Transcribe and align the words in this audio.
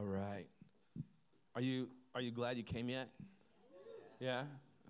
All 0.00 0.06
right. 0.06 0.46
Are 1.54 1.60
you 1.60 1.88
are 2.14 2.22
you 2.22 2.30
glad 2.30 2.56
you 2.56 2.62
came 2.62 2.88
yet? 2.88 3.10
Yeah. 4.18 4.44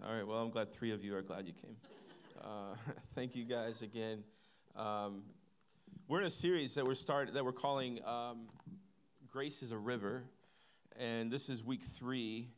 All 0.06 0.14
right. 0.14 0.24
Well, 0.24 0.38
I'm 0.38 0.50
glad 0.50 0.72
three 0.72 0.92
of 0.92 1.02
you 1.02 1.16
are 1.16 1.22
glad 1.22 1.48
you 1.48 1.52
came. 1.52 1.74
Uh, 2.40 2.76
thank 3.16 3.34
you 3.34 3.44
guys 3.44 3.82
again. 3.82 4.22
Um, 4.76 5.24
we're 6.06 6.20
in 6.20 6.26
a 6.26 6.30
series 6.30 6.76
that 6.76 6.86
we're 6.86 6.94
start 6.94 7.34
that 7.34 7.44
we're 7.44 7.50
calling 7.50 7.98
um, 8.04 8.46
"Grace 9.26 9.64
is 9.64 9.72
a 9.72 9.76
River," 9.76 10.22
and 10.96 11.28
this 11.28 11.48
is 11.48 11.64
week 11.64 11.82
three. 11.82 12.48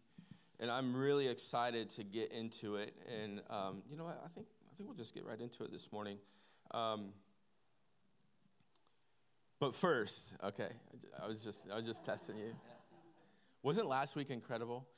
And 0.60 0.70
I'm 0.70 0.94
really 0.94 1.28
excited 1.28 1.88
to 1.90 2.04
get 2.04 2.32
into 2.32 2.76
it. 2.76 2.94
And 3.18 3.40
um, 3.48 3.82
you 3.90 3.96
know 3.96 4.04
what? 4.04 4.20
I 4.22 4.28
think 4.28 4.46
I 4.70 4.76
think 4.76 4.90
we'll 4.90 4.98
just 4.98 5.14
get 5.14 5.24
right 5.24 5.40
into 5.40 5.64
it 5.64 5.72
this 5.72 5.90
morning. 5.90 6.18
But 9.62 9.76
first, 9.76 10.34
okay, 10.42 10.70
I 11.22 11.28
was 11.28 11.44
just 11.44 11.70
I 11.70 11.76
was 11.76 11.84
just 11.84 12.04
testing 12.04 12.36
you. 12.36 12.52
Wasn't 13.62 13.86
last 13.86 14.16
week 14.16 14.30
incredible? 14.30 14.88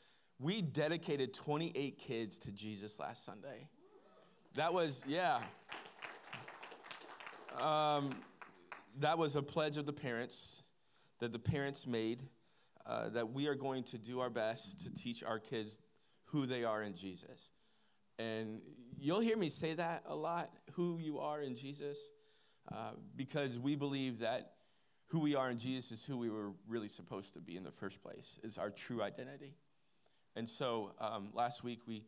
We 0.41 0.63
dedicated 0.63 1.35
28 1.35 1.99
kids 1.99 2.39
to 2.39 2.51
Jesus 2.51 2.99
last 2.99 3.27
Sunday. 3.27 3.69
That 4.55 4.73
was 4.73 5.05
yeah. 5.07 5.43
Um, 7.61 8.17
that 9.01 9.19
was 9.19 9.37
a 9.37 9.43
pledge 9.43 9.77
of 9.77 9.85
the 9.85 9.93
parents 9.93 10.63
that 11.19 11.31
the 11.31 11.39
parents 11.39 11.87
made 11.87 12.23
uh, 12.87 13.11
that 13.11 13.35
we 13.35 13.49
are 13.49 13.55
going 13.55 13.85
to 13.85 13.99
do 13.99 14.21
our 14.21 14.31
best 14.31 14.85
to 14.85 14.95
teach 14.95 15.23
our 15.23 15.41
kids 15.41 15.77
who 16.29 16.47
they 16.47 16.65
are 16.65 16.83
in 16.83 16.95
Jesus. 16.95 17.51
And 18.19 18.63
you'll 18.99 19.21
hear 19.21 19.37
me 19.37 19.51
say 19.51 19.75
that 19.75 20.05
a 20.07 20.17
lot 20.17 20.51
who 20.73 20.97
you 20.97 21.19
are 21.19 21.43
in 21.43 21.55
Jesus, 21.55 21.99
uh, 22.73 22.93
because 23.15 23.59
we 23.59 23.75
believe 23.75 24.21
that 24.21 24.53
who 25.15 25.21
we 25.21 25.37
are 25.37 25.49
in 25.49 25.57
Jesus 25.57 25.93
is 25.93 26.05
who 26.05 26.17
we 26.17 26.29
were 26.29 26.51
really 26.67 26.89
supposed 26.89 27.35
to 27.35 27.41
be 27.41 27.57
in 27.57 27.63
the 27.63 27.71
first 27.71 28.03
place, 28.03 28.41
is 28.43 28.59
our 28.59 28.69
true 28.69 29.01
identity. 29.01 29.55
And 30.35 30.49
so 30.49 30.91
um, 31.01 31.29
last 31.33 31.63
week, 31.63 31.83
we, 31.87 32.03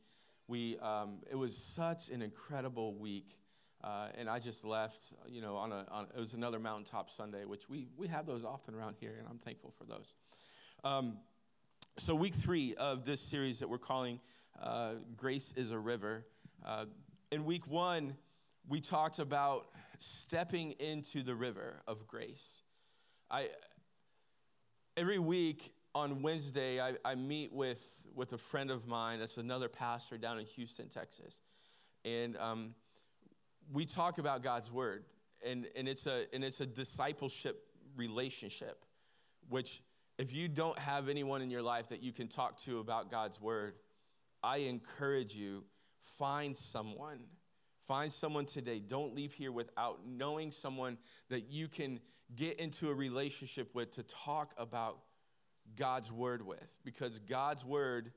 we, 0.49 0.77
um, 0.79 1.19
it 1.31 1.37
was 1.37 1.57
such 1.57 2.09
an 2.09 2.21
incredible 2.21 2.95
week. 2.95 3.39
Uh, 3.85 4.09
and 4.19 4.29
I 4.29 4.41
just 4.41 4.65
left, 4.65 5.13
you 5.29 5.41
know, 5.41 5.55
on 5.55 5.71
a, 5.71 5.87
on, 5.89 6.09
it 6.17 6.19
was 6.19 6.33
another 6.33 6.59
mountaintop 6.59 7.09
Sunday, 7.09 7.45
which 7.45 7.69
we, 7.69 7.87
we 7.97 8.09
have 8.09 8.27
those 8.27 8.45
often 8.45 8.75
around 8.75 8.97
here, 8.99 9.15
and 9.21 9.29
I'm 9.31 9.39
thankful 9.39 9.73
for 9.79 9.85
those. 9.85 10.17
Um, 10.83 11.19
so, 11.99 12.13
week 12.13 12.35
three 12.35 12.75
of 12.75 13.05
this 13.05 13.21
series 13.21 13.61
that 13.61 13.69
we're 13.69 13.79
calling 13.79 14.19
uh, 14.61 14.95
Grace 15.17 15.55
is 15.57 15.71
a 15.71 15.79
River. 15.79 16.27
Uh, 16.65 16.87
in 17.31 17.45
week 17.45 17.69
one, 17.69 18.17
we 18.69 18.81
talked 18.81 19.21
about 19.21 19.69
stepping 19.99 20.73
into 20.73 21.23
the 21.23 21.37
river 21.37 21.83
of 21.87 22.09
grace. 22.09 22.63
I, 23.31 23.49
every 24.97 25.19
week 25.19 25.73
on 25.95 26.23
Wednesday, 26.23 26.81
I, 26.81 26.95
I 27.05 27.15
meet 27.15 27.53
with, 27.53 27.83
with 28.15 28.33
a 28.33 28.39
friend 28.39 28.71
of 28.71 28.87
mine 28.87 29.19
that's 29.19 29.39
another 29.39 29.69
pastor 29.69 30.19
down 30.19 30.39
in 30.39 30.47
Houston, 30.47 30.89
Texas. 30.89 31.41
And 32.05 32.37
um, 32.37 32.75
we 33.73 33.85
talk 33.85 34.19
about 34.19 34.43
God's 34.43 34.71
word. 34.71 35.05
And, 35.45 35.67
and, 35.75 35.89
it's 35.89 36.07
a, 36.07 36.27
and 36.33 36.45
it's 36.45 36.61
a 36.61 36.67
discipleship 36.67 37.63
relationship, 37.97 38.85
which, 39.49 39.83
if 40.19 40.33
you 40.33 40.49
don't 40.49 40.79
have 40.79 41.09
anyone 41.09 41.43
in 41.43 41.51
your 41.51 41.63
life 41.63 41.89
that 41.89 42.03
you 42.03 42.13
can 42.13 42.29
talk 42.29 42.57
to 42.63 42.79
about 42.79 43.11
God's 43.11 43.41
word, 43.41 43.75
I 44.43 44.59
encourage 44.59 45.35
you 45.35 45.65
find 46.19 46.57
someone 46.57 47.21
Find 47.87 48.13
someone 48.13 48.47
today. 48.47 48.81
Don't 48.81 49.15
leave 49.15 49.33
here 49.33 49.53
without 49.53 50.01
knowing 50.07 50.51
someone 50.51 50.99
that 51.29 51.51
you 51.51 51.69
can 51.69 52.01
get 52.35 52.59
into 52.59 52.91
a 52.91 52.95
relationship 52.95 53.75
with 53.75 53.93
to 53.93 54.03
talk 54.03 54.53
about 54.59 54.99
God's 55.77 56.11
word 56.11 56.45
with 56.45 56.79
because 56.85 57.21
God's 57.21 57.65
word 57.65 58.13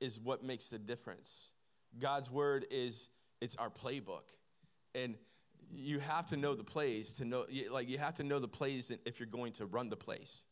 is 0.00 0.20
what 0.20 0.44
makes 0.44 0.68
the 0.68 0.78
difference. 0.78 1.50
God's 1.98 2.30
word 2.30 2.66
is 2.70 3.08
it's 3.40 3.56
our 3.56 3.70
playbook. 3.70 4.24
And 4.94 5.14
you 5.72 5.98
have 6.00 6.26
to 6.26 6.36
know 6.36 6.54
the 6.54 6.64
plays 6.64 7.14
to 7.14 7.24
know 7.24 7.46
like 7.70 7.88
you 7.88 7.98
have 7.98 8.14
to 8.14 8.22
know 8.22 8.38
the 8.38 8.48
plays 8.48 8.92
if 9.06 9.18
you're 9.18 9.26
going 9.26 9.52
to 9.52 9.66
run 9.66 9.88
the 9.88 9.96
place. 9.96 10.44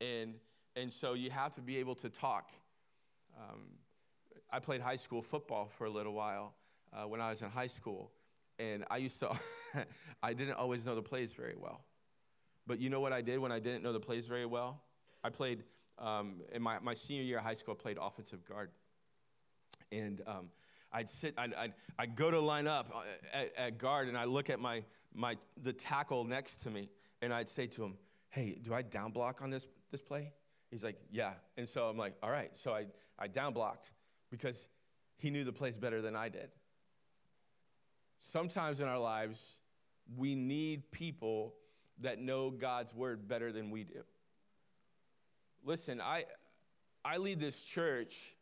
And 0.00 0.34
and 0.74 0.92
so 0.92 1.14
you 1.14 1.30
have 1.30 1.54
to 1.54 1.60
be 1.60 1.76
able 1.78 1.94
to 1.96 2.08
talk. 2.08 2.50
Um, 3.38 3.60
I 4.52 4.58
played 4.58 4.80
high 4.80 4.96
school 4.96 5.22
football 5.22 5.70
for 5.78 5.84
a 5.84 5.90
little 5.90 6.12
while 6.12 6.54
uh, 6.92 7.06
when 7.06 7.20
I 7.20 7.30
was 7.30 7.42
in 7.42 7.50
high 7.50 7.66
school. 7.66 8.10
And 8.58 8.84
I 8.90 8.98
used 8.98 9.18
to, 9.20 9.30
I 10.22 10.32
didn't 10.32 10.54
always 10.54 10.84
know 10.84 10.94
the 10.94 11.02
plays 11.02 11.32
very 11.32 11.56
well. 11.56 11.84
But 12.66 12.78
you 12.78 12.90
know 12.90 13.00
what 13.00 13.12
I 13.12 13.22
did 13.22 13.38
when 13.38 13.52
I 13.52 13.58
didn't 13.58 13.82
know 13.82 13.92
the 13.92 14.00
plays 14.00 14.26
very 14.26 14.46
well? 14.46 14.82
I 15.24 15.30
played, 15.30 15.64
um, 15.98 16.42
in 16.52 16.62
my, 16.62 16.78
my 16.78 16.94
senior 16.94 17.22
year 17.22 17.38
of 17.38 17.44
high 17.44 17.54
school, 17.54 17.76
I 17.78 17.82
played 17.82 17.98
offensive 18.00 18.44
guard. 18.44 18.70
And 19.90 20.22
um, 20.26 20.50
I'd 20.92 21.08
sit, 21.08 21.34
I'd, 21.38 21.54
I'd, 21.54 21.74
I'd, 21.98 22.16
go 22.16 22.30
to 22.30 22.38
line 22.38 22.66
up 22.66 22.92
uh, 22.94 23.00
at, 23.32 23.52
at, 23.56 23.78
guard, 23.78 24.08
and 24.08 24.16
I 24.16 24.24
look 24.24 24.50
at 24.50 24.60
my, 24.60 24.82
my, 25.14 25.36
the 25.62 25.72
tackle 25.72 26.24
next 26.24 26.58
to 26.62 26.70
me, 26.70 26.90
and 27.22 27.32
I'd 27.32 27.48
say 27.48 27.66
to 27.68 27.84
him, 27.84 27.96
hey, 28.28 28.58
do 28.62 28.74
I 28.74 28.82
down 28.82 29.10
block 29.10 29.40
on 29.42 29.50
this, 29.50 29.66
this 29.90 30.00
play? 30.00 30.32
He's 30.70 30.84
like, 30.84 30.96
yeah. 31.10 31.32
And 31.56 31.68
so 31.68 31.88
I'm 31.88 31.96
like, 31.96 32.14
all 32.22 32.30
right. 32.30 32.56
So 32.56 32.72
I, 32.72 32.86
I 33.18 33.26
down 33.26 33.52
blocked 33.52 33.92
because 34.30 34.68
he 35.16 35.30
knew 35.30 35.44
the 35.44 35.52
plays 35.52 35.76
better 35.76 36.00
than 36.00 36.14
I 36.14 36.28
did 36.28 36.50
sometimes 38.20 38.80
in 38.80 38.86
our 38.88 38.98
lives, 38.98 39.58
we 40.16 40.34
need 40.34 40.90
people 40.92 41.54
that 42.00 42.18
know 42.18 42.50
God's 42.50 42.94
word 42.94 43.26
better 43.26 43.52
than 43.52 43.70
we 43.70 43.84
do. 43.84 44.02
Listen, 45.64 46.00
I, 46.00 46.24
I 47.04 47.16
lead 47.16 47.40
this 47.40 47.62
church, 47.62 48.34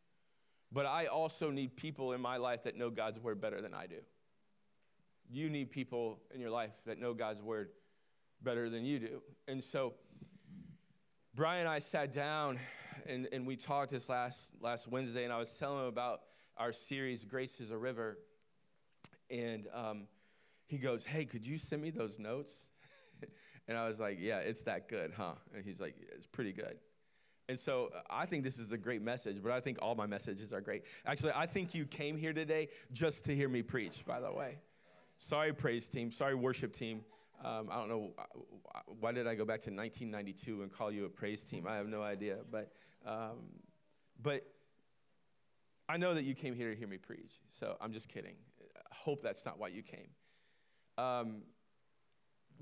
but 0.71 0.87
I 0.87 1.07
also 1.07 1.51
need 1.51 1.77
people 1.77 2.13
in 2.13 2.21
my 2.21 2.37
life 2.37 2.63
that 2.65 2.77
know 2.77 2.91
God's 2.91 3.19
word 3.19 3.41
better 3.41 3.61
than 3.61 3.75
I 3.75 3.87
do. 3.87 3.97
You 5.31 5.51
need 5.51 5.71
people 5.71 6.21
in 6.35 6.41
your 6.41 6.51
life 6.51 6.73
that 6.87 6.99
know 6.99 7.15
God's 7.15 7.43
word 7.43 7.71
better 8.43 8.71
than 8.71 8.85
you 8.85 8.99
do. 8.99 9.23
And 9.47 9.63
so, 9.63 9.95
Brian 11.35 11.61
and 11.61 11.69
I 11.69 11.79
sat 11.79 12.13
down 12.13 12.59
and, 13.07 13.29
and 13.33 13.47
we 13.47 13.57
talked 13.57 13.91
this 13.91 14.09
last, 14.09 14.53
last 14.61 14.89
Wednesday, 14.89 15.25
and 15.25 15.33
I 15.33 15.39
was 15.39 15.57
telling 15.57 15.81
him 15.81 15.87
about 15.87 16.21
our 16.57 16.73
series, 16.73 17.25
Grace 17.25 17.61
is 17.61 17.71
a 17.71 17.79
River. 17.79 18.19
And 19.31 19.67
um, 19.75 20.07
he 20.67 20.79
goes, 20.79 21.05
Hey, 21.05 21.25
could 21.25 21.47
you 21.47 21.59
send 21.59 21.83
me 21.83 21.91
those 21.91 22.19
notes? 22.19 22.71
and 23.69 23.77
I 23.77 23.87
was 23.87 23.99
like, 23.99 24.19
Yeah, 24.21 24.39
it's 24.39 24.63
that 24.63 24.89
good, 24.89 25.13
huh? 25.17 25.35
And 25.55 25.65
he's 25.65 25.81
like, 25.81 25.95
It's 26.15 26.27
pretty 26.27 26.53
good. 26.53 26.79
And 27.49 27.59
so 27.59 27.91
I 28.11 28.27
think 28.27 28.45
this 28.45 28.59
is 28.59 28.73
a 28.73 28.77
great 28.77 29.01
message, 29.01 29.39
but 29.43 29.53
I 29.53 29.61
think 29.61 29.79
all 29.81 29.95
my 29.95 30.07
messages 30.07 30.53
are 30.53 30.61
great. 30.61 30.85
Actually, 31.07 31.33
I 31.35 31.47
think 31.47 31.75
you 31.75 31.87
came 31.87 32.19
here 32.19 32.35
today 32.35 32.69
just 32.93 33.25
to 33.25 33.35
hear 33.35 33.49
me 33.49 33.63
preach, 33.63 34.05
by 34.05 34.21
the 34.21 34.31
way. 34.31 34.59
Sorry, 35.17 35.55
praise 35.55 35.89
team. 35.89 36.11
Sorry, 36.11 36.35
worship 36.35 36.75
team. 36.75 37.01
Um, 37.43 37.69
I 37.71 37.77
don't 37.77 37.89
know 37.89 38.11
why 39.01 39.13
did 39.13 39.27
I 39.27 39.35
go 39.35 39.45
back 39.45 39.61
to 39.61 39.71
1992 39.71 40.63
and 40.63 40.73
call 40.73 40.93
you 40.93 41.07
a 41.07 41.09
praise 41.09 41.43
team. 41.43 41.67
I 41.67 41.77
have 41.77 41.87
no 41.87 42.03
idea, 42.03 42.39
but 42.51 42.73
um, 43.07 43.39
but 44.21 44.43
I 45.89 45.97
know 45.97 46.15
that 46.15 46.25
you 46.25 46.35
came 46.35 46.55
here 46.55 46.71
to 46.71 46.77
hear 46.77 46.89
me 46.89 46.99
preach. 46.99 47.39
So 47.49 47.77
I'm 47.81 47.93
just 47.93 48.09
kidding 48.09 48.35
hope 48.93 49.23
that's 49.23 49.45
not 49.45 49.59
why 49.59 49.69
you 49.69 49.83
came. 49.83 50.09
Um, 50.97 51.43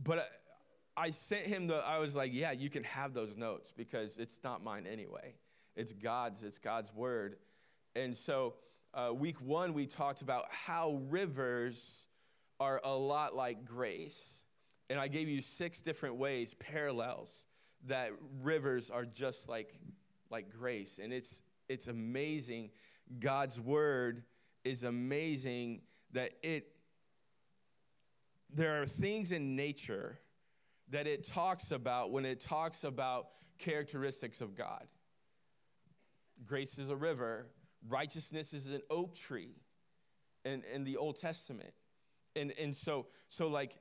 but 0.02 0.18
I, 0.18 1.04
I 1.06 1.10
sent 1.10 1.42
him 1.42 1.66
the, 1.66 1.76
I 1.76 1.98
was 1.98 2.16
like, 2.16 2.32
yeah, 2.32 2.52
you 2.52 2.70
can 2.70 2.84
have 2.84 3.14
those 3.14 3.36
notes 3.36 3.72
because 3.72 4.18
it's 4.18 4.40
not 4.42 4.62
mine 4.62 4.86
anyway. 4.90 5.34
It's 5.74 5.92
God's, 5.92 6.42
it's 6.42 6.58
God's 6.58 6.92
word. 6.94 7.36
And 7.94 8.16
so, 8.16 8.54
uh, 8.94 9.12
week 9.12 9.40
one, 9.40 9.74
we 9.74 9.86
talked 9.86 10.22
about 10.22 10.44
how 10.48 11.00
rivers 11.08 12.08
are 12.60 12.80
a 12.82 12.94
lot 12.94 13.34
like 13.34 13.64
grace. 13.64 14.42
And 14.88 14.98
I 14.98 15.08
gave 15.08 15.28
you 15.28 15.40
six 15.40 15.82
different 15.82 16.16
ways, 16.16 16.54
parallels, 16.54 17.46
that 17.86 18.12
rivers 18.42 18.90
are 18.90 19.04
just 19.04 19.48
like, 19.48 19.74
like 20.30 20.50
grace. 20.50 20.98
And 21.02 21.12
it's, 21.12 21.42
it's 21.68 21.88
amazing. 21.88 22.70
God's 23.18 23.60
word 23.60 24.22
is 24.64 24.84
amazing 24.84 25.82
that 26.12 26.32
it 26.42 26.68
there 28.52 28.80
are 28.80 28.86
things 28.86 29.32
in 29.32 29.56
nature 29.56 30.18
that 30.90 31.06
it 31.06 31.24
talks 31.26 31.72
about 31.72 32.12
when 32.12 32.24
it 32.24 32.40
talks 32.40 32.84
about 32.84 33.28
characteristics 33.58 34.40
of 34.40 34.54
God. 34.54 34.86
Grace 36.46 36.78
is 36.78 36.90
a 36.90 36.96
river, 36.96 37.46
righteousness 37.88 38.52
is 38.52 38.70
an 38.70 38.82
oak 38.90 39.14
tree 39.14 39.56
in, 40.44 40.62
in 40.72 40.84
the 40.84 40.96
Old 40.96 41.16
Testament. 41.16 41.72
And, 42.36 42.52
and 42.60 42.74
so, 42.74 43.06
so, 43.28 43.48
like, 43.48 43.78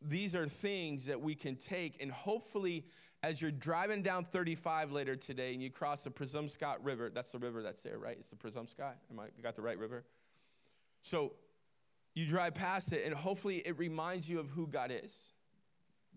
these 0.00 0.34
are 0.34 0.48
things 0.48 1.06
that 1.06 1.20
we 1.20 1.34
can 1.34 1.56
take, 1.56 2.02
and 2.02 2.10
hopefully, 2.10 2.86
as 3.22 3.40
you're 3.40 3.50
driving 3.50 4.02
down 4.02 4.24
35 4.24 4.92
later 4.92 5.16
today 5.16 5.52
and 5.52 5.62
you 5.62 5.70
cross 5.70 6.04
the 6.04 6.10
Presumpscot 6.10 6.82
River, 6.84 7.10
that's 7.10 7.32
the 7.32 7.38
river 7.38 7.62
that's 7.62 7.82
there, 7.82 7.98
right? 7.98 8.16
It's 8.18 8.30
the 8.30 8.36
Presumpscot. 8.36 8.96
Am 9.10 9.20
I 9.20 9.26
got 9.42 9.56
the 9.56 9.62
right 9.62 9.78
river? 9.78 10.04
So 11.06 11.34
you 12.16 12.26
drive 12.26 12.54
past 12.54 12.92
it, 12.92 13.06
and 13.06 13.14
hopefully 13.14 13.58
it 13.58 13.78
reminds 13.78 14.28
you 14.28 14.40
of 14.40 14.50
who 14.50 14.66
God 14.66 14.90
is. 14.90 15.32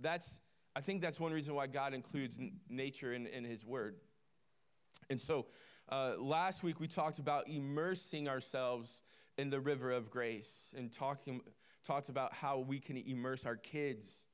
That's, 0.01 0.41
I 0.75 0.81
think 0.81 1.03
that's 1.03 1.19
one 1.19 1.31
reason 1.31 1.53
why 1.53 1.67
God 1.67 1.93
includes 1.93 2.39
n- 2.39 2.53
nature 2.69 3.13
in, 3.13 3.27
in 3.27 3.43
His 3.43 3.63
Word. 3.63 3.97
And 5.11 5.21
so 5.21 5.45
uh, 5.89 6.13
last 6.17 6.63
week 6.63 6.79
we 6.79 6.87
talked 6.87 7.19
about 7.19 7.47
immersing 7.47 8.27
ourselves 8.27 9.03
in 9.37 9.51
the 9.51 9.59
river 9.59 9.91
of 9.91 10.09
grace 10.09 10.73
and 10.75 10.91
talking, 10.91 11.41
talked 11.83 12.09
about 12.09 12.33
how 12.33 12.57
we 12.57 12.79
can 12.79 12.97
immerse 12.97 13.45
our 13.45 13.57
kids 13.57 14.25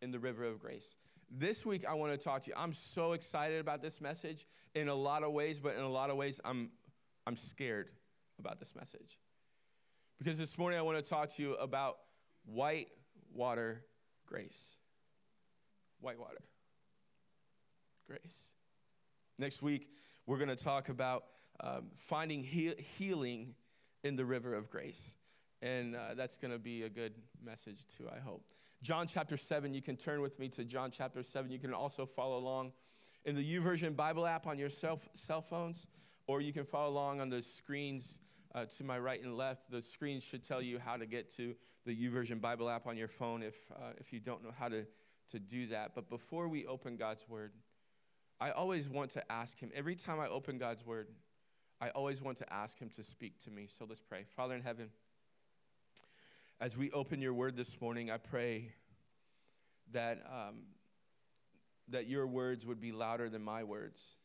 in 0.00 0.10
the 0.10 0.18
river 0.18 0.44
of 0.44 0.58
grace. 0.58 0.96
This 1.30 1.66
week 1.66 1.84
I 1.86 1.92
want 1.92 2.12
to 2.12 2.18
talk 2.18 2.40
to 2.42 2.48
you. 2.48 2.54
I'm 2.56 2.72
so 2.72 3.12
excited 3.12 3.60
about 3.60 3.82
this 3.82 4.00
message 4.00 4.46
in 4.74 4.88
a 4.88 4.94
lot 4.94 5.24
of 5.24 5.32
ways, 5.32 5.60
but 5.60 5.74
in 5.74 5.82
a 5.82 5.90
lot 5.90 6.08
of 6.08 6.16
ways 6.16 6.40
I'm, 6.42 6.70
I'm 7.26 7.36
scared 7.36 7.90
about 8.38 8.58
this 8.58 8.74
message. 8.74 9.18
Because 10.20 10.36
this 10.36 10.58
morning 10.58 10.78
I 10.78 10.82
want 10.82 11.02
to 11.02 11.10
talk 11.10 11.30
to 11.30 11.42
you 11.42 11.54
about 11.54 11.96
white 12.44 12.88
water 13.32 13.82
grace. 14.26 14.76
White 16.02 16.18
water 16.18 16.42
grace. 18.06 18.50
Next 19.38 19.62
week, 19.62 19.88
we're 20.26 20.36
going 20.36 20.50
to 20.50 20.62
talk 20.62 20.90
about 20.90 21.22
um, 21.60 21.86
finding 21.96 22.44
he- 22.44 22.74
healing 22.98 23.54
in 24.04 24.14
the 24.14 24.26
river 24.26 24.52
of 24.52 24.68
grace. 24.68 25.16
And 25.62 25.96
uh, 25.96 26.12
that's 26.14 26.36
going 26.36 26.52
to 26.52 26.58
be 26.58 26.82
a 26.82 26.90
good 26.90 27.14
message, 27.42 27.86
too, 27.88 28.06
I 28.14 28.18
hope. 28.18 28.44
John 28.82 29.06
chapter 29.06 29.38
7, 29.38 29.72
you 29.72 29.80
can 29.80 29.96
turn 29.96 30.20
with 30.20 30.38
me 30.38 30.50
to 30.50 30.64
John 30.64 30.90
chapter 30.90 31.22
7. 31.22 31.50
You 31.50 31.58
can 31.58 31.72
also 31.72 32.04
follow 32.04 32.36
along 32.36 32.72
in 33.24 33.36
the 33.36 33.56
YouVersion 33.56 33.96
Bible 33.96 34.26
app 34.26 34.46
on 34.46 34.58
your 34.58 34.68
cell, 34.68 35.00
cell 35.14 35.40
phones, 35.40 35.86
or 36.26 36.42
you 36.42 36.52
can 36.52 36.66
follow 36.66 36.90
along 36.90 37.22
on 37.22 37.30
the 37.30 37.40
screens 37.40 38.20
uh, 38.54 38.64
to 38.64 38.84
my 38.84 38.98
right 38.98 39.22
and 39.22 39.36
left. 39.36 39.70
The 39.70 39.82
screens 39.82 40.22
should 40.22 40.42
tell 40.42 40.60
you 40.60 40.78
how 40.78 40.96
to 40.96 41.06
get 41.06 41.30
to 41.36 41.54
the 41.86 41.94
YouVersion 41.94 42.40
Bible 42.40 42.68
app 42.68 42.86
on 42.86 42.96
your 42.96 43.08
phone 43.08 43.42
if, 43.42 43.54
uh, 43.74 43.92
if 43.98 44.12
you 44.12 44.20
don't 44.20 44.42
know 44.42 44.52
how 44.56 44.68
to, 44.68 44.84
to 45.30 45.38
do 45.38 45.68
that. 45.68 45.94
But 45.94 46.08
before 46.10 46.48
we 46.48 46.66
open 46.66 46.96
God's 46.96 47.28
Word, 47.28 47.52
I 48.40 48.50
always 48.50 48.88
want 48.88 49.10
to 49.12 49.32
ask 49.32 49.58
Him, 49.58 49.70
every 49.74 49.94
time 49.94 50.18
I 50.18 50.28
open 50.28 50.58
God's 50.58 50.84
Word, 50.84 51.08
I 51.80 51.90
always 51.90 52.22
want 52.22 52.38
to 52.38 52.52
ask 52.52 52.78
Him 52.78 52.90
to 52.96 53.02
speak 53.02 53.38
to 53.40 53.50
me. 53.50 53.66
So 53.68 53.86
let's 53.88 54.00
pray. 54.00 54.24
Father 54.36 54.54
in 54.54 54.62
heaven, 54.62 54.90
as 56.60 56.76
we 56.76 56.90
open 56.90 57.22
your 57.22 57.34
Word 57.34 57.56
this 57.56 57.80
morning, 57.80 58.10
I 58.10 58.18
pray 58.18 58.72
that, 59.92 60.22
um, 60.26 60.62
that 61.88 62.06
your 62.06 62.26
words 62.26 62.66
would 62.66 62.80
be 62.80 62.92
louder 62.92 63.28
than 63.28 63.42
my 63.42 63.64
words, 63.64 64.16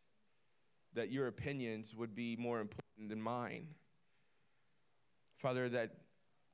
that 0.93 1.11
your 1.11 1.27
opinions 1.27 1.95
would 1.95 2.15
be 2.15 2.35
more 2.35 2.59
important 2.59 3.09
than 3.09 3.21
mine. 3.21 3.67
Father, 5.37 5.69
that 5.69 5.91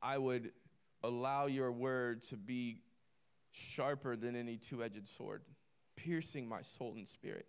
I 0.02 0.18
would 0.18 0.52
allow 1.04 1.46
your 1.48 1.72
word 1.72 2.24
to 2.24 2.38
be 2.38 2.82
sharper 3.52 4.16
than 4.16 4.36
any 4.36 4.58
two 4.58 4.84
edged 4.84 5.08
sword 5.08 5.42
piercing 5.96 6.48
my 6.48 6.62
soul 6.62 6.94
and 6.96 7.08
spirit. 7.08 7.46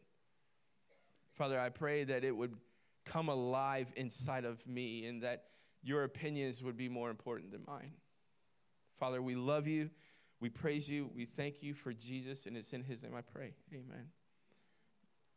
Father, 1.34 1.58
I 1.58 1.70
pray 1.70 2.05
that 2.05 2.25
it 2.25 2.37
would 2.37 2.55
come 3.05 3.29
alive 3.29 3.88
inside 3.96 4.44
of 4.44 4.64
me 4.67 5.06
and 5.06 5.23
that 5.23 5.44
your 5.82 6.05
opinions 6.05 6.62
would 6.62 6.76
be 6.76 6.88
more 6.88 7.11
important 7.11 7.50
than 7.50 7.64
mine. 7.67 7.93
Father, 8.99 9.20
we 9.20 9.35
love 9.35 9.67
you. 9.67 9.90
We 10.40 10.49
praise 10.49 10.88
you. 10.88 11.11
We 11.14 11.25
thank 11.25 11.62
you 11.62 11.75
for 11.75 11.93
Jesus, 11.93 12.46
and 12.46 12.56
it's 12.56 12.73
in 12.73 12.82
his 12.82 13.02
name 13.02 13.12
I 13.17 13.23
pray. 13.23 13.55
Amen. 13.73 14.08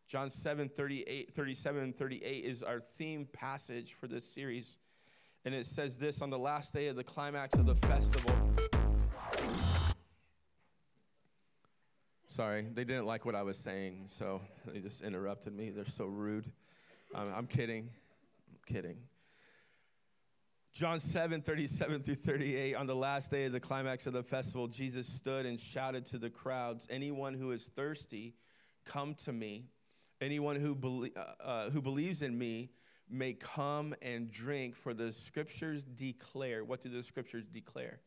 John 0.07 0.29
7 0.29 0.69
38, 0.69 1.33
37 1.33 1.81
and 1.81 1.95
38 1.95 2.45
is 2.45 2.61
our 2.61 2.79
theme 2.79 3.27
passage 3.31 3.93
for 3.93 4.07
this 4.07 4.25
series. 4.25 4.77
And 5.45 5.53
it 5.53 5.67
says 5.67 5.99
this 5.99 6.23
on 6.23 6.31
the 6.31 6.39
last 6.39 6.73
day 6.73 6.87
of 6.87 6.95
the 6.95 7.03
climax 7.03 7.53
of 7.53 7.67
the 7.67 7.75
festival. 7.75 8.35
Sorry, 12.25 12.65
they 12.73 12.83
didn't 12.83 13.05
like 13.05 13.25
what 13.25 13.35
I 13.35 13.43
was 13.43 13.57
saying, 13.57 14.05
so 14.07 14.41
they 14.65 14.79
just 14.79 15.03
interrupted 15.03 15.55
me. 15.55 15.69
They're 15.69 15.85
so 15.85 16.05
rude. 16.05 16.51
Um, 17.13 17.31
I'm 17.33 17.45
kidding. 17.45 17.91
I'm 18.49 18.73
kidding. 18.73 18.97
John 20.73 20.99
7, 20.99 21.41
37 21.41 22.01
through 22.01 22.15
38. 22.15 22.73
On 22.73 22.87
the 22.87 22.95
last 22.95 23.29
day 23.29 23.45
of 23.45 23.51
the 23.51 23.59
climax 23.59 24.07
of 24.07 24.13
the 24.13 24.23
festival, 24.23 24.67
Jesus 24.67 25.07
stood 25.07 25.45
and 25.45 25.59
shouted 25.59 26.07
to 26.07 26.17
the 26.17 26.29
crowds 26.29 26.87
Anyone 26.89 27.35
who 27.35 27.51
is 27.51 27.67
thirsty, 27.67 28.33
come 28.83 29.13
to 29.23 29.31
me. 29.31 29.67
Anyone 30.19 30.55
who, 30.55 30.73
belie- 30.73 31.13
uh, 31.15 31.43
uh, 31.43 31.69
who 31.69 31.81
believes 31.81 32.23
in 32.23 32.37
me 32.37 32.71
may 33.09 33.33
come 33.33 33.95
and 34.01 34.31
drink, 34.31 34.75
for 34.75 34.93
the 34.93 35.11
scriptures 35.11 35.83
declare. 35.83 36.63
What 36.63 36.81
do 36.81 36.89
the 36.89 37.03
scriptures 37.03 37.45
declare? 37.51 37.99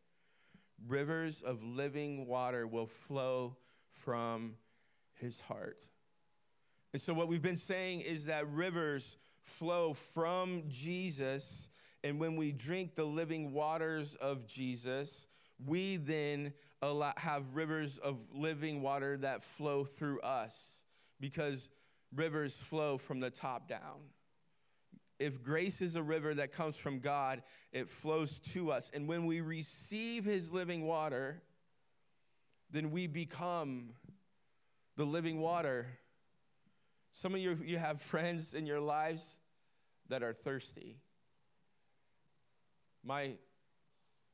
Rivers 0.86 1.42
of 1.42 1.62
living 1.62 2.26
water 2.26 2.66
will 2.66 2.86
flow 2.86 3.56
from 3.92 4.54
his 5.14 5.40
heart. 5.40 5.82
And 6.92 7.02
so, 7.02 7.12
what 7.12 7.28
we've 7.28 7.42
been 7.42 7.56
saying 7.56 8.00
is 8.00 8.26
that 8.26 8.50
rivers 8.50 9.16
flow 9.42 9.94
from 9.94 10.64
Jesus, 10.68 11.70
and 12.04 12.18
when 12.18 12.36
we 12.36 12.52
drink 12.52 12.94
the 12.94 13.04
living 13.04 13.52
waters 13.52 14.14
of 14.16 14.46
Jesus, 14.46 15.26
we 15.64 15.96
then 15.96 16.52
have 17.16 17.54
rivers 17.54 17.98
of 17.98 18.18
living 18.32 18.82
water 18.82 19.16
that 19.18 19.42
flow 19.42 19.84
through 19.84 20.20
us 20.20 20.84
because 21.20 21.68
rivers 22.14 22.62
flow 22.62 22.98
from 22.98 23.20
the 23.20 23.30
top 23.30 23.68
down. 23.68 24.00
If 25.18 25.42
grace 25.42 25.82
is 25.82 25.96
a 25.96 26.02
river 26.02 26.34
that 26.34 26.52
comes 26.52 26.76
from 26.76 27.00
God, 27.00 27.42
it 27.72 27.88
flows 27.88 28.38
to 28.52 28.70
us. 28.70 28.90
And 28.94 29.08
when 29.08 29.26
we 29.26 29.40
receive 29.40 30.24
his 30.24 30.52
living 30.52 30.86
water, 30.86 31.42
then 32.70 32.90
we 32.90 33.06
become 33.06 33.90
the 34.96 35.04
living 35.04 35.40
water. 35.40 35.86
Some 37.10 37.34
of 37.34 37.40
you, 37.40 37.58
you 37.64 37.78
have 37.78 38.00
friends 38.00 38.54
in 38.54 38.66
your 38.66 38.80
lives 38.80 39.40
that 40.08 40.22
are 40.22 40.32
thirsty. 40.32 40.98
My 43.04 43.32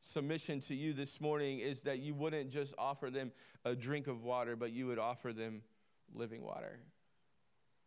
submission 0.01 0.61
to 0.61 0.75
you 0.75 0.93
this 0.93 1.21
morning 1.21 1.61
is 1.61 1.83
that 1.83 1.99
you 2.01 2.15
wouldn't 2.15 2.51
just 2.51 2.75
offer 2.77 3.09
them 3.11 3.33
a 3.65 3.75
drink 3.75 4.07
of 4.07 4.23
water, 4.23 4.55
but 4.55 4.73
you 4.73 4.87
would 4.87 4.99
offer 4.99 5.33
them 5.33 5.63
living 6.15 6.43
water. 6.43 6.79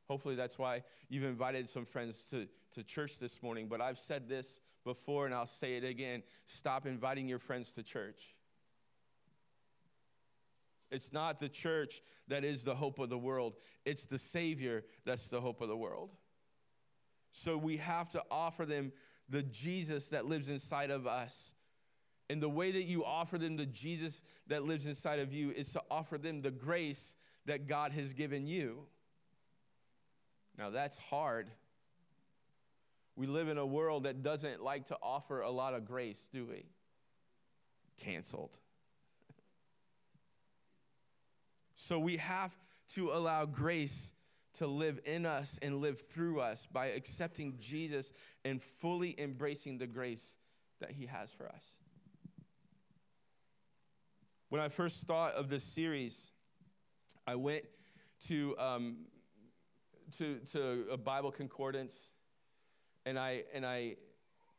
Hopefully, 0.07 0.35
that's 0.35 0.57
why 0.57 0.83
you've 1.09 1.25
invited 1.25 1.67
some 1.67 1.85
friends 1.85 2.29
to, 2.29 2.47
to 2.71 2.83
church 2.83 3.19
this 3.19 3.43
morning. 3.43 3.67
But 3.67 3.81
I've 3.81 3.97
said 3.97 4.29
this 4.29 4.61
before 4.85 5.25
and 5.25 5.35
I'll 5.35 5.45
say 5.45 5.75
it 5.75 5.83
again 5.83 6.23
stop 6.45 6.85
inviting 6.85 7.27
your 7.27 7.39
friends 7.39 7.73
to 7.73 7.83
church. 7.83 8.35
It's 10.89 11.11
not 11.11 11.39
the 11.39 11.49
church 11.49 12.01
that 12.29 12.45
is 12.45 12.63
the 12.63 12.75
hope 12.75 12.99
of 12.99 13.09
the 13.09 13.17
world, 13.17 13.57
it's 13.85 14.05
the 14.05 14.17
Savior 14.17 14.85
that's 15.05 15.29
the 15.29 15.41
hope 15.41 15.61
of 15.61 15.67
the 15.67 15.75
world. 15.75 16.11
So 17.33 17.57
we 17.57 17.77
have 17.77 18.09
to 18.09 18.23
offer 18.31 18.65
them 18.65 18.93
the 19.29 19.43
Jesus 19.43 20.07
that 20.09 20.25
lives 20.25 20.49
inside 20.49 20.89
of 20.89 21.05
us. 21.05 21.53
And 22.29 22.41
the 22.41 22.49
way 22.49 22.71
that 22.71 22.83
you 22.83 23.05
offer 23.05 23.37
them 23.37 23.57
the 23.57 23.65
Jesus 23.65 24.23
that 24.47 24.63
lives 24.63 24.87
inside 24.87 25.19
of 25.19 25.33
you 25.33 25.51
is 25.51 25.71
to 25.73 25.81
offer 25.91 26.17
them 26.17 26.39
the 26.39 26.51
grace 26.51 27.15
that 27.45 27.67
God 27.67 27.91
has 27.91 28.13
given 28.13 28.47
you. 28.47 28.85
Now, 30.57 30.69
that's 30.69 30.97
hard. 30.97 31.49
We 33.15 33.27
live 33.27 33.47
in 33.47 33.57
a 33.57 33.65
world 33.65 34.03
that 34.03 34.23
doesn't 34.23 34.63
like 34.63 34.85
to 34.85 34.97
offer 35.01 35.41
a 35.41 35.49
lot 35.49 35.73
of 35.73 35.85
grace, 35.85 36.27
do 36.31 36.45
we? 36.45 36.65
Canceled. 37.97 38.55
So 41.79 41.99
we 41.99 42.17
have 42.17 42.51
to 42.95 43.11
allow 43.11 43.45
grace 43.45 44.11
to 44.53 44.65
live 44.65 44.99
in 45.05 45.27
us 45.27 45.59
and 45.61 45.77
live 45.77 46.01
through 46.09 46.39
us 46.39 46.65
by 46.65 46.87
accepting 46.87 47.55
Jesus 47.59 48.11
and 48.43 48.61
fully 48.61 49.13
embracing 49.19 49.77
the 49.77 49.85
grace 49.85 50.37
that 50.79 50.89
he 50.89 51.05
has 51.05 51.31
for 51.31 51.47
us. 51.47 51.77
When 54.49 54.61
I 54.61 54.69
first 54.69 55.05
thought 55.05 55.33
of 55.33 55.49
this 55.49 55.63
series, 55.63 56.31
I 57.27 57.35
went 57.35 57.65
to, 58.27 58.55
um, 58.57 59.05
to, 60.13 60.39
to 60.51 60.85
a 60.91 60.97
Bible 60.97 61.31
concordance 61.31 62.13
and 63.05 63.17
I, 63.17 63.43
and 63.53 63.65
I, 63.65 63.95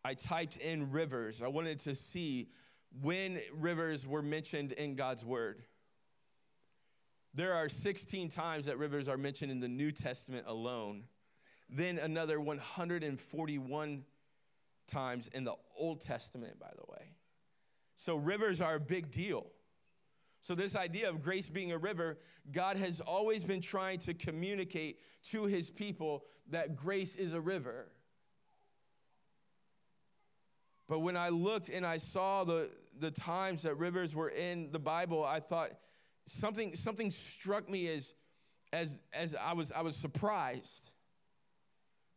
I 0.05 0.15
typed 0.15 0.57
in 0.57 0.91
rivers. 0.91 1.43
I 1.43 1.49
wanted 1.49 1.81
to 1.81 1.95
see 1.95 2.49
when 3.03 3.39
rivers 3.53 4.07
were 4.07 4.23
mentioned 4.23 4.73
in 4.73 4.95
God's 4.95 5.25
word. 5.25 5.63
There 7.35 7.55
are 7.55 7.69
16 7.69 8.31
times 8.31 8.67
that 8.67 8.79
rivers 8.79 9.09
are 9.09 9.19
mentioned 9.19 9.53
in 9.53 9.61
the 9.61 9.69
New 9.69 9.93
Testament 9.93 10.47
alone, 10.47 11.05
then 11.69 11.99
another 11.99 12.41
141 12.41 14.05
times 14.87 15.29
in 15.29 15.45
the 15.45 15.55
Old 15.77 16.01
Testament, 16.01 16.59
by 16.59 16.71
the 16.75 16.91
way. 16.91 17.13
So 17.97 18.17
rivers 18.17 18.61
are 18.61 18.77
a 18.77 18.81
big 18.81 19.11
deal. 19.11 19.47
So, 20.41 20.55
this 20.55 20.77
idea 20.77 21.09
of 21.09 21.23
grace 21.23 21.49
being 21.49 21.73
a 21.73 21.79
river, 21.79 22.19
God 22.53 22.77
has 22.77 23.01
always 23.01 23.45
been 23.45 23.61
trying 23.61 23.99
to 24.01 24.15
communicate 24.15 25.01
to 25.25 25.45
his 25.45 25.69
people 25.69 26.25
that 26.51 26.77
grace 26.77 27.17
is 27.17 27.33
a 27.33 27.41
river. 27.41 27.89
But 30.89 31.01
when 31.01 31.17
I 31.17 31.29
looked 31.29 31.69
and 31.69 31.85
I 31.85 31.99
saw 31.99 32.45
the, 32.45 32.71
the 32.99 33.11
times 33.11 33.63
that 33.63 33.75
rivers 33.75 34.15
were 34.15 34.31
in 34.31 34.71
the 34.73 34.79
Bible, 34.79 35.23
I 35.23 35.41
thought, 35.41 35.71
something, 36.25 36.75
something 36.75 37.11
struck 37.11 37.69
me 37.69 37.89
as, 37.89 38.15
as, 38.73 38.99
as 39.13 39.35
I, 39.35 39.53
was, 39.53 39.71
I 39.71 39.83
was 39.83 39.97
surprised. 39.97 40.93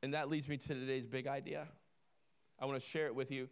And 0.03 0.13
that 0.13 0.29
leads 0.29 0.47
me 0.47 0.57
to 0.57 0.67
today's 0.67 1.05
big 1.05 1.27
idea. 1.27 1.67
I 2.59 2.65
want 2.65 2.79
to 2.79 2.85
share 2.85 3.07
it 3.07 3.15
with 3.15 3.29
you. 3.29 3.49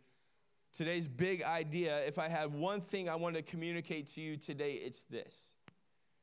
Today's 0.73 1.07
big 1.07 1.41
idea, 1.43 1.99
if 2.05 2.19
I 2.19 2.29
had 2.29 2.53
one 2.53 2.81
thing 2.81 3.09
I 3.09 3.15
want 3.15 3.35
to 3.35 3.41
communicate 3.41 4.07
to 4.13 4.21
you 4.21 4.37
today, 4.37 4.73
it's 4.73 5.03
this. 5.03 5.55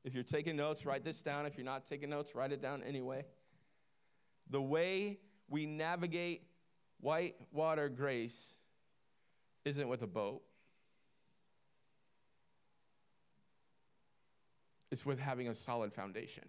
If 0.05 0.15
you're 0.15 0.23
taking 0.23 0.57
notes, 0.57 0.87
write 0.87 1.05
this 1.05 1.21
down. 1.23 1.47
If 1.47 1.57
you're 1.57 1.65
not 1.65 1.85
taking 1.85 2.11
notes, 2.11 2.35
write 2.35 2.53
it 2.53 2.62
down 2.62 2.83
anyway. 2.85 3.25
The 4.50 4.62
way 4.62 5.19
we 5.49 5.67
navigate 5.67 6.43
whitewater 7.00 7.88
grace 7.88 8.57
isn't 9.65 9.88
with 9.88 10.03
a 10.03 10.07
boat, 10.07 10.43
it's 14.93 15.05
with 15.05 15.19
having 15.19 15.49
a 15.49 15.55
solid 15.55 15.93
foundation. 15.93 16.45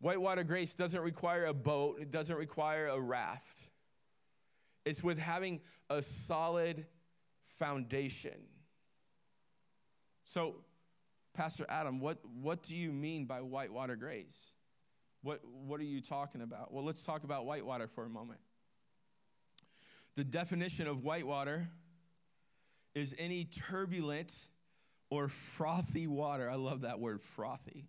Whitewater 0.00 0.42
grace 0.42 0.74
doesn't 0.74 1.00
require 1.00 1.44
a 1.44 1.54
boat, 1.54 2.00
it 2.00 2.10
doesn't 2.10 2.36
require 2.36 2.88
a 2.88 2.98
raft. 2.98 3.69
It's 4.84 5.02
with 5.02 5.18
having 5.18 5.60
a 5.88 6.02
solid 6.02 6.86
foundation. 7.58 8.36
So, 10.24 10.56
Pastor 11.34 11.66
Adam, 11.68 12.00
what, 12.00 12.18
what 12.40 12.62
do 12.62 12.76
you 12.76 12.92
mean 12.92 13.26
by 13.26 13.40
whitewater 13.40 13.96
grace? 13.96 14.52
What, 15.22 15.40
what 15.44 15.80
are 15.80 15.84
you 15.84 16.00
talking 16.00 16.40
about? 16.40 16.72
Well, 16.72 16.84
let's 16.84 17.04
talk 17.04 17.24
about 17.24 17.46
whitewater 17.46 17.86
for 17.86 18.04
a 18.04 18.08
moment. 18.08 18.40
The 20.16 20.24
definition 20.24 20.86
of 20.86 21.04
whitewater 21.04 21.68
is 22.94 23.14
any 23.18 23.44
turbulent 23.44 24.34
or 25.10 25.28
frothy 25.28 26.06
water. 26.06 26.50
I 26.50 26.56
love 26.56 26.82
that 26.82 27.00
word, 27.00 27.22
frothy. 27.22 27.88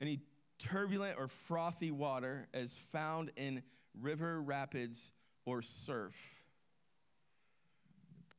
Any 0.00 0.20
turbulent 0.58 1.18
or 1.18 1.28
frothy 1.28 1.90
water 1.90 2.48
as 2.54 2.76
found 2.92 3.30
in 3.36 3.62
river 4.00 4.40
rapids 4.40 5.12
or 5.44 5.62
surf. 5.62 6.14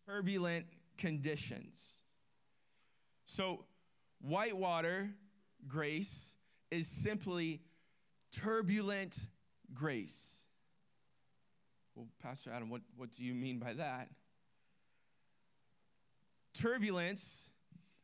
Turbulent 0.06 0.66
conditions. 0.98 2.02
So, 3.26 3.66
whitewater 4.22 5.10
grace 5.68 6.38
is 6.72 6.88
simply 6.88 7.62
turbulent 8.32 9.28
grace. 9.74 10.46
Well, 11.96 12.08
Pastor 12.22 12.52
Adam, 12.52 12.70
what, 12.70 12.82
what 12.98 13.12
do 13.12 13.24
you 13.24 13.34
mean 13.34 13.58
by 13.58 13.74
that? 13.74 14.10
Turbulence 16.54 17.50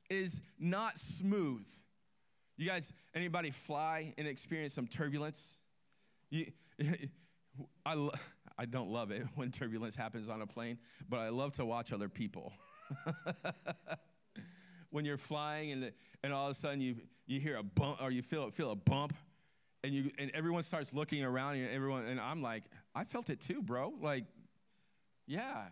is 0.09 0.41
not 0.59 0.97
smooth. 0.97 1.67
You 2.61 2.67
guys, 2.67 2.93
anybody 3.15 3.49
fly 3.49 4.13
and 4.19 4.27
experience 4.27 4.75
some 4.75 4.85
turbulence? 4.85 5.57
You, 6.29 6.45
I, 7.87 7.95
lo- 7.95 8.13
I 8.55 8.65
don't 8.65 8.91
love 8.91 9.09
it 9.09 9.25
when 9.35 9.49
turbulence 9.49 9.95
happens 9.95 10.29
on 10.29 10.43
a 10.43 10.45
plane, 10.45 10.77
but 11.09 11.21
I 11.21 11.29
love 11.29 11.53
to 11.53 11.65
watch 11.65 11.91
other 11.91 12.07
people. 12.07 12.53
when 14.91 15.05
you're 15.05 15.17
flying 15.17 15.71
and, 15.71 15.81
the, 15.81 15.93
and 16.23 16.31
all 16.31 16.45
of 16.45 16.51
a 16.51 16.53
sudden 16.53 16.81
you, 16.81 16.97
you 17.25 17.39
hear 17.39 17.57
a 17.57 17.63
bump 17.63 17.99
or 17.99 18.11
you 18.11 18.21
feel, 18.21 18.51
feel 18.51 18.69
a 18.69 18.75
bump 18.75 19.15
and, 19.83 19.91
you, 19.91 20.11
and 20.19 20.29
everyone 20.35 20.61
starts 20.61 20.93
looking 20.93 21.23
around 21.23 21.55
and 21.55 21.67
everyone, 21.73 22.05
and 22.05 22.19
I'm 22.19 22.43
like, 22.43 22.65
I 22.93 23.05
felt 23.05 23.31
it 23.31 23.41
too, 23.41 23.63
bro. 23.63 23.91
Like, 23.99 24.25
yeah. 25.25 25.63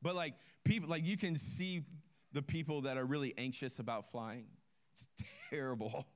But 0.00 0.14
like 0.14 0.34
people, 0.64 0.88
like 0.88 1.04
you 1.04 1.16
can 1.16 1.34
see 1.34 1.82
the 2.30 2.42
people 2.42 2.82
that 2.82 2.96
are 2.96 3.04
really 3.04 3.34
anxious 3.36 3.80
about 3.80 4.12
flying. 4.12 4.44
It's 4.92 5.08
terrible. 5.50 6.06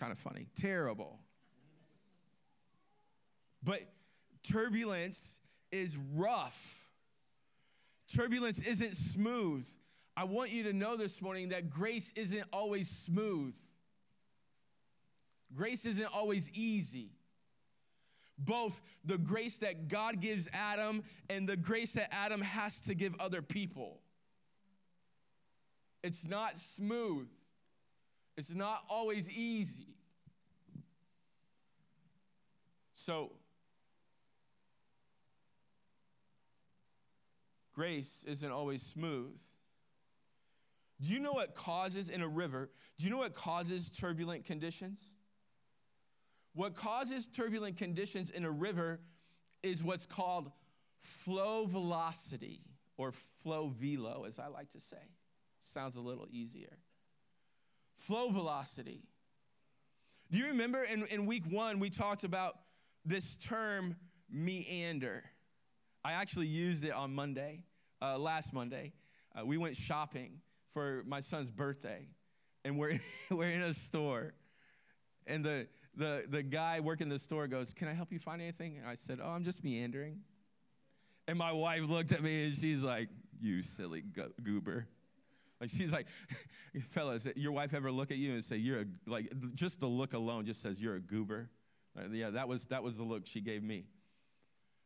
Kind 0.00 0.12
of 0.12 0.18
funny. 0.18 0.46
Terrible. 0.56 1.20
But 3.62 3.80
turbulence 4.42 5.40
is 5.70 5.96
rough. 6.14 6.88
Turbulence 8.12 8.62
isn't 8.62 8.96
smooth. 8.96 9.68
I 10.16 10.24
want 10.24 10.50
you 10.50 10.64
to 10.64 10.72
know 10.72 10.96
this 10.96 11.22
morning 11.22 11.50
that 11.50 11.70
grace 11.70 12.12
isn't 12.16 12.44
always 12.52 12.88
smooth. 12.88 13.54
Grace 15.54 15.84
isn't 15.84 16.08
always 16.12 16.50
easy. 16.54 17.10
Both 18.38 18.80
the 19.04 19.18
grace 19.18 19.58
that 19.58 19.88
God 19.88 20.20
gives 20.20 20.48
Adam 20.54 21.02
and 21.28 21.46
the 21.46 21.56
grace 21.56 21.92
that 21.92 22.12
Adam 22.12 22.40
has 22.40 22.80
to 22.82 22.94
give 22.94 23.14
other 23.20 23.42
people. 23.42 24.00
It's 26.02 26.26
not 26.26 26.56
smooth, 26.56 27.28
it's 28.40 28.54
not 28.54 28.82
always 28.88 29.28
easy. 29.28 29.98
So, 32.94 33.32
grace 37.74 38.24
isn't 38.26 38.50
always 38.50 38.80
smooth. 38.80 39.38
Do 41.02 41.12
you 41.12 41.20
know 41.20 41.32
what 41.32 41.54
causes 41.54 42.08
in 42.08 42.22
a 42.22 42.28
river? 42.28 42.70
Do 42.98 43.04
you 43.04 43.10
know 43.10 43.18
what 43.18 43.34
causes 43.34 43.90
turbulent 43.90 44.46
conditions? 44.46 45.12
What 46.54 46.74
causes 46.74 47.26
turbulent 47.26 47.76
conditions 47.76 48.30
in 48.30 48.46
a 48.46 48.50
river 48.50 49.00
is 49.62 49.84
what's 49.84 50.06
called 50.06 50.50
flow 51.02 51.66
velocity 51.66 52.62
or 52.96 53.12
flow 53.42 53.68
velo, 53.68 54.24
as 54.26 54.38
I 54.38 54.46
like 54.46 54.70
to 54.70 54.80
say. 54.80 54.96
Sounds 55.58 55.96
a 55.96 56.00
little 56.00 56.26
easier. 56.30 56.78
Flow 58.00 58.30
velocity. 58.30 59.02
Do 60.30 60.38
you 60.38 60.46
remember 60.46 60.82
in, 60.82 61.04
in 61.08 61.26
week 61.26 61.44
one, 61.50 61.80
we 61.80 61.90
talked 61.90 62.24
about 62.24 62.56
this 63.04 63.36
term 63.36 63.94
meander? 64.30 65.22
I 66.02 66.12
actually 66.12 66.46
used 66.46 66.82
it 66.84 66.92
on 66.92 67.14
Monday, 67.14 67.64
uh, 68.00 68.16
last 68.16 68.54
Monday. 68.54 68.94
Uh, 69.38 69.44
we 69.44 69.58
went 69.58 69.76
shopping 69.76 70.40
for 70.72 71.02
my 71.06 71.20
son's 71.20 71.50
birthday, 71.50 72.08
and 72.64 72.78
we're, 72.78 72.98
we're 73.30 73.50
in 73.50 73.62
a 73.62 73.74
store. 73.74 74.32
And 75.26 75.44
the, 75.44 75.68
the, 75.94 76.24
the 76.26 76.42
guy 76.42 76.80
working 76.80 77.10
the 77.10 77.18
store 77.18 77.48
goes, 77.48 77.74
Can 77.74 77.86
I 77.86 77.92
help 77.92 78.12
you 78.12 78.18
find 78.18 78.40
anything? 78.40 78.78
And 78.78 78.86
I 78.86 78.94
said, 78.94 79.20
Oh, 79.22 79.28
I'm 79.28 79.44
just 79.44 79.62
meandering. 79.62 80.20
And 81.28 81.36
my 81.36 81.52
wife 81.52 81.82
looked 81.82 82.12
at 82.12 82.22
me 82.22 82.46
and 82.46 82.54
she's 82.54 82.82
like, 82.82 83.10
You 83.42 83.62
silly 83.62 84.00
go- 84.00 84.32
goober. 84.42 84.86
Like 85.60 85.70
she's 85.70 85.92
like, 85.92 86.06
fellas, 86.88 87.28
your 87.36 87.52
wife 87.52 87.74
ever 87.74 87.92
look 87.92 88.10
at 88.10 88.16
you 88.16 88.32
and 88.32 88.44
say 88.44 88.56
you're 88.56 88.80
a 88.80 88.84
like 89.06 89.30
just 89.54 89.80
the 89.80 89.86
look 89.86 90.14
alone 90.14 90.46
just 90.46 90.62
says 90.62 90.80
you're 90.80 90.96
a 90.96 91.00
goober. 91.00 91.50
Uh, 91.98 92.08
yeah, 92.10 92.30
that 92.30 92.48
was 92.48 92.66
that 92.66 92.82
was 92.82 92.96
the 92.96 93.04
look 93.04 93.26
she 93.26 93.40
gave 93.40 93.62
me. 93.62 93.84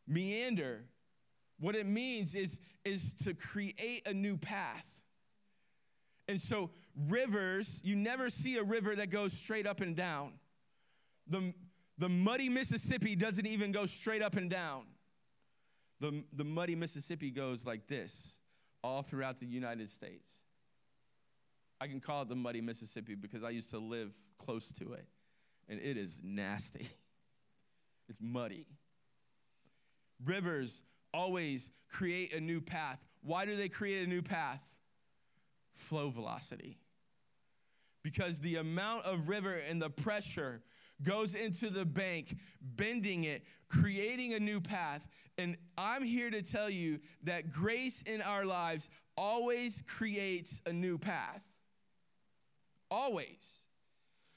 Meander, 0.06 0.84
what 1.60 1.74
it 1.74 1.86
means 1.86 2.34
is 2.34 2.60
is 2.84 3.14
to 3.14 3.34
create 3.34 4.02
a 4.06 4.12
new 4.12 4.36
path. 4.36 4.94
And 6.26 6.40
so, 6.40 6.70
rivers, 7.08 7.80
you 7.84 7.96
never 7.96 8.30
see 8.30 8.56
a 8.56 8.62
river 8.62 8.96
that 8.96 9.10
goes 9.10 9.32
straight 9.32 9.66
up 9.66 9.80
and 9.80 9.94
down. 9.94 10.32
The, 11.26 11.52
the 11.98 12.08
muddy 12.08 12.48
Mississippi 12.48 13.14
doesn't 13.14 13.46
even 13.46 13.72
go 13.72 13.86
straight 13.86 14.22
up 14.22 14.36
and 14.36 14.48
down. 14.48 14.86
The, 16.00 16.24
the 16.32 16.44
muddy 16.44 16.74
Mississippi 16.74 17.30
goes 17.30 17.66
like 17.66 17.86
this 17.86 18.38
all 18.82 19.02
throughout 19.02 19.38
the 19.38 19.46
United 19.46 19.88
States. 19.88 20.43
I 21.84 21.86
can 21.86 22.00
call 22.00 22.22
it 22.22 22.30
the 22.30 22.34
muddy 22.34 22.62
Mississippi 22.62 23.14
because 23.14 23.44
I 23.44 23.50
used 23.50 23.68
to 23.72 23.78
live 23.78 24.14
close 24.38 24.72
to 24.72 24.94
it, 24.94 25.04
and 25.68 25.78
it 25.78 25.98
is 25.98 26.22
nasty. 26.24 26.88
It's 28.06 28.18
muddy. 28.20 28.66
Rivers 30.22 30.82
always 31.14 31.70
create 31.90 32.34
a 32.34 32.40
new 32.40 32.60
path. 32.60 33.02
Why 33.22 33.46
do 33.46 33.56
they 33.56 33.70
create 33.70 34.06
a 34.06 34.06
new 34.06 34.20
path? 34.20 34.62
flow 35.72 36.10
velocity. 36.10 36.76
Because 38.02 38.40
the 38.40 38.56
amount 38.56 39.06
of 39.06 39.30
river 39.30 39.54
and 39.54 39.80
the 39.80 39.88
pressure 39.88 40.60
goes 41.02 41.34
into 41.34 41.70
the 41.70 41.86
bank, 41.86 42.36
bending 42.60 43.24
it, 43.24 43.46
creating 43.70 44.34
a 44.34 44.38
new 44.38 44.60
path. 44.60 45.08
And 45.38 45.56
I'm 45.78 46.04
here 46.04 46.30
to 46.30 46.42
tell 46.42 46.68
you 46.68 47.00
that 47.22 47.50
grace 47.50 48.02
in 48.02 48.20
our 48.20 48.44
lives 48.44 48.90
always 49.16 49.82
creates 49.86 50.60
a 50.66 50.72
new 50.74 50.98
path. 50.98 51.42
Always. 52.94 53.64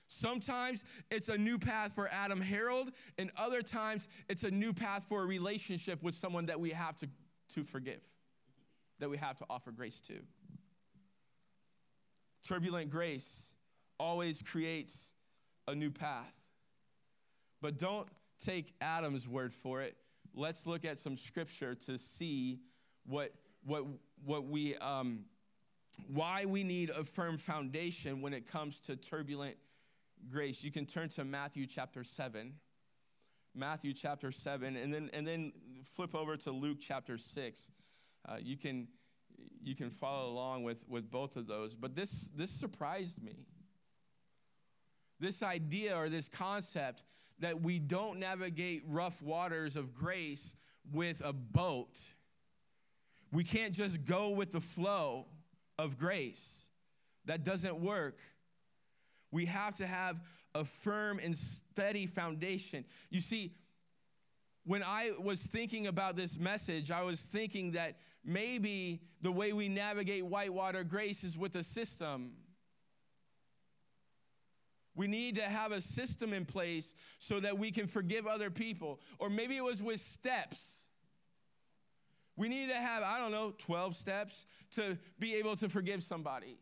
Sometimes 0.08 0.84
it's 1.12 1.30
a 1.30 1.38
new 1.38 1.60
path 1.60 1.94
for 1.94 2.10
Adam 2.12 2.42
Harold, 2.42 2.92
and 3.20 3.30
other 3.38 3.62
times 3.62 4.08
it's 4.30 4.44
a 4.44 4.50
new 4.50 4.74
path 4.74 5.06
for 5.08 5.22
a 5.22 5.28
relationship 5.28 6.02
with 6.02 6.16
someone 6.16 6.48
that 6.48 6.60
we 6.60 6.72
have 6.72 6.98
to, 6.98 7.08
to 7.50 7.64
forgive, 7.64 8.02
that 9.00 9.12
we 9.12 9.18
have 9.18 9.38
to 9.38 9.46
offer 9.48 9.70
grace 9.70 10.02
to. 10.02 10.16
Turbulent 12.48 12.90
grace 12.90 13.54
always 14.00 14.42
creates 14.42 15.14
a 15.68 15.76
new 15.76 15.92
path. 15.92 16.36
But 17.62 17.78
don't 17.78 18.08
take 18.44 18.74
Adam's 18.82 19.28
word 19.28 19.54
for 19.54 19.84
it. 19.84 19.96
Let's 20.34 20.66
look 20.66 20.84
at 20.84 20.98
some 20.98 21.16
scripture 21.16 21.76
to 21.76 21.98
see 22.00 22.58
what, 23.06 23.34
what, 23.64 23.84
what 24.26 24.46
we, 24.46 24.76
um, 24.78 25.26
why 26.08 26.46
we 26.46 26.64
need 26.64 26.90
a 26.90 27.04
firm 27.04 27.38
foundation 27.38 28.22
when 28.22 28.34
it 28.34 28.50
comes 28.50 28.80
to 28.82 28.96
turbulent 28.96 29.56
grace. 30.30 30.64
You 30.64 30.72
can 30.72 30.86
turn 30.86 31.10
to 31.10 31.24
Matthew 31.24 31.66
chapter 31.66 32.04
7. 32.04 32.54
Matthew 33.56 33.94
chapter 33.94 34.32
7, 34.32 34.76
and 34.76 34.94
then, 34.94 35.10
and 35.14 35.26
then 35.26 35.52
flip 35.84 36.14
over 36.14 36.38
to 36.38 36.52
Luke 36.52 36.78
chapter 36.80 37.18
6. 37.18 37.72
Uh, 38.28 38.36
you, 38.40 38.56
can, 38.56 38.88
you 39.64 39.76
can 39.76 39.90
follow 39.90 40.30
along 40.30 40.64
with, 40.64 40.84
with 40.88 41.10
both 41.10 41.36
of 41.38 41.48
those. 41.48 41.76
But 41.76 41.96
this, 41.96 42.30
this 42.36 42.52
surprised 42.52 43.24
me. 43.24 43.48
This 45.20 45.42
idea 45.42 45.98
or 45.98 46.10
this 46.10 46.30
concept 46.30 47.04
that 47.40 47.62
we 47.62 47.80
don't 47.80 48.20
navigate 48.20 48.84
rough 48.88 49.22
waters 49.24 49.76
of 49.76 49.96
grace 49.96 50.56
with 50.92 51.22
a 51.26 51.34
boat. 51.34 52.00
We 53.32 53.44
can't 53.44 53.74
just 53.74 54.06
go 54.06 54.30
with 54.30 54.52
the 54.52 54.62
flow 54.62 55.26
of 55.78 55.98
grace. 55.98 56.68
That 57.26 57.44
doesn't 57.44 57.80
work. 57.80 58.20
We 59.32 59.46
have 59.46 59.76
to 59.76 59.86
have 59.86 60.18
a 60.56 60.64
firm 60.64 61.20
and 61.24 61.36
steady 61.36 62.08
foundation. 62.08 62.86
You 63.10 63.20
see, 63.20 63.54
when 64.66 64.84
I 64.84 65.12
was 65.20 65.44
thinking 65.44 65.88
about 65.88 66.16
this 66.16 66.38
message, 66.38 66.92
I 66.92 67.02
was 67.04 67.22
thinking 67.22 67.72
that 67.72 67.98
maybe 68.24 69.02
the 69.22 69.32
way 69.32 69.54
we 69.54 69.70
navigate 69.70 70.26
whitewater 70.26 70.84
grace 70.84 71.24
is 71.24 71.38
with 71.38 71.56
a 71.56 71.64
system. 71.64 72.34
We 74.96 75.08
need 75.08 75.36
to 75.36 75.44
have 75.44 75.72
a 75.72 75.80
system 75.80 76.34
in 76.34 76.46
place 76.46 76.96
so 77.20 77.40
that 77.40 77.58
we 77.58 77.72
can 77.72 77.88
forgive 77.88 78.26
other 78.26 78.50
people. 78.50 79.00
Or 79.20 79.30
maybe 79.30 79.56
it 79.56 79.64
was 79.64 79.84
with 79.84 80.00
steps. 80.00 80.88
We 82.38 82.48
need 82.48 82.70
to 82.70 82.76
have, 82.76 83.04
I 83.04 83.20
don't 83.20 83.32
know, 83.32 83.54
12 83.58 83.96
steps 83.96 84.46
to 84.72 84.98
be 85.20 85.36
able 85.36 85.56
to 85.58 85.70
forgive 85.70 86.04
somebody 86.04 86.58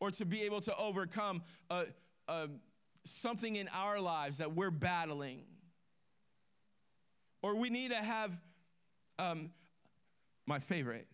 or 0.00 0.10
to 0.10 0.24
be 0.24 0.42
able 0.42 0.60
to 0.62 0.76
overcome 0.76 1.42
a, 1.70 1.84
a, 2.28 2.48
something 3.04 3.56
in 3.56 3.68
our 3.68 4.00
lives 4.00 4.38
that 4.38 4.52
we're 4.54 4.70
battling. 4.70 5.44
Or 7.42 7.54
we 7.54 7.70
need 7.70 7.90
to 7.90 7.96
have, 7.96 8.32
um, 9.18 9.50
my 10.46 10.58
favorite, 10.58 11.06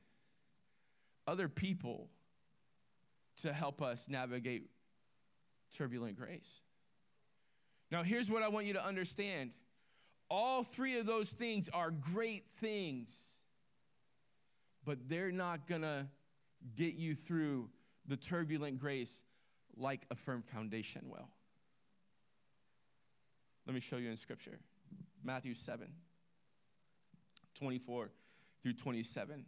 other 1.26 1.48
people 1.48 2.08
to 3.38 3.52
help 3.52 3.82
us 3.82 4.08
navigate 4.08 4.70
turbulent 5.76 6.16
grace. 6.16 6.62
Now, 7.90 8.02
here's 8.02 8.30
what 8.30 8.42
I 8.42 8.48
want 8.48 8.66
you 8.66 8.72
to 8.74 8.84
understand 8.84 9.50
all 10.28 10.64
three 10.64 10.98
of 10.98 11.06
those 11.06 11.30
things 11.30 11.68
are 11.68 11.90
great 11.90 12.44
things, 12.58 13.40
but 14.86 15.08
they're 15.08 15.32
not 15.32 15.66
gonna 15.66 16.08
get 16.76 16.94
you 16.94 17.14
through 17.14 17.68
the 18.06 18.16
turbulent 18.16 18.78
grace 18.78 19.24
like 19.76 20.06
a 20.10 20.14
firm 20.14 20.42
foundation 20.42 21.02
will. 21.10 21.28
Let 23.66 23.74
me 23.74 23.80
show 23.80 23.96
you 23.96 24.08
in 24.08 24.16
Scripture. 24.16 24.58
Matthew 25.22 25.52
7 25.52 25.88
24 27.56 28.10
through 28.62 28.74
27 28.74 29.44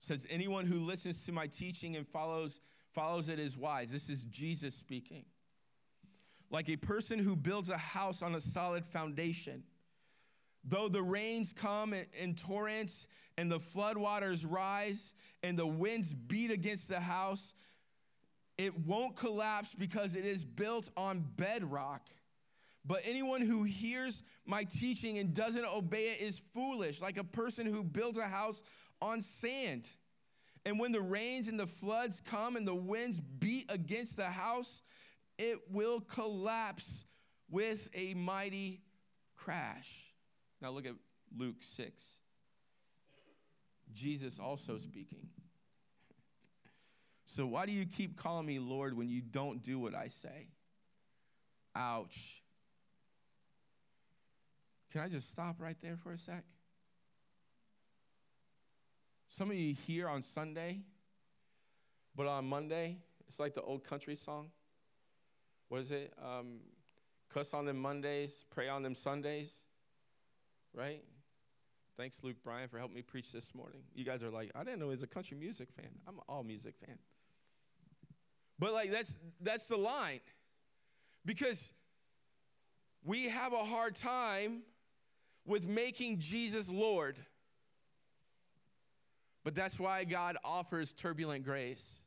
says 0.00 0.26
anyone 0.28 0.66
who 0.66 0.78
listens 0.78 1.24
to 1.26 1.32
my 1.32 1.46
teaching 1.46 1.94
and 1.94 2.06
follows 2.06 2.60
follows 2.90 3.28
it 3.28 3.38
is 3.38 3.56
wise. 3.56 3.92
This 3.92 4.10
is 4.10 4.24
jesus 4.24 4.74
speaking. 4.74 5.24
Like 6.50 6.68
a 6.68 6.76
person 6.76 7.18
who 7.18 7.36
builds 7.36 7.70
a 7.70 7.78
house 7.78 8.22
on 8.22 8.34
a 8.34 8.40
solid 8.40 8.84
foundation 8.84 9.62
Though 10.64 10.88
the 10.88 11.02
rains 11.02 11.52
come 11.52 11.94
in, 11.94 12.34
torrents 12.34 13.08
and 13.36 13.50
the 13.50 13.58
floodwaters 13.58 14.46
rise 14.48 15.14
and 15.42 15.58
the 15.58 15.66
winds 15.66 16.14
beat 16.14 16.50
against 16.50 16.88
the 16.88 17.00
house, 17.00 17.54
it 18.58 18.86
won't 18.86 19.16
collapse 19.16 19.74
because 19.74 20.14
it 20.14 20.24
is 20.24 20.44
built 20.44 20.90
on 20.96 21.24
bedrock. 21.36 22.08
But 22.84 23.02
anyone 23.04 23.40
who 23.40 23.64
hears 23.64 24.22
my 24.44 24.64
teaching 24.64 25.18
and 25.18 25.34
doesn't 25.34 25.64
obey 25.64 26.10
it 26.10 26.20
is 26.20 26.40
foolish, 26.52 27.00
like 27.00 27.16
a 27.16 27.24
person 27.24 27.66
who 27.66 27.82
builds 27.82 28.18
a 28.18 28.26
house 28.26 28.62
on 29.00 29.20
sand. 29.20 29.88
And 30.64 30.78
when 30.78 30.92
the 30.92 31.00
rains 31.00 31.48
and 31.48 31.58
the 31.58 31.66
floods 31.66 32.20
come 32.20 32.56
and 32.56 32.66
the 32.66 32.74
winds 32.74 33.20
beat 33.20 33.66
against 33.68 34.16
the 34.16 34.30
house, 34.30 34.82
it 35.38 35.58
will 35.70 36.00
collapse 36.00 37.04
with 37.50 37.88
a 37.94 38.14
mighty 38.14 38.80
crash. 39.36 40.11
Now 40.62 40.70
look 40.70 40.86
at 40.86 40.94
Luke 41.36 41.56
6. 41.58 42.18
Jesus 43.92 44.38
also 44.38 44.78
speaking. 44.78 45.26
So 47.26 47.46
why 47.46 47.66
do 47.66 47.72
you 47.72 47.84
keep 47.84 48.16
calling 48.16 48.46
me 48.46 48.60
Lord 48.60 48.96
when 48.96 49.08
you 49.08 49.20
don't 49.20 49.60
do 49.60 49.80
what 49.80 49.94
I 49.94 50.06
say? 50.06 50.48
Ouch. 51.74 52.42
Can 54.92 55.00
I 55.00 55.08
just 55.08 55.30
stop 55.30 55.56
right 55.58 55.76
there 55.82 55.96
for 55.96 56.12
a 56.12 56.18
sec? 56.18 56.44
Some 59.26 59.50
of 59.50 59.56
you 59.56 59.74
here 59.74 60.08
on 60.08 60.22
Sunday, 60.22 60.82
but 62.14 62.26
on 62.26 62.46
Monday, 62.46 62.98
it's 63.26 63.40
like 63.40 63.54
the 63.54 63.62
old 63.62 63.82
country 63.82 64.14
song. 64.14 64.50
What 65.70 65.80
is 65.80 65.90
it? 65.90 66.12
Um, 66.22 66.60
cuss 67.30 67.54
on 67.54 67.64
them 67.64 67.78
Mondays, 67.78 68.44
pray 68.50 68.68
on 68.68 68.82
them 68.82 68.94
Sundays 68.94 69.64
right? 70.74 71.02
Thanks, 71.96 72.22
Luke 72.24 72.36
Bryan, 72.42 72.68
for 72.68 72.78
helping 72.78 72.96
me 72.96 73.02
preach 73.02 73.32
this 73.32 73.54
morning. 73.54 73.82
You 73.94 74.04
guys 74.04 74.22
are 74.22 74.30
like, 74.30 74.50
I 74.54 74.64
didn't 74.64 74.80
know 74.80 74.86
he 74.86 74.92
was 74.92 75.02
a 75.02 75.06
country 75.06 75.36
music 75.36 75.68
fan. 75.76 75.90
I'm 76.06 76.14
an 76.14 76.22
all 76.28 76.42
music 76.42 76.74
fan. 76.86 76.98
But 78.58 78.72
like 78.72 78.90
that's 78.90 79.18
that's 79.40 79.66
the 79.66 79.76
line. 79.76 80.20
Because 81.24 81.72
we 83.04 83.28
have 83.28 83.52
a 83.52 83.64
hard 83.64 83.94
time 83.94 84.62
with 85.44 85.68
making 85.68 86.18
Jesus 86.18 86.68
Lord. 86.68 87.16
But 89.44 89.54
that's 89.54 89.78
why 89.78 90.04
God 90.04 90.36
offers 90.44 90.92
turbulent 90.92 91.44
grace. 91.44 92.02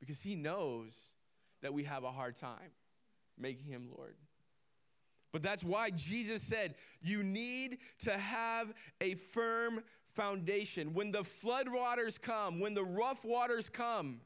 Because 0.00 0.22
he 0.22 0.34
knows 0.34 1.12
that 1.60 1.72
we 1.72 1.84
have 1.84 2.04
a 2.04 2.10
hard 2.10 2.34
time 2.34 2.72
making 3.38 3.66
him 3.66 3.88
Lord. 3.96 4.16
But 5.32 5.42
that's 5.42 5.64
why 5.64 5.90
Jesus 5.90 6.42
said, 6.42 6.74
you 7.00 7.22
need 7.22 7.78
to 8.00 8.16
have 8.16 8.72
a 9.00 9.14
firm 9.14 9.82
foundation. 10.14 10.92
When 10.92 11.10
the 11.10 11.24
flood 11.24 11.68
waters 11.68 12.18
come, 12.18 12.60
when 12.60 12.74
the 12.74 12.84
rough 12.84 13.24
waters 13.24 13.70
come, 13.70 14.20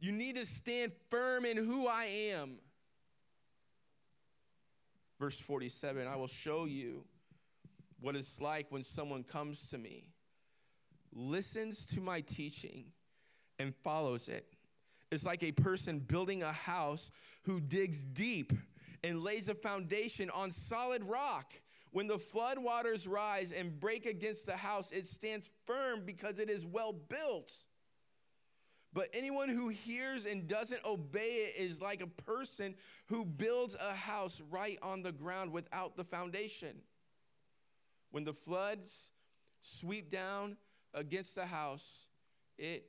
you 0.00 0.12
need 0.12 0.36
to 0.36 0.46
stand 0.46 0.92
firm 1.10 1.44
in 1.44 1.56
who 1.56 1.86
I 1.86 2.04
am. 2.32 2.56
Verse 5.20 5.38
47 5.38 6.06
I 6.06 6.16
will 6.16 6.26
show 6.26 6.64
you 6.64 7.04
what 8.00 8.16
it's 8.16 8.40
like 8.40 8.66
when 8.70 8.82
someone 8.82 9.22
comes 9.22 9.68
to 9.68 9.78
me, 9.78 10.08
listens 11.12 11.86
to 11.86 12.00
my 12.00 12.20
teaching, 12.20 12.86
and 13.58 13.74
follows 13.76 14.28
it. 14.28 14.46
It's 15.10 15.24
like 15.24 15.42
a 15.42 15.52
person 15.52 16.00
building 16.00 16.42
a 16.42 16.52
house 16.52 17.10
who 17.42 17.60
digs 17.60 18.02
deep 18.04 18.52
and 19.04 19.22
lays 19.22 19.50
a 19.50 19.54
foundation 19.54 20.30
on 20.30 20.50
solid 20.50 21.04
rock. 21.04 21.52
When 21.90 22.06
the 22.06 22.18
flood 22.18 22.58
waters 22.58 23.06
rise 23.06 23.52
and 23.52 23.78
break 23.78 24.06
against 24.06 24.46
the 24.46 24.56
house, 24.56 24.92
it 24.92 25.06
stands 25.06 25.50
firm 25.66 26.04
because 26.06 26.38
it 26.38 26.48
is 26.48 26.64
well 26.64 26.94
built. 26.94 27.52
But 28.94 29.08
anyone 29.12 29.50
who 29.50 29.68
hears 29.68 30.24
and 30.24 30.48
doesn't 30.48 30.84
obey 30.86 31.48
it 31.48 31.60
is 31.60 31.82
like 31.82 32.00
a 32.00 32.06
person 32.06 32.76
who 33.08 33.26
builds 33.26 33.76
a 33.76 33.92
house 33.92 34.40
right 34.50 34.78
on 34.82 35.02
the 35.02 35.12
ground 35.12 35.52
without 35.52 35.96
the 35.96 36.04
foundation. 36.04 36.78
When 38.10 38.24
the 38.24 38.32
floods 38.32 39.10
sweep 39.60 40.10
down 40.10 40.56
against 40.94 41.34
the 41.34 41.44
house, 41.44 42.08
it 42.56 42.86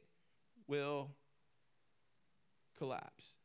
will 0.67 1.11
collapse 2.77 3.35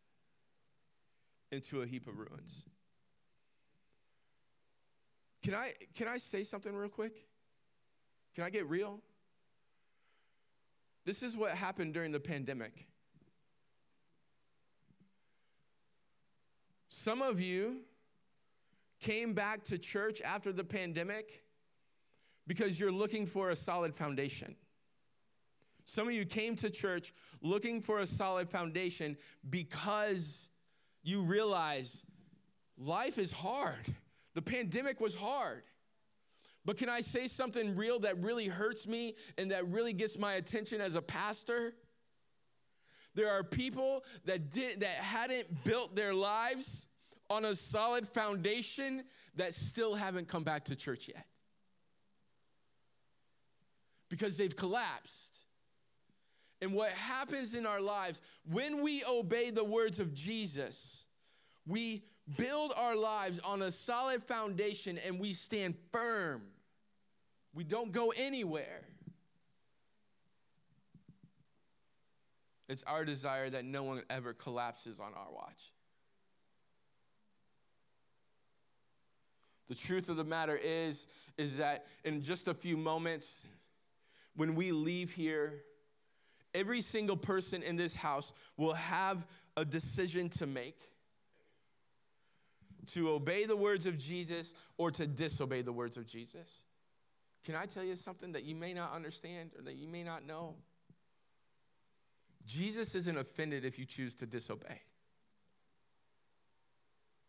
into 1.50 1.82
a 1.82 1.86
heap 1.86 2.06
of 2.06 2.18
ruins. 2.18 2.64
Can 5.42 5.54
I, 5.54 5.72
can 5.94 6.06
I 6.06 6.18
say 6.18 6.44
something 6.44 6.74
real 6.74 6.88
quick? 6.88 7.26
Can 8.34 8.44
I 8.44 8.50
get 8.50 8.68
real? 8.68 9.00
This 11.04 11.22
is 11.22 11.36
what 11.36 11.52
happened 11.52 11.94
during 11.94 12.12
the 12.12 12.20
pandemic. 12.20 12.86
Some 16.88 17.22
of 17.22 17.40
you 17.40 17.78
came 19.00 19.32
back 19.32 19.64
to 19.64 19.78
church 19.78 20.20
after 20.20 20.52
the 20.52 20.64
pandemic 20.64 21.42
because 22.46 22.78
you're 22.78 22.92
looking 22.92 23.26
for 23.26 23.50
a 23.50 23.56
solid 23.56 23.94
foundation. 23.94 24.54
Some 25.84 26.08
of 26.08 26.14
you 26.14 26.26
came 26.26 26.54
to 26.56 26.68
church 26.68 27.12
looking 27.40 27.80
for 27.80 28.00
a 28.00 28.06
solid 28.06 28.50
foundation 28.50 29.16
because 29.48 30.49
you 31.02 31.22
realize 31.22 32.04
life 32.78 33.18
is 33.18 33.32
hard. 33.32 33.94
The 34.34 34.42
pandemic 34.42 35.00
was 35.00 35.14
hard. 35.14 35.62
But 36.64 36.76
can 36.76 36.88
I 36.88 37.00
say 37.00 37.26
something 37.26 37.74
real 37.74 38.00
that 38.00 38.22
really 38.22 38.46
hurts 38.46 38.86
me 38.86 39.14
and 39.38 39.50
that 39.50 39.66
really 39.68 39.92
gets 39.92 40.18
my 40.18 40.34
attention 40.34 40.80
as 40.80 40.94
a 40.94 41.02
pastor? 41.02 41.74
There 43.14 43.30
are 43.30 43.42
people 43.42 44.04
that 44.26 44.50
did 44.50 44.80
that 44.80 44.94
hadn't 44.96 45.64
built 45.64 45.96
their 45.96 46.14
lives 46.14 46.86
on 47.28 47.44
a 47.44 47.54
solid 47.54 48.08
foundation 48.08 49.04
that 49.36 49.54
still 49.54 49.94
haven't 49.94 50.28
come 50.28 50.44
back 50.44 50.66
to 50.66 50.76
church 50.76 51.08
yet. 51.08 51.26
Because 54.08 54.36
they've 54.36 54.54
collapsed. 54.54 55.38
And 56.62 56.74
what 56.74 56.92
happens 56.92 57.54
in 57.54 57.64
our 57.64 57.80
lives 57.80 58.20
when 58.44 58.82
we 58.82 59.02
obey 59.04 59.50
the 59.50 59.64
words 59.64 59.98
of 59.98 60.12
Jesus, 60.12 61.06
we 61.66 62.04
build 62.36 62.72
our 62.76 62.94
lives 62.94 63.38
on 63.40 63.62
a 63.62 63.70
solid 63.70 64.22
foundation 64.22 64.98
and 65.06 65.18
we 65.18 65.32
stand 65.32 65.74
firm. 65.90 66.42
We 67.54 67.64
don't 67.64 67.92
go 67.92 68.12
anywhere. 68.16 68.82
It's 72.68 72.84
our 72.84 73.04
desire 73.04 73.50
that 73.50 73.64
no 73.64 73.82
one 73.82 74.02
ever 74.10 74.32
collapses 74.32 75.00
on 75.00 75.12
our 75.14 75.32
watch. 75.32 75.72
The 79.68 79.74
truth 79.74 80.08
of 80.08 80.16
the 80.16 80.24
matter 80.24 80.56
is 80.56 81.06
is 81.36 81.56
that 81.56 81.86
in 82.04 82.22
just 82.22 82.48
a 82.48 82.54
few 82.54 82.76
moments 82.76 83.46
when 84.36 84.54
we 84.54 84.72
leave 84.72 85.12
here 85.12 85.62
every 86.54 86.80
single 86.80 87.16
person 87.16 87.62
in 87.62 87.76
this 87.76 87.94
house 87.94 88.32
will 88.56 88.74
have 88.74 89.26
a 89.56 89.64
decision 89.64 90.28
to 90.30 90.46
make 90.46 90.78
to 92.86 93.10
obey 93.10 93.44
the 93.44 93.56
words 93.56 93.86
of 93.86 93.98
Jesus 93.98 94.54
or 94.76 94.90
to 94.90 95.06
disobey 95.06 95.62
the 95.62 95.72
words 95.72 95.96
of 95.96 96.06
Jesus. 96.06 96.64
Can 97.44 97.54
I 97.54 97.66
tell 97.66 97.84
you 97.84 97.96
something 97.96 98.32
that 98.32 98.44
you 98.44 98.54
may 98.54 98.74
not 98.74 98.92
understand 98.92 99.50
or 99.56 99.62
that 99.62 99.76
you 99.76 99.88
may 99.88 100.02
not 100.02 100.26
know? 100.26 100.56
Jesus 102.46 102.94
isn't 102.94 103.16
offended 103.16 103.64
if 103.64 103.78
you 103.78 103.84
choose 103.84 104.14
to 104.16 104.26
disobey. 104.26 104.80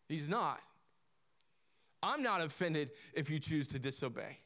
He's 0.07 0.27
not. 0.27 0.59
I'm 2.03 2.23
not 2.23 2.41
offended 2.41 2.91
if 3.13 3.29
you 3.29 3.39
choose 3.39 3.67
to 3.67 3.79
disobey. 3.79 4.39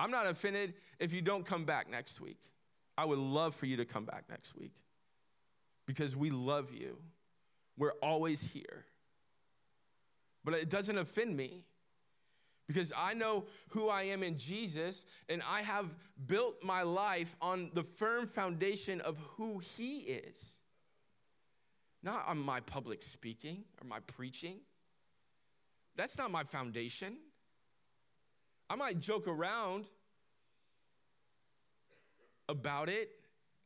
I'm 0.00 0.10
not 0.10 0.26
offended 0.26 0.74
if 1.00 1.12
you 1.12 1.20
don't 1.20 1.44
come 1.44 1.64
back 1.64 1.90
next 1.90 2.20
week. 2.20 2.40
I 2.98 3.04
would 3.04 3.20
love 3.20 3.54
for 3.54 3.66
you 3.66 3.76
to 3.76 3.84
come 3.84 4.04
back 4.04 4.24
next 4.28 4.56
week 4.56 4.74
because 5.86 6.16
we 6.16 6.30
love 6.30 6.72
you. 6.72 6.98
We're 7.76 7.94
always 8.02 8.42
here. 8.42 8.84
But 10.44 10.54
it 10.54 10.68
doesn't 10.68 10.98
offend 10.98 11.36
me 11.36 11.62
because 12.66 12.92
I 12.96 13.14
know 13.14 13.44
who 13.68 13.88
I 13.88 14.02
am 14.02 14.24
in 14.24 14.36
Jesus 14.36 15.04
and 15.28 15.44
I 15.48 15.62
have 15.62 15.86
built 16.26 16.56
my 16.64 16.82
life 16.82 17.36
on 17.40 17.70
the 17.72 17.84
firm 17.84 18.26
foundation 18.26 19.00
of 19.00 19.16
who 19.36 19.60
He 19.76 19.98
is. 19.98 20.54
Not 22.02 22.26
on 22.26 22.36
my 22.36 22.58
public 22.58 23.02
speaking 23.02 23.62
or 23.80 23.86
my 23.86 24.00
preaching. 24.00 24.56
That's 25.94 26.18
not 26.18 26.32
my 26.32 26.42
foundation. 26.42 27.16
I 28.68 28.74
might 28.74 28.98
joke 28.98 29.28
around 29.28 29.84
about 32.48 32.88
it, 32.88 33.10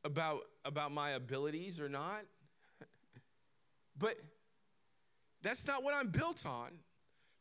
about, 0.05 0.43
about 0.65 0.93
my 0.93 1.11
abilities 1.11 1.81
or 1.81 1.89
not, 1.89 2.23
but 3.99 4.17
that's 5.43 5.67
not 5.67 5.83
what 5.83 5.95
I'm 5.95 6.09
built 6.09 6.47
on. 6.47 6.71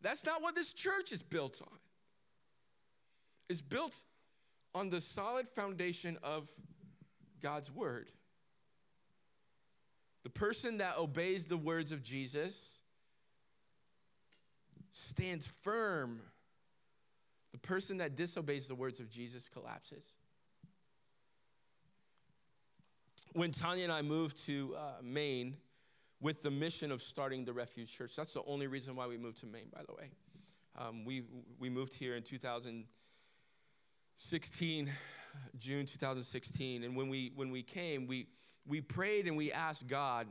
That's 0.02 0.26
not 0.26 0.42
what 0.42 0.56
this 0.56 0.74
church 0.74 1.12
is 1.12 1.22
built 1.22 1.62
on. 1.62 1.78
It's 3.50 3.62
built 3.62 4.04
on 4.74 4.90
the 4.90 5.02
solid 5.02 5.48
foundation 5.50 6.18
of 6.24 6.50
God's 7.42 7.72
word. 7.72 8.10
The 10.24 10.30
person 10.30 10.78
that 10.78 10.98
obeys 10.98 11.46
the 11.46 11.58
words 11.58 11.92
of 11.92 12.04
Jesus 12.04 12.80
stands 14.92 15.48
firm. 15.48 16.22
The 17.52 17.58
person 17.58 17.98
that 17.98 18.16
disobeys 18.16 18.68
the 18.68 18.76
words 18.76 19.00
of 19.00 19.10
Jesus 19.10 19.50
collapses. 19.50 20.06
When 23.34 23.52
Tanya 23.52 23.86
and 23.86 23.94
I 23.94 24.02
moved 24.02 24.38
to 24.46 24.76
uh, 24.78 25.02
Maine, 25.02 25.56
with 26.22 26.42
the 26.44 26.52
mission 26.52 26.92
of 26.92 27.02
starting 27.02 27.44
the 27.44 27.52
Refuge 27.52 27.92
Church. 27.92 28.16
That's 28.16 28.34
the 28.34 28.44
only 28.46 28.68
reason 28.68 28.96
why 28.96 29.08
we 29.08 29.18
moved 29.18 29.40
to 29.40 29.48
Maine, 29.48 29.72
by 29.74 29.82
the 29.88 29.94
way. 29.94 30.12
Um, 30.78 31.04
we, 31.04 31.24
we 31.60 31.70
moved 31.70 31.96
here 31.96 32.16
in 32.16 32.24
2016, 32.24 34.92
June 35.58 35.86
2016. 35.86 36.84
And 36.84 36.96
when 36.96 37.10
we, 37.10 37.32
when 37.36 37.52
we 37.52 37.64
came, 37.64 38.08
we, 38.08 38.28
we 38.66 38.80
prayed 38.82 39.28
and 39.28 39.36
we 39.36 39.52
asked 39.52 39.88
God 39.88 40.28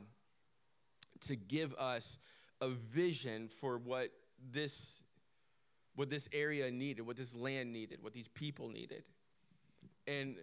to 1.21 1.35
give 1.35 1.73
us 1.75 2.17
a 2.61 2.69
vision 2.69 3.49
for 3.59 3.77
what 3.77 4.09
this, 4.51 5.03
what 5.95 6.09
this 6.09 6.27
area 6.33 6.71
needed, 6.71 7.05
what 7.05 7.17
this 7.17 7.35
land 7.35 7.71
needed, 7.73 8.01
what 8.01 8.13
these 8.13 8.29
people 8.29 8.69
needed. 8.69 9.03
And 10.07 10.37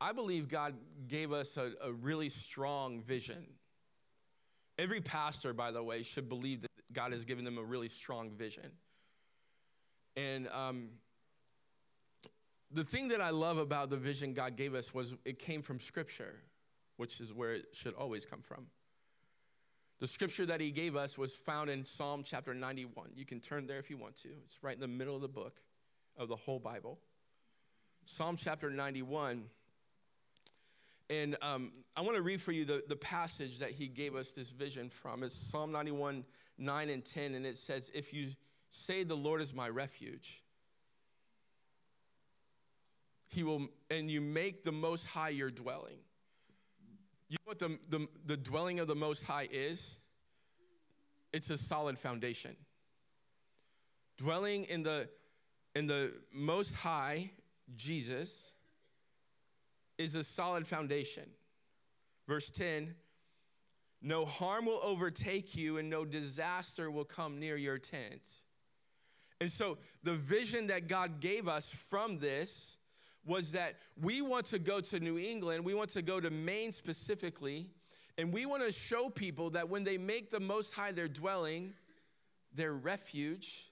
I 0.00 0.12
believe 0.12 0.48
God 0.48 0.74
gave 1.08 1.32
us 1.32 1.56
a, 1.56 1.72
a 1.82 1.92
really 1.92 2.28
strong 2.28 3.02
vision 3.02 3.46
Every 4.80 5.02
pastor, 5.02 5.52
by 5.52 5.72
the 5.72 5.82
way, 5.82 6.02
should 6.02 6.26
believe 6.26 6.62
that 6.62 6.70
God 6.94 7.12
has 7.12 7.26
given 7.26 7.44
them 7.44 7.58
a 7.58 7.62
really 7.62 7.88
strong 7.88 8.30
vision. 8.30 8.70
And 10.16 10.48
um, 10.48 10.88
the 12.70 12.82
thing 12.82 13.08
that 13.08 13.20
I 13.20 13.28
love 13.28 13.58
about 13.58 13.90
the 13.90 13.98
vision 13.98 14.32
God 14.32 14.56
gave 14.56 14.74
us 14.74 14.94
was 14.94 15.14
it 15.26 15.38
came 15.38 15.60
from 15.60 15.80
Scripture, 15.80 16.34
which 16.96 17.20
is 17.20 17.30
where 17.30 17.52
it 17.52 17.66
should 17.74 17.92
always 17.92 18.24
come 18.24 18.40
from. 18.40 18.68
The 20.00 20.06
scripture 20.06 20.46
that 20.46 20.62
he 20.62 20.70
gave 20.70 20.96
us 20.96 21.18
was 21.18 21.36
found 21.36 21.68
in 21.68 21.84
Psalm 21.84 22.22
chapter 22.24 22.54
91. 22.54 23.10
You 23.14 23.26
can 23.26 23.38
turn 23.38 23.66
there 23.66 23.78
if 23.78 23.90
you 23.90 23.98
want 23.98 24.16
to. 24.22 24.30
It's 24.46 24.56
right 24.62 24.72
in 24.72 24.80
the 24.80 24.88
middle 24.88 25.14
of 25.14 25.20
the 25.20 25.28
book 25.28 25.60
of 26.16 26.28
the 26.28 26.36
whole 26.36 26.58
Bible. 26.58 26.98
Psalm 28.06 28.36
chapter 28.36 28.70
91 28.70 29.44
and 31.10 31.36
um, 31.42 31.72
I 31.96 32.02
want 32.02 32.14
to 32.14 32.22
read 32.22 32.40
for 32.40 32.52
you 32.52 32.64
the, 32.64 32.84
the 32.88 32.94
passage 32.94 33.58
that 33.58 33.72
he 33.72 33.88
gave 33.88 34.14
us 34.14 34.30
this 34.30 34.50
vision 34.50 34.88
from. 34.88 35.24
It's 35.24 35.34
Psalm 35.34 35.72
91, 35.72 36.24
9 36.56 36.88
and 36.88 37.04
10. 37.04 37.34
And 37.34 37.44
it 37.44 37.58
says, 37.58 37.90
If 37.92 38.14
you 38.14 38.28
say 38.70 39.02
the 39.02 39.16
Lord 39.16 39.40
is 39.40 39.52
my 39.52 39.68
refuge, 39.68 40.44
he 43.26 43.42
will, 43.42 43.66
and 43.90 44.08
you 44.08 44.20
make 44.20 44.64
the 44.64 44.70
Most 44.70 45.04
High 45.06 45.30
your 45.30 45.50
dwelling. 45.50 45.98
You 47.28 47.36
know 47.40 47.50
what 47.50 47.58
the, 47.58 47.78
the, 47.88 48.06
the 48.26 48.36
dwelling 48.36 48.78
of 48.78 48.86
the 48.86 48.94
Most 48.94 49.24
High 49.24 49.48
is? 49.50 49.98
It's 51.32 51.50
a 51.50 51.58
solid 51.58 51.98
foundation. 51.98 52.54
Dwelling 54.16 54.64
in 54.64 54.84
the, 54.84 55.08
in 55.74 55.88
the 55.88 56.12
Most 56.32 56.74
High, 56.74 57.30
Jesus, 57.74 58.52
is 60.00 60.14
a 60.14 60.24
solid 60.24 60.66
foundation. 60.66 61.24
Verse 62.26 62.50
10 62.50 62.94
No 64.00 64.24
harm 64.24 64.64
will 64.64 64.80
overtake 64.82 65.54
you, 65.54 65.78
and 65.78 65.90
no 65.90 66.04
disaster 66.04 66.90
will 66.90 67.04
come 67.04 67.38
near 67.38 67.56
your 67.56 67.78
tent. 67.78 68.22
And 69.40 69.50
so, 69.50 69.78
the 70.02 70.14
vision 70.14 70.68
that 70.68 70.88
God 70.88 71.20
gave 71.20 71.48
us 71.48 71.70
from 71.90 72.18
this 72.18 72.78
was 73.24 73.52
that 73.52 73.76
we 74.00 74.22
want 74.22 74.46
to 74.46 74.58
go 74.58 74.80
to 74.80 74.98
New 75.00 75.18
England, 75.18 75.64
we 75.64 75.74
want 75.74 75.90
to 75.90 76.02
go 76.02 76.18
to 76.18 76.30
Maine 76.30 76.72
specifically, 76.72 77.68
and 78.16 78.32
we 78.32 78.46
want 78.46 78.62
to 78.62 78.72
show 78.72 79.10
people 79.10 79.50
that 79.50 79.68
when 79.68 79.84
they 79.84 79.98
make 79.98 80.30
the 80.30 80.40
Most 80.40 80.72
High 80.72 80.92
their 80.92 81.08
dwelling, 81.08 81.74
their 82.54 82.72
refuge, 82.72 83.69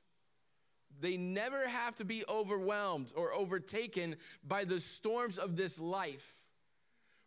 they 1.00 1.16
never 1.16 1.66
have 1.66 1.94
to 1.96 2.04
be 2.04 2.24
overwhelmed 2.28 3.12
or 3.16 3.32
overtaken 3.32 4.16
by 4.46 4.64
the 4.64 4.80
storms 4.80 5.38
of 5.38 5.56
this 5.56 5.78
life. 5.78 6.34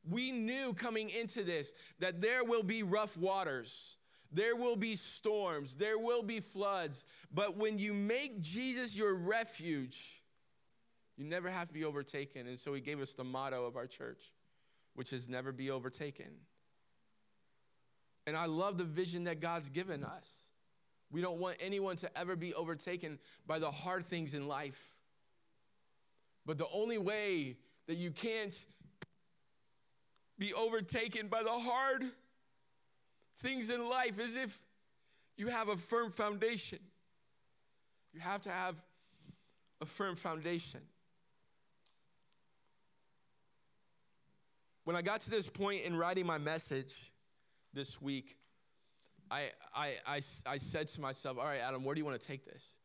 We 0.09 0.31
knew 0.31 0.73
coming 0.73 1.09
into 1.09 1.43
this 1.43 1.73
that 1.99 2.21
there 2.21 2.43
will 2.43 2.63
be 2.63 2.83
rough 2.83 3.15
waters. 3.17 3.97
There 4.31 4.55
will 4.55 4.77
be 4.77 4.95
storms, 4.95 5.75
there 5.75 5.99
will 5.99 6.23
be 6.23 6.39
floods, 6.39 7.05
but 7.33 7.57
when 7.57 7.77
you 7.77 7.93
make 7.93 8.39
Jesus 8.39 8.95
your 8.95 9.13
refuge, 9.13 10.23
you 11.17 11.25
never 11.25 11.49
have 11.49 11.67
to 11.67 11.73
be 11.73 11.83
overtaken. 11.83 12.47
And 12.47 12.57
so 12.57 12.73
he 12.73 12.79
gave 12.79 13.01
us 13.01 13.13
the 13.13 13.25
motto 13.25 13.65
of 13.65 13.75
our 13.75 13.87
church, 13.87 14.31
which 14.95 15.11
is 15.11 15.27
never 15.27 15.51
be 15.51 15.69
overtaken. 15.69 16.31
And 18.25 18.37
I 18.37 18.45
love 18.45 18.77
the 18.77 18.85
vision 18.85 19.25
that 19.25 19.41
God's 19.41 19.69
given 19.69 20.03
us. 20.03 20.50
We 21.11 21.21
don't 21.21 21.39
want 21.39 21.57
anyone 21.59 21.97
to 21.97 22.17
ever 22.17 22.35
be 22.35 22.53
overtaken 22.53 23.19
by 23.45 23.59
the 23.59 23.69
hard 23.69 24.05
things 24.05 24.33
in 24.33 24.47
life. 24.47 24.79
But 26.45 26.57
the 26.57 26.67
only 26.73 26.97
way 26.97 27.57
that 27.87 27.97
you 27.97 28.11
can't 28.11 28.65
be 30.39 30.53
overtaken 30.53 31.27
by 31.27 31.43
the 31.43 31.51
hard 31.51 32.05
things 33.41 33.69
in 33.69 33.87
life 33.87 34.19
is 34.19 34.37
if 34.37 34.61
you 35.37 35.47
have 35.47 35.67
a 35.67 35.77
firm 35.77 36.11
foundation. 36.11 36.79
You 38.13 38.19
have 38.21 38.41
to 38.43 38.49
have 38.49 38.75
a 39.81 39.85
firm 39.85 40.15
foundation. 40.15 40.81
When 44.83 44.95
I 44.95 45.01
got 45.01 45.21
to 45.21 45.29
this 45.29 45.47
point 45.47 45.83
in 45.83 45.95
writing 45.95 46.25
my 46.25 46.37
message 46.37 47.11
this 47.73 48.01
week, 48.01 48.37
I, 49.31 49.49
I, 49.73 49.93
I, 50.05 50.21
I 50.45 50.57
said 50.57 50.89
to 50.89 51.01
myself, 51.01 51.37
All 51.39 51.45
right, 51.45 51.61
Adam, 51.61 51.83
where 51.83 51.95
do 51.95 51.99
you 51.99 52.05
want 52.05 52.19
to 52.19 52.27
take 52.27 52.45
this? 52.45 52.75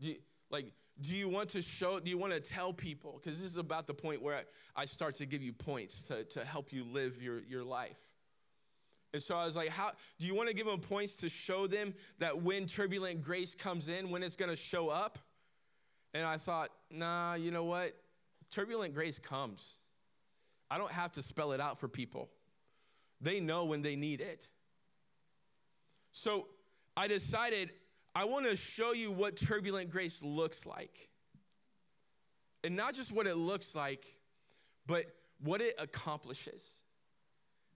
Do 0.00 0.08
you, 0.10 0.16
like, 0.50 0.72
do 1.00 1.16
you 1.16 1.28
want 1.28 1.48
to 1.50 1.62
show, 1.62 1.98
do 1.98 2.08
you 2.08 2.18
want 2.18 2.32
to 2.32 2.40
tell 2.40 2.72
people? 2.72 3.20
Because 3.22 3.40
this 3.40 3.50
is 3.50 3.56
about 3.56 3.86
the 3.86 3.94
point 3.94 4.22
where 4.22 4.36
I, 4.36 4.82
I 4.82 4.84
start 4.84 5.16
to 5.16 5.26
give 5.26 5.42
you 5.42 5.52
points 5.52 6.02
to, 6.04 6.24
to 6.24 6.44
help 6.44 6.72
you 6.72 6.84
live 6.84 7.20
your, 7.20 7.40
your 7.40 7.64
life. 7.64 7.98
And 9.12 9.22
so 9.22 9.36
I 9.36 9.44
was 9.44 9.56
like, 9.56 9.70
how 9.70 9.90
do 10.20 10.26
you 10.26 10.34
want 10.34 10.48
to 10.48 10.54
give 10.54 10.66
them 10.66 10.78
points 10.78 11.16
to 11.16 11.28
show 11.28 11.66
them 11.66 11.94
that 12.18 12.40
when 12.42 12.66
turbulent 12.66 13.24
grace 13.24 13.54
comes 13.56 13.88
in, 13.88 14.10
when 14.10 14.22
it's 14.22 14.36
going 14.36 14.50
to 14.50 14.56
show 14.56 14.88
up? 14.88 15.18
And 16.14 16.24
I 16.24 16.36
thought, 16.36 16.70
nah, 16.90 17.34
you 17.34 17.50
know 17.50 17.64
what? 17.64 17.92
Turbulent 18.50 18.94
grace 18.94 19.18
comes. 19.18 19.78
I 20.70 20.78
don't 20.78 20.92
have 20.92 21.12
to 21.12 21.22
spell 21.22 21.52
it 21.52 21.60
out 21.60 21.80
for 21.80 21.88
people. 21.88 22.28
They 23.20 23.40
know 23.40 23.64
when 23.64 23.82
they 23.82 23.96
need 23.96 24.20
it. 24.20 24.46
So 26.12 26.46
I 26.96 27.08
decided 27.08 27.70
I 28.14 28.24
want 28.24 28.46
to 28.46 28.56
show 28.56 28.92
you 28.92 29.12
what 29.12 29.36
turbulent 29.36 29.90
grace 29.90 30.22
looks 30.22 30.66
like. 30.66 31.08
And 32.64 32.76
not 32.76 32.94
just 32.94 33.12
what 33.12 33.26
it 33.26 33.36
looks 33.36 33.74
like, 33.74 34.04
but 34.86 35.06
what 35.42 35.60
it 35.60 35.74
accomplishes. 35.78 36.82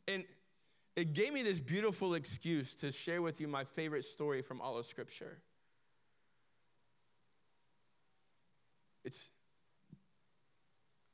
And 0.08 0.24
it 0.96 1.12
gave 1.14 1.32
me 1.32 1.42
this 1.42 1.58
beautiful 1.58 2.14
excuse 2.14 2.74
to 2.76 2.92
share 2.92 3.22
with 3.22 3.40
you 3.40 3.48
my 3.48 3.64
favorite 3.64 4.04
story 4.04 4.42
from 4.42 4.60
all 4.60 4.78
of 4.78 4.86
Scripture. 4.86 5.38
It's 9.04 9.30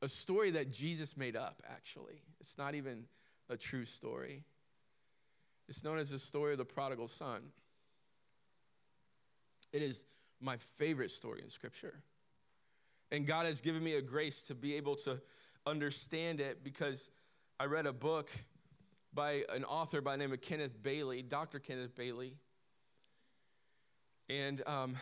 a 0.03 0.09
story 0.09 0.51
that 0.53 0.71
Jesus 0.71 1.17
made 1.17 1.37
up, 1.37 1.63
actually. 1.69 2.23
It's 2.41 2.57
not 2.57 2.75
even 2.75 3.05
a 3.49 3.57
true 3.57 3.85
story. 3.85 4.45
It's 5.71 5.85
known 5.85 5.99
as 5.99 6.11
the 6.11 6.19
story 6.19 6.51
of 6.51 6.59
the 6.59 6.65
prodigal 6.65 7.07
son. 7.07 7.43
It 9.73 9.83
is 9.83 10.05
my 10.41 10.57
favorite 10.79 11.13
story 11.13 11.43
in 11.45 11.49
Scripture. 11.49 12.03
And 13.13 13.25
God 13.25 13.47
has 13.47 13.61
given 13.61 13.83
me 13.83 13.95
a 13.95 14.03
grace 14.03 14.43
to 14.43 14.55
be 14.57 14.75
able 14.75 14.97
to 14.97 15.21
understand 15.65 16.41
it 16.41 16.65
because 16.65 17.11
I 17.61 17.67
read 17.67 17.87
a 17.87 17.93
book 17.93 18.31
by 19.15 19.45
an 19.55 19.65
author 19.65 20.01
by 20.01 20.13
the 20.13 20.19
name 20.19 20.33
of 20.33 20.41
Kenneth 20.41 20.83
Bailey, 20.83 21.23
Dr. 21.23 21.61
Kenneth 21.61 21.95
Bailey. 21.95 22.35
And 24.29 24.67
um, 24.67 24.97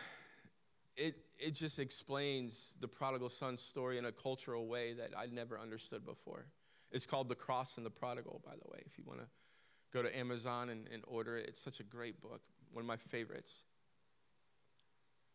it, 0.95 1.15
it 1.39 1.55
just 1.55 1.79
explains 1.79 2.75
the 2.79 2.87
prodigal 2.87 3.29
son 3.29 3.57
story 3.57 3.97
in 3.97 4.05
a 4.05 4.11
cultural 4.11 4.67
way 4.67 4.93
that 4.93 5.17
I'd 5.17 5.33
never 5.33 5.59
understood 5.59 6.05
before. 6.05 6.45
It's 6.91 7.07
called 7.07 7.27
The 7.27 7.35
Cross 7.35 7.77
and 7.77 7.85
the 7.85 7.91
Prodigal, 7.91 8.39
by 8.45 8.51
the 8.51 8.69
way, 8.71 8.83
if 8.85 8.99
you 8.99 9.03
want 9.07 9.19
to 9.21 9.25
go 9.93 10.01
to 10.01 10.17
Amazon 10.17 10.69
and, 10.69 10.87
and 10.91 11.03
order 11.07 11.37
it. 11.37 11.47
It's 11.49 11.61
such 11.61 11.79
a 11.79 11.83
great 11.83 12.21
book, 12.21 12.41
one 12.71 12.83
of 12.83 12.87
my 12.87 12.97
favorites. 12.97 13.63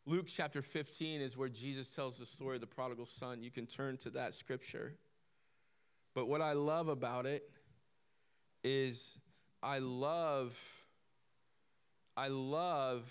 Luke 0.07 0.27
chapter 0.29 0.61
15 0.61 1.21
is 1.21 1.37
where 1.37 1.49
Jesus 1.49 1.95
tells 1.95 2.19
the 2.19 2.27
story 2.27 2.57
of 2.57 2.61
the 2.61 2.67
prodigal 2.67 3.07
son. 3.07 3.43
You 3.43 3.51
can 3.51 3.67
turn 3.67 3.97
to 3.99 4.11
that 4.11 4.35
scripture. 4.35 4.95
But 6.15 6.27
what 6.27 6.43
I 6.43 6.53
love 6.53 6.89
about 6.89 7.27
it 7.27 7.51
is 8.63 9.19
I 9.63 9.79
love 9.79 10.57
I 12.17 12.29
love 12.29 13.03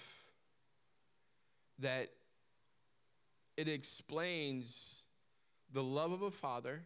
that 1.80 2.10
it 3.58 3.68
explains 3.68 5.04
the 5.74 5.84
love 5.84 6.12
of 6.12 6.22
a 6.22 6.32
father 6.32 6.84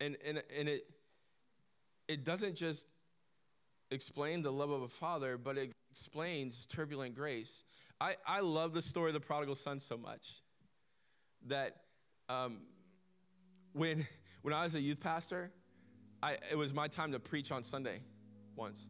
and 0.00 0.16
and 0.24 0.42
and 0.56 0.68
it 0.68 0.86
it 2.08 2.24
doesn't 2.24 2.54
just 2.56 2.86
explain 3.90 4.42
the 4.42 4.52
love 4.52 4.70
of 4.70 4.82
a 4.82 4.88
father 4.88 5.36
but 5.36 5.56
it 5.56 5.72
explains 5.90 6.66
turbulent 6.66 7.14
grace 7.14 7.64
i 8.00 8.14
i 8.26 8.40
love 8.40 8.72
the 8.72 8.82
story 8.82 9.10
of 9.10 9.14
the 9.14 9.20
prodigal 9.20 9.54
son 9.54 9.78
so 9.78 9.96
much 9.96 10.42
that 11.46 11.76
um, 12.28 12.58
when 13.72 14.06
when 14.42 14.54
i 14.54 14.62
was 14.64 14.74
a 14.74 14.80
youth 14.80 15.00
pastor 15.00 15.50
I, 16.24 16.38
it 16.50 16.56
was 16.56 16.72
my 16.72 16.88
time 16.88 17.12
to 17.12 17.20
preach 17.20 17.52
on 17.52 17.62
Sunday 17.62 18.00
once. 18.56 18.88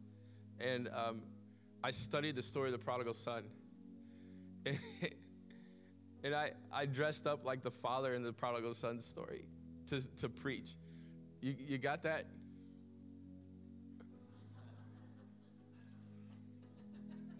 And 0.61 0.87
um, 0.95 1.21
I 1.83 1.91
studied 1.91 2.37
the 2.37 2.41
story 2.41 2.69
of 2.69 2.71
the 2.71 2.83
prodigal 2.83 3.13
son. 3.13 3.43
and 6.23 6.33
I, 6.33 6.51
I 6.71 6.85
dressed 6.85 7.27
up 7.27 7.43
like 7.43 7.61
the 7.61 7.71
father 7.71 8.13
in 8.13 8.23
the 8.23 8.31
prodigal 8.31 8.73
son 8.73 9.01
story 9.01 9.43
to, 9.89 10.01
to 10.15 10.29
preach. 10.29 10.77
You, 11.41 11.55
you 11.59 11.77
got 11.77 12.03
that? 12.03 12.25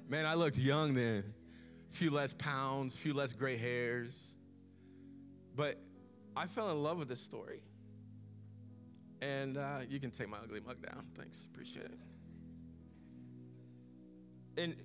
Man, 0.07 0.25
I 0.25 0.35
looked 0.35 0.57
young 0.57 0.93
then. 0.93 1.23
A 1.91 1.95
few 1.95 2.11
less 2.11 2.33
pounds, 2.33 2.95
a 2.95 2.99
few 2.99 3.13
less 3.13 3.33
gray 3.33 3.57
hairs. 3.57 4.35
But 5.55 5.77
I 6.35 6.45
fell 6.47 6.69
in 6.71 6.83
love 6.83 6.97
with 6.97 7.07
this 7.07 7.21
story. 7.21 7.61
And 9.21 9.57
uh, 9.57 9.79
you 9.89 9.99
can 9.99 10.11
take 10.11 10.29
my 10.29 10.37
ugly 10.37 10.59
mug 10.59 10.81
down. 10.85 11.05
Thanks. 11.15 11.47
Appreciate 11.51 11.85
it. 11.85 11.99
And 14.57 14.75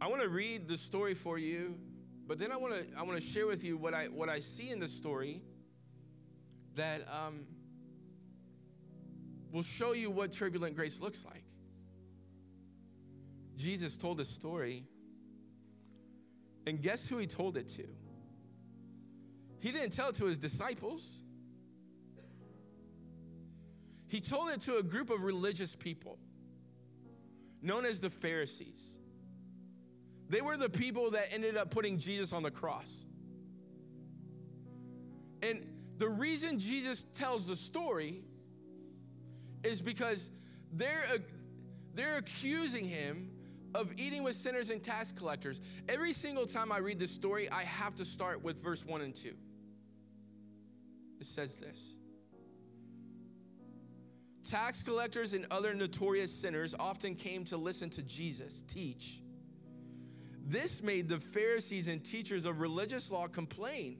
I 0.00 0.06
want 0.06 0.22
to 0.22 0.28
read 0.28 0.68
the 0.68 0.76
story 0.76 1.14
for 1.14 1.38
you, 1.38 1.74
but 2.26 2.38
then 2.38 2.52
I 2.52 2.56
want 2.56 2.74
to 2.74 2.98
I 2.98 3.02
want 3.02 3.20
to 3.20 3.26
share 3.26 3.46
with 3.46 3.64
you 3.64 3.76
what 3.76 3.94
I 3.94 4.06
what 4.06 4.28
I 4.28 4.38
see 4.38 4.70
in 4.70 4.78
the 4.78 4.86
story 4.86 5.42
that 6.76 7.02
um, 7.12 7.46
will 9.52 9.62
show 9.62 9.92
you 9.92 10.10
what 10.10 10.32
turbulent 10.32 10.76
grace 10.76 11.00
looks 11.00 11.24
like. 11.24 11.42
Jesus 13.58 13.96
told 13.96 14.18
this 14.18 14.28
story, 14.28 14.84
and 16.66 16.80
guess 16.80 17.06
who 17.06 17.18
he 17.18 17.26
told 17.26 17.56
it 17.56 17.68
to? 17.70 17.84
He 19.58 19.72
didn't 19.72 19.90
tell 19.90 20.10
it 20.10 20.14
to 20.16 20.26
his 20.26 20.38
disciples. 20.38 21.22
He 24.06 24.20
told 24.20 24.50
it 24.50 24.60
to 24.62 24.76
a 24.76 24.82
group 24.82 25.10
of 25.10 25.22
religious 25.22 25.74
people 25.74 26.18
known 27.60 27.84
as 27.84 27.98
the 27.98 28.10
Pharisees. 28.10 28.96
They 30.28 30.40
were 30.40 30.56
the 30.56 30.68
people 30.68 31.10
that 31.10 31.32
ended 31.32 31.56
up 31.56 31.70
putting 31.70 31.98
Jesus 31.98 32.32
on 32.32 32.44
the 32.44 32.50
cross. 32.50 33.04
And 35.42 35.66
the 35.98 36.08
reason 36.08 36.60
Jesus 36.60 37.04
tells 37.14 37.46
the 37.46 37.56
story 37.56 38.22
is 39.64 39.80
because 39.80 40.30
they're, 40.72 41.04
they're 41.94 42.18
accusing 42.18 42.84
him 42.84 43.32
of 43.74 43.92
eating 43.98 44.22
with 44.22 44.36
sinners 44.36 44.70
and 44.70 44.82
tax 44.82 45.12
collectors. 45.12 45.60
Every 45.88 46.12
single 46.12 46.46
time 46.46 46.72
I 46.72 46.78
read 46.78 46.98
this 46.98 47.10
story, 47.10 47.50
I 47.50 47.64
have 47.64 47.94
to 47.96 48.04
start 48.04 48.42
with 48.42 48.62
verse 48.62 48.84
1 48.84 49.00
and 49.00 49.14
2. 49.14 49.32
It 51.20 51.26
says 51.26 51.56
this 51.56 51.96
Tax 54.48 54.82
collectors 54.82 55.34
and 55.34 55.46
other 55.50 55.74
notorious 55.74 56.32
sinners 56.32 56.74
often 56.78 57.14
came 57.14 57.44
to 57.46 57.56
listen 57.56 57.90
to 57.90 58.02
Jesus 58.02 58.62
teach. 58.66 59.20
This 60.46 60.82
made 60.82 61.08
the 61.08 61.18
Pharisees 61.18 61.88
and 61.88 62.02
teachers 62.02 62.46
of 62.46 62.60
religious 62.60 63.10
law 63.10 63.26
complain 63.26 63.98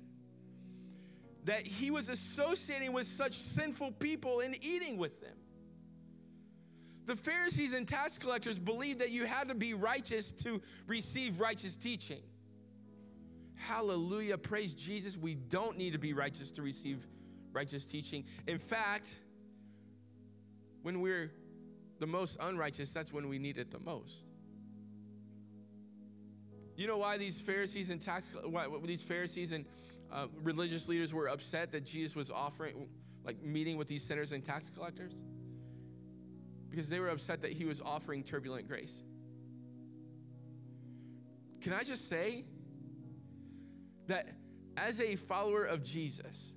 that 1.45 1.67
he 1.67 1.91
was 1.91 2.09
associating 2.09 2.93
with 2.93 3.07
such 3.07 3.35
sinful 3.35 3.93
people 3.93 4.41
and 4.41 4.63
eating 4.65 4.97
with 4.97 5.21
them. 5.21 5.37
The 7.09 7.17
Pharisees 7.17 7.73
and 7.73 7.89
tax 7.89 8.19
collectors 8.19 8.59
believed 8.59 8.99
that 8.99 9.11
you 9.11 9.25
had 9.25 9.49
to 9.49 9.55
be 9.55 9.73
righteous 9.73 10.31
to 10.43 10.61
receive 10.87 11.41
righteous 11.41 11.75
teaching. 11.75 12.21
Hallelujah. 13.55 14.37
Praise 14.37 14.75
Jesus. 14.75 15.17
We 15.17 15.35
don't 15.35 15.79
need 15.79 15.95
to 15.95 15.99
be 15.99 16.13
righteous 16.13 16.51
to 16.51 16.63
receive 16.63 17.07
righteous 17.55 17.87
teaching. 17.87 18.27
In 18.47 18.59
fact, 18.59 19.21
when 20.83 21.01
we're 21.01 21.33
the 21.99 22.07
most 22.07 22.37
unrighteous, 22.43 22.93
that's 22.93 23.11
when 23.11 23.27
we 23.31 23.39
need 23.39 23.57
it 23.57 23.71
the 23.71 23.81
most. 23.81 24.27
You 26.77 26.89
know 26.89 26.99
why 26.99 27.17
these 27.17 27.41
Pharisees 27.41 27.89
and 27.89 28.03
tax, 28.03 28.35
why 28.45 28.67
these 28.85 29.03
Pharisees 29.03 29.53
and 29.53 29.65
uh, 30.13 30.27
religious 30.43 30.89
leaders 30.89 31.15
were 31.15 31.29
upset 31.29 31.73
that 31.73 31.87
Jesus 31.87 32.15
was 32.15 32.31
offering, 32.31 32.87
like 33.25 33.43
meeting 33.43 33.79
with 33.79 33.89
these 33.89 34.05
sinners 34.05 34.33
and 34.33 34.45
tax 34.45 34.69
collectors? 34.69 35.23
Because 36.79 36.91
they 36.91 37.01
were 37.01 37.09
upset 37.09 37.41
that 37.41 37.51
he 37.51 37.65
was 37.65 37.83
offering 37.83 38.23
turbulent 38.23 38.69
grace. 38.69 39.03
Can 41.61 41.73
I 41.73 41.83
just 41.83 42.09
say 42.09 42.45
that 44.07 44.29
as 44.77 45.01
a 45.01 45.17
follower 45.17 45.65
of 45.65 45.83
Jesus, 45.83 46.55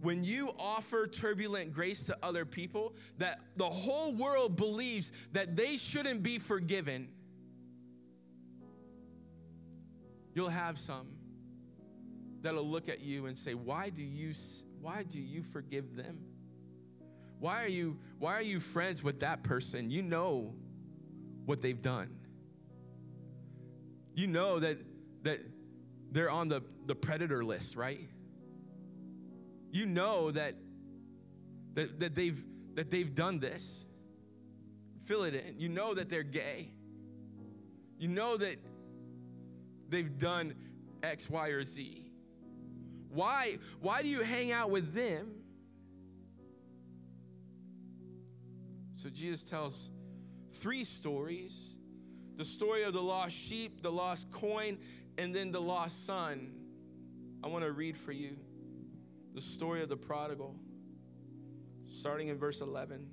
when 0.00 0.22
you 0.22 0.52
offer 0.60 1.08
turbulent 1.08 1.74
grace 1.74 2.04
to 2.04 2.16
other 2.22 2.44
people 2.44 2.94
that 3.18 3.40
the 3.56 3.68
whole 3.68 4.14
world 4.14 4.54
believes 4.54 5.10
that 5.32 5.56
they 5.56 5.76
shouldn't 5.76 6.22
be 6.22 6.38
forgiven, 6.38 7.08
you'll 10.34 10.48
have 10.50 10.78
some 10.78 11.08
that'll 12.42 12.62
look 12.62 12.88
at 12.88 13.00
you 13.00 13.26
and 13.26 13.36
say, 13.36 13.54
"Why 13.54 13.90
do 13.90 14.04
you 14.04 14.34
why 14.80 15.02
do 15.02 15.18
you 15.18 15.42
forgive 15.42 15.96
them? 15.96 16.20
Why 17.42 17.64
are 17.64 17.68
you 17.68 17.98
why 18.20 18.34
are 18.34 18.42
you 18.42 18.60
friends 18.60 19.02
with 19.02 19.18
that 19.20 19.42
person? 19.42 19.90
You 19.90 20.00
know 20.00 20.54
what 21.44 21.60
they've 21.60 21.82
done. 21.82 22.16
You 24.14 24.28
know 24.28 24.60
that 24.60 24.78
that 25.24 25.40
they're 26.12 26.30
on 26.30 26.46
the, 26.46 26.62
the 26.86 26.94
predator 26.94 27.42
list, 27.44 27.74
right? 27.74 27.98
You 29.72 29.86
know 29.86 30.30
that 30.30 30.54
that, 31.74 31.98
that 31.98 32.14
they've 32.14 32.40
that 32.76 32.90
they've 32.90 33.12
done 33.12 33.40
this. 33.40 33.86
Fill 35.06 35.24
it 35.24 35.34
in. 35.34 35.58
You 35.58 35.68
know 35.68 35.94
that 35.94 36.08
they're 36.08 36.22
gay. 36.22 36.70
You 37.98 38.06
know 38.06 38.36
that 38.36 38.58
they've 39.88 40.16
done 40.16 40.54
X, 41.02 41.28
Y, 41.28 41.48
or 41.48 41.64
Z. 41.64 42.08
Why, 43.12 43.58
why 43.80 44.02
do 44.02 44.08
you 44.08 44.20
hang 44.20 44.52
out 44.52 44.70
with 44.70 44.94
them? 44.94 45.41
So 49.02 49.10
Jesus 49.10 49.42
tells 49.42 49.90
three 50.60 50.84
stories 50.84 51.76
the 52.36 52.44
story 52.44 52.84
of 52.84 52.92
the 52.92 53.02
lost 53.02 53.34
sheep, 53.34 53.82
the 53.82 53.90
lost 53.90 54.30
coin, 54.30 54.78
and 55.18 55.34
then 55.34 55.50
the 55.50 55.60
lost 55.60 56.06
son. 56.06 56.52
I 57.42 57.48
want 57.48 57.64
to 57.64 57.72
read 57.72 57.98
for 57.98 58.12
you 58.12 58.36
the 59.34 59.40
story 59.40 59.82
of 59.82 59.88
the 59.88 59.96
prodigal, 59.96 60.54
starting 61.90 62.28
in 62.28 62.38
verse 62.38 62.60
11. 62.60 63.08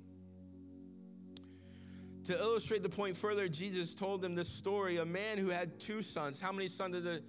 To 2.26 2.38
illustrate 2.38 2.84
the 2.84 2.88
point 2.88 3.16
further, 3.16 3.48
Jesus 3.48 3.92
told 3.92 4.22
them 4.22 4.36
this 4.36 4.48
story 4.48 4.98
a 4.98 5.04
man 5.04 5.38
who 5.38 5.48
had 5.48 5.80
two 5.80 6.02
sons. 6.02 6.40
How 6.40 6.52
many 6.52 6.68
sons 6.68 6.94
did 6.94 7.02
the, 7.02 7.22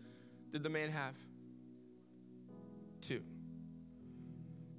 did 0.52 0.62
the 0.62 0.70
man 0.70 0.92
have? 0.92 1.16
Two. 3.02 3.24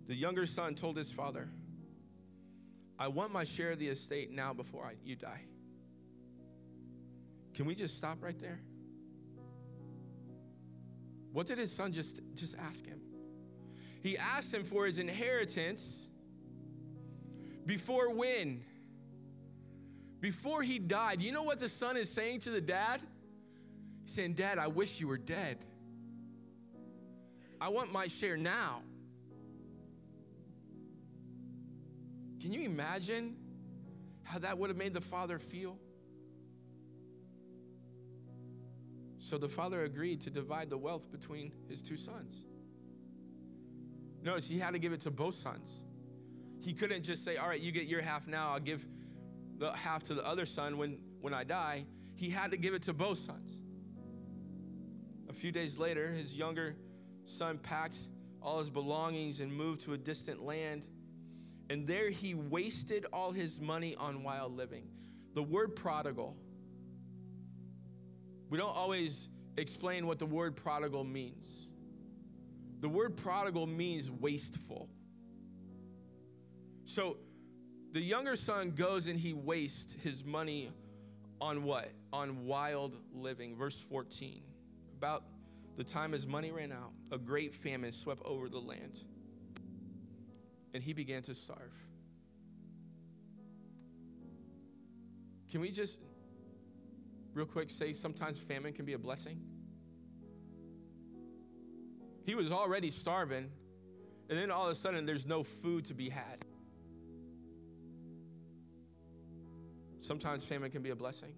The 0.06 0.14
younger 0.14 0.46
son 0.46 0.76
told 0.76 0.96
his 0.96 1.10
father, 1.10 1.48
I 3.02 3.08
want 3.08 3.32
my 3.32 3.42
share 3.42 3.72
of 3.72 3.80
the 3.80 3.88
estate 3.88 4.30
now 4.30 4.52
before 4.52 4.84
I, 4.84 4.92
you 5.04 5.16
die. 5.16 5.40
Can 7.52 7.66
we 7.66 7.74
just 7.74 7.98
stop 7.98 8.22
right 8.22 8.38
there? 8.38 8.60
What 11.32 11.48
did 11.48 11.58
his 11.58 11.72
son 11.72 11.92
just, 11.92 12.20
just 12.36 12.56
ask 12.56 12.86
him? 12.86 13.00
He 14.04 14.16
asked 14.16 14.54
him 14.54 14.62
for 14.62 14.86
his 14.86 15.00
inheritance 15.00 16.06
before 17.66 18.14
when? 18.14 18.62
Before 20.20 20.62
he 20.62 20.78
died. 20.78 21.20
You 21.20 21.32
know 21.32 21.42
what 21.42 21.58
the 21.58 21.68
son 21.68 21.96
is 21.96 22.08
saying 22.08 22.38
to 22.40 22.50
the 22.50 22.60
dad? 22.60 23.00
He's 24.04 24.14
saying, 24.14 24.34
Dad, 24.34 24.58
I 24.58 24.68
wish 24.68 25.00
you 25.00 25.08
were 25.08 25.18
dead. 25.18 25.58
I 27.60 27.68
want 27.68 27.92
my 27.92 28.06
share 28.06 28.36
now. 28.36 28.82
Can 32.42 32.52
you 32.52 32.62
imagine 32.62 33.36
how 34.24 34.40
that 34.40 34.58
would 34.58 34.68
have 34.68 34.76
made 34.76 34.94
the 34.94 35.00
father 35.00 35.38
feel? 35.38 35.78
So 39.20 39.38
the 39.38 39.48
father 39.48 39.84
agreed 39.84 40.20
to 40.22 40.30
divide 40.30 40.68
the 40.68 40.76
wealth 40.76 41.08
between 41.12 41.52
his 41.68 41.80
two 41.80 41.96
sons. 41.96 42.44
Notice 44.24 44.48
he 44.48 44.58
had 44.58 44.72
to 44.72 44.80
give 44.80 44.92
it 44.92 45.00
to 45.02 45.10
both 45.12 45.36
sons. 45.36 45.84
He 46.60 46.72
couldn't 46.72 47.04
just 47.04 47.24
say, 47.24 47.36
All 47.36 47.46
right, 47.46 47.60
you 47.60 47.70
get 47.70 47.84
your 47.84 48.02
half 48.02 48.26
now, 48.26 48.54
I'll 48.54 48.60
give 48.60 48.84
the 49.58 49.70
half 49.70 50.02
to 50.04 50.14
the 50.14 50.26
other 50.26 50.44
son 50.44 50.78
when, 50.78 50.98
when 51.20 51.32
I 51.32 51.44
die. 51.44 51.86
He 52.16 52.28
had 52.28 52.50
to 52.50 52.56
give 52.56 52.74
it 52.74 52.82
to 52.82 52.92
both 52.92 53.18
sons. 53.18 53.62
A 55.28 55.32
few 55.32 55.52
days 55.52 55.78
later, 55.78 56.10
his 56.10 56.36
younger 56.36 56.74
son 57.24 57.58
packed 57.58 57.98
all 58.42 58.58
his 58.58 58.68
belongings 58.68 59.38
and 59.38 59.54
moved 59.54 59.82
to 59.82 59.92
a 59.92 59.98
distant 59.98 60.42
land. 60.42 60.88
And 61.72 61.86
there 61.86 62.10
he 62.10 62.34
wasted 62.34 63.06
all 63.12 63.32
his 63.32 63.58
money 63.58 63.96
on 63.96 64.22
wild 64.22 64.54
living. 64.54 64.84
The 65.34 65.42
word 65.42 65.74
prodigal 65.74 66.36
we 68.52 68.58
don't 68.58 68.76
always 68.76 69.30
explain 69.56 70.06
what 70.06 70.18
the 70.18 70.26
word 70.26 70.56
prodigal 70.56 71.04
means. 71.04 71.72
The 72.80 72.88
word 72.90 73.16
prodigal 73.16 73.66
means 73.66 74.10
wasteful. 74.10 74.90
So 76.84 77.16
the 77.92 78.02
younger 78.02 78.36
son 78.36 78.72
goes 78.72 79.08
and 79.08 79.18
he 79.18 79.32
wastes 79.32 79.94
his 79.94 80.22
money 80.22 80.70
on 81.40 81.62
what? 81.62 81.88
On 82.12 82.44
wild 82.44 82.94
living. 83.14 83.56
Verse 83.56 83.80
14. 83.80 84.42
About 84.98 85.24
the 85.78 85.84
time 85.84 86.12
his 86.12 86.26
money 86.26 86.50
ran 86.50 86.72
out, 86.72 86.92
a 87.10 87.16
great 87.16 87.56
famine 87.56 87.90
swept 87.90 88.20
over 88.26 88.50
the 88.50 88.60
land, 88.60 89.02
and 90.74 90.82
he 90.82 90.92
began 90.92 91.22
to 91.22 91.34
starve. 91.34 91.72
Can 95.50 95.60
we 95.60 95.70
just 95.70 95.98
real 97.34 97.46
quick 97.46 97.70
say 97.70 97.92
sometimes 97.92 98.38
famine 98.38 98.72
can 98.72 98.84
be 98.84 98.94
a 98.94 98.98
blessing? 98.98 99.40
He 102.24 102.34
was 102.34 102.52
already 102.52 102.90
starving, 102.90 103.50
and 104.30 104.38
then 104.38 104.50
all 104.50 104.66
of 104.66 104.72
a 104.72 104.74
sudden 104.74 105.04
there's 105.04 105.26
no 105.26 105.42
food 105.42 105.84
to 105.86 105.94
be 105.94 106.08
had. 106.08 106.44
Sometimes 109.98 110.44
famine 110.44 110.70
can 110.70 110.82
be 110.82 110.90
a 110.90 110.96
blessing. 110.96 111.34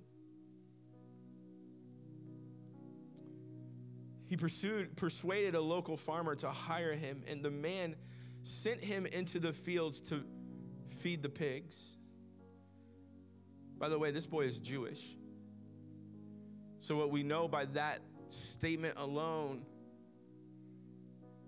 He 4.27 4.37
pursued, 4.37 4.97
persuaded 4.97 5.55
a 5.55 5.61
local 5.61 5.97
farmer 5.97 6.35
to 6.37 6.51
hire 6.51 6.95
him, 6.95 7.23
and 7.27 7.43
the 7.43 7.51
man 7.51 7.95
sent 8.45 8.85
him 8.85 9.07
into 9.07 9.41
the 9.41 9.53
fields 9.53 10.01
to 10.01 10.23
feed 11.01 11.23
the 11.23 11.29
pigs. 11.29 11.97
By 13.79 13.89
the 13.89 13.99
way, 13.99 14.11
this 14.11 14.27
boy 14.27 14.43
is 14.43 14.59
Jewish. 14.59 15.17
So, 16.81 16.97
what 16.97 17.11
we 17.11 17.23
know 17.23 17.49
by 17.49 17.65
that 17.67 18.01
statement 18.29 18.99
alone 18.99 19.65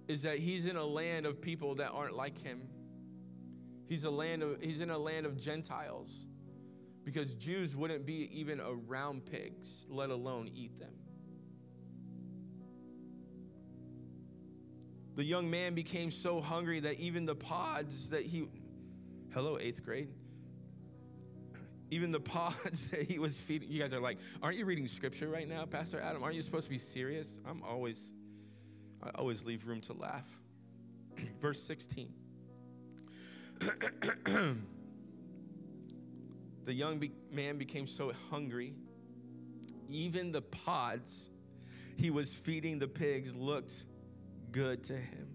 is 0.08 0.22
that 0.22 0.38
he's 0.38 0.66
in 0.66 0.76
a 0.76 0.84
land 0.84 1.26
of 1.26 1.40
people 1.40 1.74
that 1.76 1.90
aren't 1.90 2.14
like 2.14 2.38
him. 2.38 2.62
He's 3.88 4.04
a 4.04 4.10
land 4.10 4.42
of 4.42 4.60
he's 4.60 4.80
in 4.80 4.90
a 4.90 4.98
land 4.98 5.26
of 5.26 5.36
Gentiles 5.38 6.26
because 7.04 7.34
Jews 7.34 7.76
wouldn't 7.76 8.06
be 8.06 8.30
even 8.32 8.60
around 8.60 9.26
pigs, 9.26 9.86
let 9.88 10.10
alone 10.10 10.50
eat 10.54 10.78
them. 10.78 10.92
The 15.16 15.24
young 15.24 15.50
man 15.50 15.74
became 15.74 16.10
so 16.10 16.40
hungry 16.40 16.80
that 16.80 17.00
even 17.00 17.26
the 17.26 17.34
pods 17.34 18.10
that 18.10 18.22
he 18.22 18.48
Hello 19.32 19.56
8th 19.56 19.82
grade 19.82 20.08
even 21.90 22.10
the 22.10 22.20
pods 22.20 22.90
that 22.90 23.02
he 23.02 23.18
was 23.18 23.40
feeding. 23.40 23.70
You 23.70 23.80
guys 23.80 23.92
are 23.92 24.00
like, 24.00 24.18
aren't 24.42 24.56
you 24.58 24.64
reading 24.64 24.88
scripture 24.88 25.28
right 25.28 25.48
now, 25.48 25.64
Pastor 25.66 26.00
Adam? 26.00 26.22
Aren't 26.22 26.34
you 26.34 26.42
supposed 26.42 26.64
to 26.64 26.70
be 26.70 26.78
serious? 26.78 27.38
I'm 27.48 27.62
always, 27.62 28.12
I 29.02 29.10
always 29.14 29.44
leave 29.44 29.66
room 29.66 29.80
to 29.82 29.92
laugh. 29.92 30.26
Verse 31.40 31.62
16. 31.62 32.12
the 36.64 36.72
young 36.72 36.98
be- 36.98 37.12
man 37.30 37.56
became 37.56 37.86
so 37.86 38.12
hungry, 38.30 38.74
even 39.88 40.32
the 40.32 40.42
pods 40.42 41.30
he 41.96 42.10
was 42.10 42.34
feeding 42.34 42.78
the 42.78 42.88
pigs 42.88 43.34
looked 43.34 43.84
good 44.56 44.82
to 44.84 44.94
him. 44.94 45.28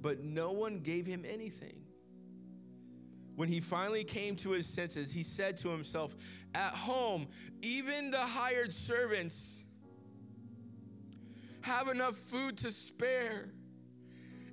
But 0.00 0.24
no 0.24 0.52
one 0.52 0.80
gave 0.80 1.04
him 1.04 1.22
anything. 1.30 1.82
When 3.36 3.48
he 3.48 3.60
finally 3.60 4.04
came 4.04 4.36
to 4.36 4.52
his 4.52 4.66
senses, 4.66 5.12
he 5.12 5.22
said 5.22 5.58
to 5.58 5.68
himself, 5.68 6.14
At 6.54 6.72
home, 6.72 7.28
even 7.60 8.10
the 8.10 8.20
hired 8.20 8.72
servants 8.72 9.64
have 11.60 11.88
enough 11.88 12.16
food 12.16 12.56
to 12.58 12.72
spare. 12.72 13.50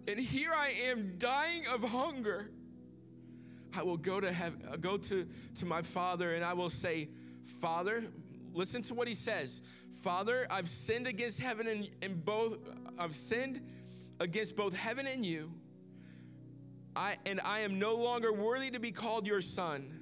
And 0.08 0.20
here 0.20 0.52
I 0.54 0.72
am 0.90 1.14
dying 1.18 1.68
of 1.68 1.82
hunger. 1.82 2.52
I 3.74 3.82
will 3.84 3.98
go 3.98 4.20
to 4.20 4.32
have, 4.32 4.82
go 4.82 4.98
to, 4.98 5.26
to 5.56 5.66
my 5.66 5.82
father 5.84 6.36
and 6.36 6.44
I 6.44 6.54
will 6.54 6.70
say, 6.70 7.10
Father, 7.62 8.04
listen 8.54 8.82
to 8.84 8.94
what 8.94 9.08
he 9.08 9.16
says. 9.16 9.62
Father, 10.02 10.48
I've 10.50 10.70
sinned 10.70 11.08
against 11.08 11.40
heaven 11.40 11.68
and, 11.68 11.90
and 12.02 12.24
both 12.24 12.58
I've 12.98 13.16
sinned 13.16 13.62
against 14.20 14.56
both 14.56 14.74
heaven 14.74 15.08
and 15.08 15.26
you. 15.26 15.52
I, 16.96 17.18
and 17.26 17.40
I 17.42 17.60
am 17.60 17.80
no 17.80 17.96
longer 17.96 18.32
worthy 18.34 18.72
to 18.72 18.80
be 18.80 18.92
called 18.92 19.26
your 19.28 19.42
son. 19.42 20.00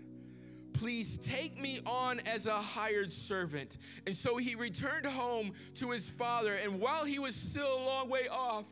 Please 0.73 1.17
take 1.17 1.59
me 1.59 1.81
on 1.85 2.19
as 2.21 2.45
a 2.45 2.61
hired 2.61 3.11
servant. 3.11 3.77
And 4.05 4.15
so 4.15 4.37
he 4.37 4.55
returned 4.55 5.05
home 5.05 5.53
to 5.75 5.91
his 5.91 6.07
father. 6.07 6.53
And 6.53 6.79
while 6.79 7.03
he 7.03 7.17
was 7.17 7.35
still 7.35 7.73
a 7.73 7.83
long 7.83 8.09
way 8.09 8.27
off, 8.27 8.65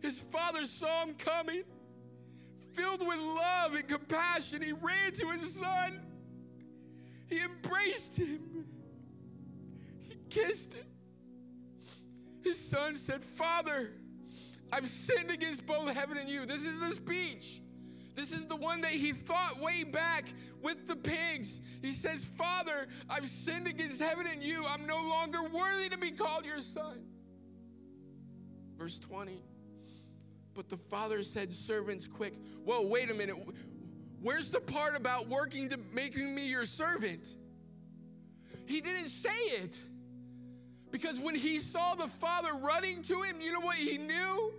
his 0.00 0.18
father 0.18 0.64
saw 0.64 1.04
him 1.04 1.14
coming. 1.14 1.64
Filled 2.72 3.06
with 3.06 3.18
love 3.18 3.74
and 3.74 3.86
compassion, 3.86 4.62
he 4.62 4.72
ran 4.72 5.12
to 5.12 5.30
his 5.32 5.54
son. 5.54 6.00
He 7.28 7.40
embraced 7.40 8.16
him. 8.16 8.67
Kissed 10.30 10.74
him. 10.74 10.86
His 12.42 12.58
son 12.58 12.96
said, 12.96 13.22
Father, 13.22 13.90
I've 14.72 14.88
sinned 14.88 15.30
against 15.30 15.66
both 15.66 15.92
heaven 15.94 16.18
and 16.18 16.28
you. 16.28 16.46
This 16.46 16.64
is 16.64 16.80
the 16.80 16.90
speech. 16.90 17.60
This 18.14 18.32
is 18.32 18.46
the 18.46 18.56
one 18.56 18.80
that 18.80 18.90
he 18.90 19.12
thought 19.12 19.60
way 19.60 19.84
back 19.84 20.24
with 20.60 20.88
the 20.88 20.96
pigs. 20.96 21.60
He 21.82 21.92
says, 21.92 22.24
Father, 22.24 22.88
I've 23.08 23.28
sinned 23.28 23.68
against 23.68 24.00
heaven 24.00 24.26
and 24.26 24.42
you. 24.42 24.66
I'm 24.66 24.86
no 24.86 25.00
longer 25.00 25.42
worthy 25.42 25.88
to 25.88 25.98
be 25.98 26.10
called 26.10 26.44
your 26.44 26.60
son. 26.60 27.04
Verse 28.76 28.98
20. 28.98 29.42
But 30.52 30.68
the 30.68 30.76
father 30.76 31.22
said, 31.22 31.54
Servants, 31.54 32.08
quick. 32.08 32.34
Whoa, 32.64 32.86
wait 32.86 33.10
a 33.10 33.14
minute. 33.14 33.36
Where's 34.20 34.50
the 34.50 34.60
part 34.60 34.96
about 34.96 35.28
working 35.28 35.68
to 35.68 35.78
making 35.92 36.34
me 36.34 36.48
your 36.48 36.64
servant? 36.64 37.36
He 38.66 38.80
didn't 38.80 39.08
say 39.08 39.28
it. 39.30 39.76
Because 40.90 41.20
when 41.20 41.34
he 41.34 41.58
saw 41.58 41.94
the 41.94 42.08
father 42.08 42.54
running 42.54 43.02
to 43.02 43.22
him, 43.22 43.40
you 43.40 43.52
know 43.52 43.60
what 43.60 43.76
he 43.76 43.98
knew? 43.98 44.52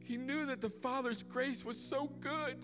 He 0.00 0.16
knew 0.16 0.46
that 0.46 0.60
the 0.60 0.70
father's 0.70 1.22
grace 1.22 1.64
was 1.64 1.78
so 1.80 2.10
good 2.20 2.56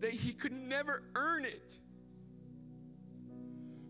that 0.00 0.12
he 0.12 0.32
could 0.32 0.52
never 0.52 1.02
earn 1.14 1.44
it. 1.44 1.78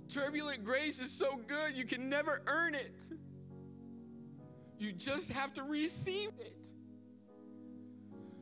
Turbulent 0.09 0.65
grace 0.65 1.01
is 1.01 1.11
so 1.11 1.39
good, 1.47 1.77
you 1.77 1.85
can 1.85 2.09
never 2.09 2.43
earn 2.47 2.75
it. 2.75 3.11
You 4.79 4.93
just 4.93 5.31
have 5.31 5.53
to 5.55 5.63
receive 5.63 6.31
it. 6.41 6.73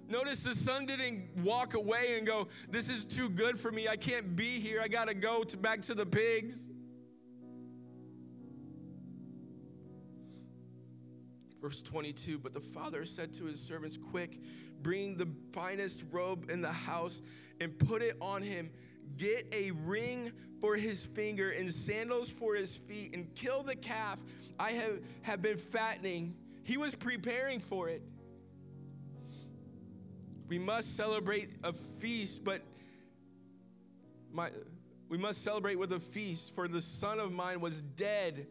Notice 0.09 0.43
the 0.43 0.55
son 0.55 0.87
didn't 0.87 1.29
walk 1.39 1.75
away 1.75 2.17
and 2.17 2.27
go, 2.27 2.49
This 2.71 2.89
is 2.89 3.05
too 3.05 3.29
good 3.29 3.59
for 3.59 3.73
me. 3.73 3.89
I 3.89 3.97
can't 3.97 4.37
be 4.37 4.61
here. 4.61 4.81
I 4.81 4.89
got 4.89 5.07
to 5.07 5.15
go 5.15 5.45
back 5.61 5.83
to 5.83 5.95
the 5.95 6.07
pigs. 6.07 6.69
Verse 11.61 11.83
22 11.83 12.39
But 12.39 12.55
the 12.55 12.61
father 12.61 13.05
said 13.05 13.35
to 13.35 13.45
his 13.47 13.61
servants, 13.61 13.97
Quick, 13.97 14.39
bring 14.83 15.17
the 15.17 15.29
finest 15.53 16.05
robe 16.13 16.49
in 16.51 16.63
the 16.63 16.73
house 16.73 17.23
and 17.61 17.77
put 17.77 18.03
it 18.03 18.17
on 18.21 18.43
him. 18.43 18.71
Get 19.17 19.49
a 19.53 19.73
ring 19.73 20.31
for 20.61 20.77
his 20.77 21.05
finger 21.05 21.51
and 21.51 21.73
sandals 21.73 22.31
for 22.31 22.55
his 22.55 22.77
feet, 22.77 23.15
and 23.15 23.33
kill 23.35 23.63
the 23.63 23.75
calf 23.75 24.19
I 24.59 24.73
have, 24.73 25.01
have 25.23 25.43
been 25.43 25.59
fattening. 25.59 26.35
He 26.63 26.77
was 26.77 26.95
preparing 26.95 27.61
for 27.61 27.89
it. 27.89 28.03
We 30.49 30.59
must 30.59 30.97
celebrate 30.97 31.51
a 31.64 31.72
feast, 31.72 32.44
but 32.44 32.62
my, 34.32 34.51
we 35.09 35.18
must 35.18 35.42
celebrate 35.42 35.76
with 35.76 35.92
a 35.92 36.01
feast, 36.01 36.55
for 36.55 36.68
the 36.68 36.80
son 36.80 37.18
of 37.18 37.32
mine 37.32 37.61
was 37.61 37.82
dead. 37.82 38.47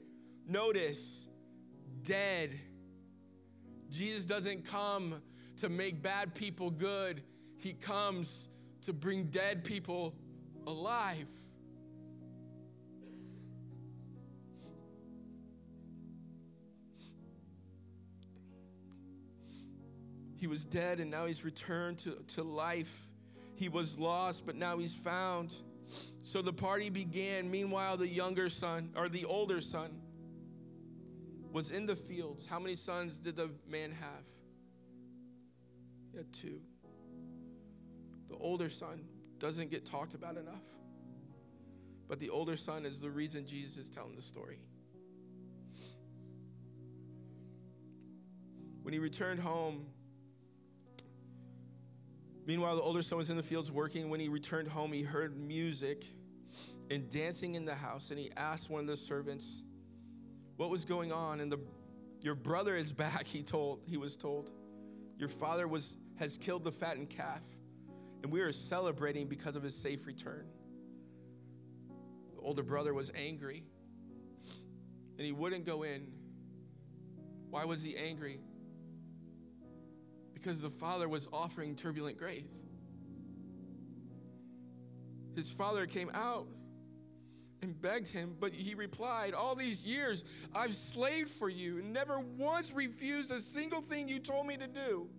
Notice, 0.47 1.27
dead. 2.03 2.59
Jesus 3.89 4.25
doesn't 4.25 4.65
come 4.65 5.21
to 5.57 5.69
make 5.69 6.01
bad 6.01 6.35
people 6.35 6.69
good, 6.69 7.23
he 7.57 7.73
comes 7.73 8.49
to 8.81 8.91
bring 8.91 9.25
dead 9.25 9.63
people 9.63 10.13
alive. 10.67 11.25
He 20.45 20.47
was 20.47 20.63
dead 20.63 20.99
and 20.99 21.09
now 21.09 21.25
he's 21.25 21.43
returned 21.43 21.97
to, 22.03 22.23
to 22.35 22.43
life. 22.43 23.07
He 23.55 23.67
was 23.67 23.97
lost, 23.97 24.45
but 24.45 24.55
now 24.55 24.77
he's 24.77 24.93
found. 24.93 25.55
So 26.21 26.43
the 26.43 26.53
party 26.53 26.91
began. 26.91 27.49
Meanwhile, 27.49 27.97
the 27.97 28.07
younger 28.07 28.47
son, 28.47 28.91
or 28.95 29.09
the 29.09 29.25
older 29.25 29.59
son, 29.59 29.99
was 31.51 31.71
in 31.71 31.87
the 31.87 31.95
fields. 31.95 32.45
How 32.45 32.59
many 32.59 32.75
sons 32.75 33.17
did 33.17 33.35
the 33.35 33.49
man 33.67 33.91
have? 33.93 34.23
He 36.11 36.17
had 36.17 36.31
two. 36.31 36.61
The 38.29 38.35
older 38.35 38.69
son 38.69 39.03
doesn't 39.39 39.71
get 39.71 39.83
talked 39.83 40.13
about 40.13 40.37
enough. 40.37 40.61
But 42.07 42.19
the 42.19 42.29
older 42.29 42.55
son 42.55 42.85
is 42.85 42.99
the 42.99 43.09
reason 43.09 43.47
Jesus 43.47 43.77
is 43.77 43.89
telling 43.89 44.15
the 44.15 44.21
story. 44.21 44.59
When 48.83 48.93
he 48.93 48.99
returned 48.99 49.39
home, 49.39 49.87
Meanwhile, 52.45 52.75
the 52.75 52.81
older 52.81 53.01
son 53.01 53.17
was 53.17 53.29
in 53.29 53.37
the 53.37 53.43
fields 53.43 53.71
working. 53.71 54.09
When 54.09 54.19
he 54.19 54.29
returned 54.29 54.67
home, 54.67 54.93
he 54.93 55.01
heard 55.01 55.35
music 55.35 56.05
and 56.91 57.09
dancing 57.09 57.55
in 57.55 57.65
the 57.65 57.73
house, 57.73 58.11
and 58.11 58.19
he 58.19 58.31
asked 58.37 58.69
one 58.69 58.81
of 58.81 58.87
the 58.87 58.97
servants 58.97 59.63
what 60.57 60.69
was 60.69 60.85
going 60.85 61.11
on. 61.11 61.39
And 61.39 61.51
the 61.51 61.59
your 62.21 62.35
brother 62.35 62.75
is 62.75 62.91
back, 62.91 63.27
he 63.27 63.41
told 63.41 63.81
he 63.87 63.97
was 63.97 64.15
told. 64.15 64.51
Your 65.17 65.29
father 65.29 65.67
was 65.67 65.97
has 66.17 66.37
killed 66.37 66.63
the 66.63 66.71
fattened 66.71 67.09
calf, 67.09 67.41
and 68.23 68.31
we 68.31 68.41
are 68.41 68.51
celebrating 68.51 69.27
because 69.27 69.55
of 69.55 69.63
his 69.63 69.75
safe 69.75 70.05
return. 70.05 70.45
The 72.35 72.41
older 72.41 72.63
brother 72.63 72.93
was 72.93 73.11
angry, 73.15 73.63
and 75.17 75.25
he 75.25 75.31
wouldn't 75.31 75.65
go 75.65 75.83
in. 75.83 76.07
Why 77.49 77.65
was 77.65 77.81
he 77.81 77.97
angry? 77.97 78.39
Because 80.45 80.61
the 80.61 80.69
father 80.69 81.09
was 81.09 81.27
offering 81.33 81.75
turbulent 81.75 82.19
grace. 82.19 82.61
His 85.35 85.49
father 85.49 85.87
came 85.87 86.11
out 86.13 86.45
and 87.63 87.81
begged 87.81 88.07
him, 88.07 88.35
but 88.39 88.53
he 88.53 88.75
replied, 88.75 89.33
All 89.33 89.55
these 89.55 89.83
years 89.83 90.23
I've 90.53 90.75
slaved 90.75 91.31
for 91.31 91.49
you 91.49 91.79
and 91.79 91.91
never 91.91 92.19
once 92.19 92.71
refused 92.71 93.31
a 93.31 93.41
single 93.41 93.81
thing 93.81 94.07
you 94.07 94.19
told 94.19 94.45
me 94.45 94.55
to 94.57 94.67
do. 94.67 95.09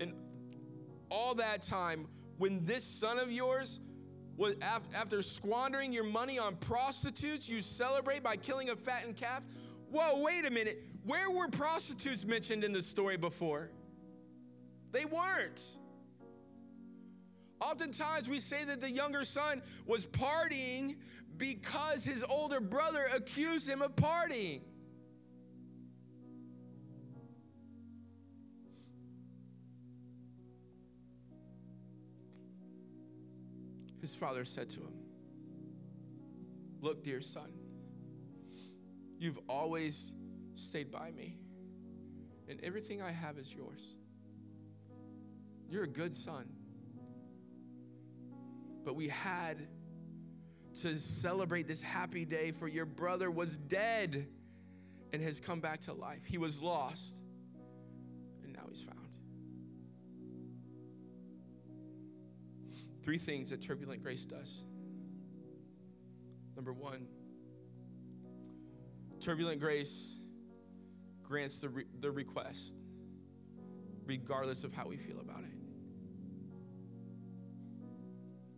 And 0.00 0.14
all 1.10 1.34
that 1.34 1.60
time, 1.60 2.08
when 2.38 2.64
this 2.64 2.84
son 2.84 3.18
of 3.18 3.30
yours 3.30 3.80
was 4.38 4.56
after 4.62 5.20
squandering 5.20 5.92
your 5.92 6.04
money 6.04 6.38
on 6.38 6.56
prostitutes, 6.56 7.50
you 7.50 7.60
celebrate 7.60 8.22
by 8.22 8.36
killing 8.36 8.70
a 8.70 8.76
fattened 8.76 9.18
calf. 9.18 9.42
Whoa, 9.90 10.20
wait 10.20 10.46
a 10.46 10.50
minute. 10.50 10.82
Where 11.04 11.30
were 11.30 11.48
prostitutes 11.48 12.24
mentioned 12.24 12.62
in 12.62 12.72
the 12.72 12.82
story 12.82 13.16
before? 13.16 13.70
They 14.92 15.04
weren't. 15.04 15.76
Oftentimes, 17.60 18.28
we 18.28 18.38
say 18.38 18.64
that 18.64 18.80
the 18.80 18.90
younger 18.90 19.24
son 19.24 19.62
was 19.86 20.06
partying 20.06 20.96
because 21.36 22.04
his 22.04 22.22
older 22.22 22.60
brother 22.60 23.06
accused 23.12 23.68
him 23.68 23.82
of 23.82 23.94
partying. 23.96 24.60
His 34.00 34.14
father 34.14 34.44
said 34.44 34.70
to 34.70 34.80
him, 34.80 34.94
Look, 36.80 37.04
dear 37.04 37.20
son, 37.20 37.52
you've 39.20 39.38
always 39.48 40.14
stayed 40.54 40.90
by 40.90 41.10
me, 41.12 41.36
and 42.48 42.58
everything 42.64 43.02
I 43.02 43.12
have 43.12 43.38
is 43.38 43.54
yours. 43.54 43.94
You're 45.68 45.84
a 45.84 45.88
good 45.88 46.16
son. 46.16 46.48
But 48.82 48.96
we 48.96 49.08
had 49.08 49.68
to 50.80 50.98
celebrate 50.98 51.68
this 51.68 51.82
happy 51.82 52.24
day, 52.24 52.50
for 52.50 52.66
your 52.66 52.86
brother 52.86 53.30
was 53.30 53.58
dead 53.58 54.26
and 55.12 55.22
has 55.22 55.38
come 55.38 55.60
back 55.60 55.80
to 55.82 55.92
life. 55.92 56.24
He 56.24 56.38
was 56.38 56.62
lost, 56.62 57.16
and 58.42 58.54
now 58.54 58.62
he's 58.70 58.82
found. 58.82 58.96
Three 63.02 63.18
things 63.18 63.50
that 63.50 63.60
turbulent 63.60 64.02
grace 64.02 64.24
does. 64.24 64.64
Number 66.56 66.72
one, 66.72 67.06
turbulent 69.20 69.60
grace 69.60 70.16
grants 71.22 71.60
the, 71.60 71.68
re- 71.68 71.84
the 72.00 72.10
request, 72.10 72.74
regardless 74.06 74.64
of 74.64 74.74
how 74.74 74.88
we 74.88 74.96
feel 74.96 75.20
about 75.20 75.40
it. 75.40 75.60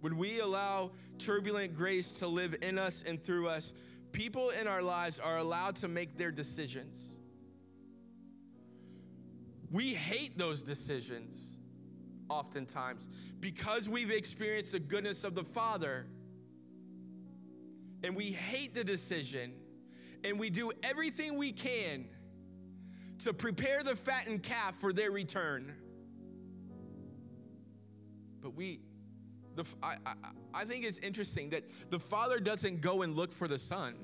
When 0.01 0.17
we 0.17 0.41
allow 0.41 0.91
turbulent 1.19 1.77
grace 1.77 2.13
to 2.15 2.27
live 2.27 2.57
in 2.63 2.79
us 2.79 3.05
and 3.07 3.23
through 3.23 3.49
us, 3.49 3.73
people 4.11 4.51
in 4.51 4.67
our 4.67 4.83
lives 4.83 5.21
are 5.21 5.39
allowed 5.39 5.77
to 5.77 5.89
make 5.89 6.17
their 6.17 6.33
decisions. 6.33 7.17
We 9.71 9.95
hate 9.95 10.37
those 10.37 10.61
decisions 10.61 11.59
oftentimes 12.29 13.09
because 13.41 13.89
we've 13.89 14.11
experienced 14.11 14.73
the 14.73 14.81
goodness 14.81 15.25
of 15.25 15.35
the 15.35 15.45
Father. 15.45 16.07
And 18.03 18.17
we 18.17 18.33
hate 18.33 18.75
the 18.75 18.85
decision, 18.85 19.53
and 20.25 20.39
we 20.39 20.51
do 20.51 20.73
everything 20.83 21.37
we 21.37 21.53
can 21.53 22.07
to 23.21 23.33
prepare 23.33 23.83
the 23.83 23.97
fattened 23.97 24.43
calf 24.43 24.75
for 24.81 24.93
their 24.93 25.11
return. 25.11 25.75
But 28.41 28.55
we 28.55 28.81
The, 29.55 29.65
I, 29.83 29.97
I, 30.07 30.15
I 30.55 30.65
think 30.65 30.85
it's 30.85 30.99
interesting 30.99 31.51
that 31.51 31.65
the 31.91 31.99
father 31.99 32.41
doesn't 32.41 32.81
go 32.81 33.03
and 33.03 33.15
look 33.15 33.33
for 33.33 33.47
the 33.47 33.59
son. 33.59 33.95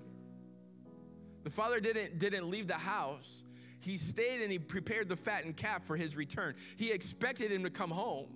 The 1.45 1.51
father 1.51 1.81
didn't, 1.81 2.19
didn't 2.19 2.51
leave 2.51 2.69
the 2.69 2.75
house. 2.75 3.45
He 3.81 3.97
stayed 3.97 4.43
and 4.43 4.53
he 4.53 4.59
prepared 4.59 5.09
the 5.09 5.16
fattened 5.16 5.57
calf 5.57 5.85
for 5.85 5.97
his 5.97 6.16
return. 6.16 6.55
He 6.77 6.93
expected 6.93 7.51
him 7.51 7.62
to 7.62 7.71
come 7.71 7.91
home. 7.91 8.29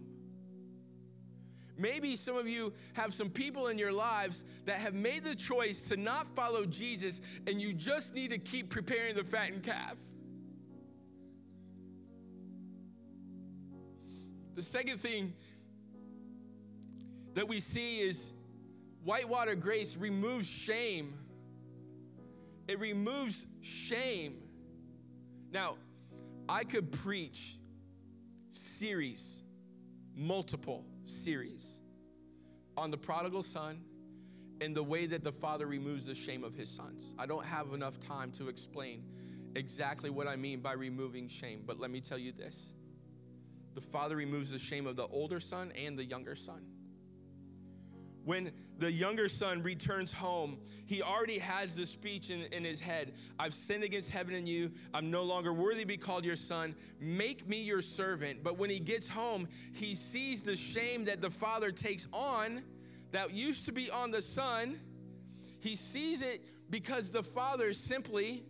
Maybe 1.78 2.16
some 2.16 2.36
of 2.36 2.46
you 2.46 2.72
have 2.92 3.14
some 3.14 3.30
people 3.30 3.68
in 3.68 3.78
your 3.78 3.92
lives 3.92 4.44
that 4.66 4.78
have 4.78 4.94
made 4.94 5.24
the 5.24 5.34
choice 5.34 5.88
to 5.88 5.96
not 5.96 6.26
follow 6.34 6.66
Jesus, 6.66 7.20
and 7.46 7.60
you 7.60 7.72
just 7.72 8.14
need 8.14 8.30
to 8.30 8.38
keep 8.38 8.68
preparing 8.68 9.16
the 9.16 9.24
fattened 9.24 9.62
calf. 9.62 9.96
The 14.54 14.62
second 14.62 15.00
thing 15.00 15.32
that 17.34 17.48
we 17.48 17.58
see 17.58 18.00
is 18.00 18.34
whitewater 19.02 19.54
grace 19.54 19.96
removes 19.96 20.46
shame. 20.46 21.14
It 22.68 22.78
removes 22.78 23.46
shame. 23.62 24.36
Now, 25.50 25.76
I 26.48 26.64
could 26.64 26.92
preach 26.92 27.58
series, 28.50 29.42
multiple 30.14 30.84
series 31.12 31.80
on 32.76 32.90
the 32.90 32.98
prodigal 32.98 33.42
son 33.42 33.82
and 34.60 34.76
the 34.76 34.82
way 34.82 35.06
that 35.06 35.24
the 35.24 35.32
father 35.32 35.66
removes 35.66 36.06
the 36.06 36.14
shame 36.14 36.44
of 36.44 36.54
his 36.54 36.70
sons. 36.70 37.14
I 37.18 37.26
don't 37.26 37.44
have 37.44 37.72
enough 37.72 37.98
time 38.00 38.30
to 38.32 38.48
explain 38.48 39.02
exactly 39.54 40.08
what 40.08 40.26
I 40.26 40.36
mean 40.36 40.60
by 40.60 40.72
removing 40.72 41.28
shame, 41.28 41.64
but 41.66 41.78
let 41.78 41.90
me 41.90 42.00
tell 42.00 42.18
you 42.18 42.32
this 42.32 42.72
the 43.74 43.80
father 43.80 44.16
removes 44.16 44.50
the 44.50 44.58
shame 44.58 44.86
of 44.86 44.96
the 44.96 45.06
older 45.06 45.40
son 45.40 45.72
and 45.72 45.98
the 45.98 46.04
younger 46.04 46.36
son. 46.36 46.60
When 48.24 48.52
the 48.78 48.90
younger 48.90 49.28
son 49.28 49.62
returns 49.62 50.12
home, 50.12 50.58
he 50.86 51.02
already 51.02 51.38
has 51.38 51.74
the 51.74 51.86
speech 51.86 52.30
in, 52.30 52.42
in, 52.52 52.64
his 52.64 52.80
head 52.80 53.14
I've 53.38 53.54
sinned 53.54 53.84
against 53.84 54.10
heaven 54.10 54.34
and 54.34 54.48
you. 54.48 54.70
I'm 54.92 55.10
no 55.10 55.22
longer 55.22 55.52
worthy 55.52 55.80
to 55.80 55.86
be 55.86 55.96
called 55.96 56.24
your 56.24 56.36
son. 56.36 56.74
Make 57.00 57.48
me 57.48 57.62
your 57.62 57.82
servant. 57.82 58.42
But 58.42 58.58
when 58.58 58.70
he 58.70 58.78
gets 58.78 59.08
home, 59.08 59.48
he 59.72 59.94
sees 59.94 60.42
the 60.42 60.56
shame 60.56 61.04
that 61.04 61.20
the 61.20 61.30
father 61.30 61.72
takes 61.72 62.06
on 62.12 62.62
that 63.12 63.32
used 63.32 63.66
to 63.66 63.72
be 63.72 63.90
on 63.90 64.10
the 64.10 64.22
son. 64.22 64.80
He 65.60 65.76
sees 65.76 66.22
it 66.22 66.44
because 66.70 67.10
the 67.10 67.22
father 67.22 67.72
simply 67.72 68.44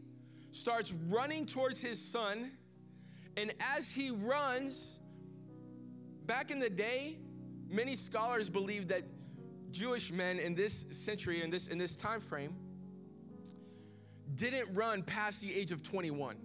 starts 0.53 0.93
running 1.09 1.47
towards 1.47 1.81
his 1.81 2.01
son. 2.01 2.53
And 3.37 3.53
as 3.77 3.91
he 3.91 4.11
runs, 4.11 5.01
back 6.27 6.51
in 6.51 6.59
the 6.59 6.71
day, 6.71 7.19
many 7.69 7.97
scholars 7.97 8.49
believe 8.49 8.89
that 8.89 9.05
Jewish 9.73 10.13
men 10.13 10.39
in 10.39 10.55
this 10.55 10.85
century, 10.91 11.43
in 11.43 11.51
this, 11.51 11.69
in 11.69 11.79
this 11.79 11.97
time 11.97 12.21
frame, 12.21 12.55
didn't 14.35 14.75
run 14.75 15.03
past 15.03 15.41
the 15.41 15.53
age 15.53 15.73
of 15.73 15.83
21. 15.83 16.37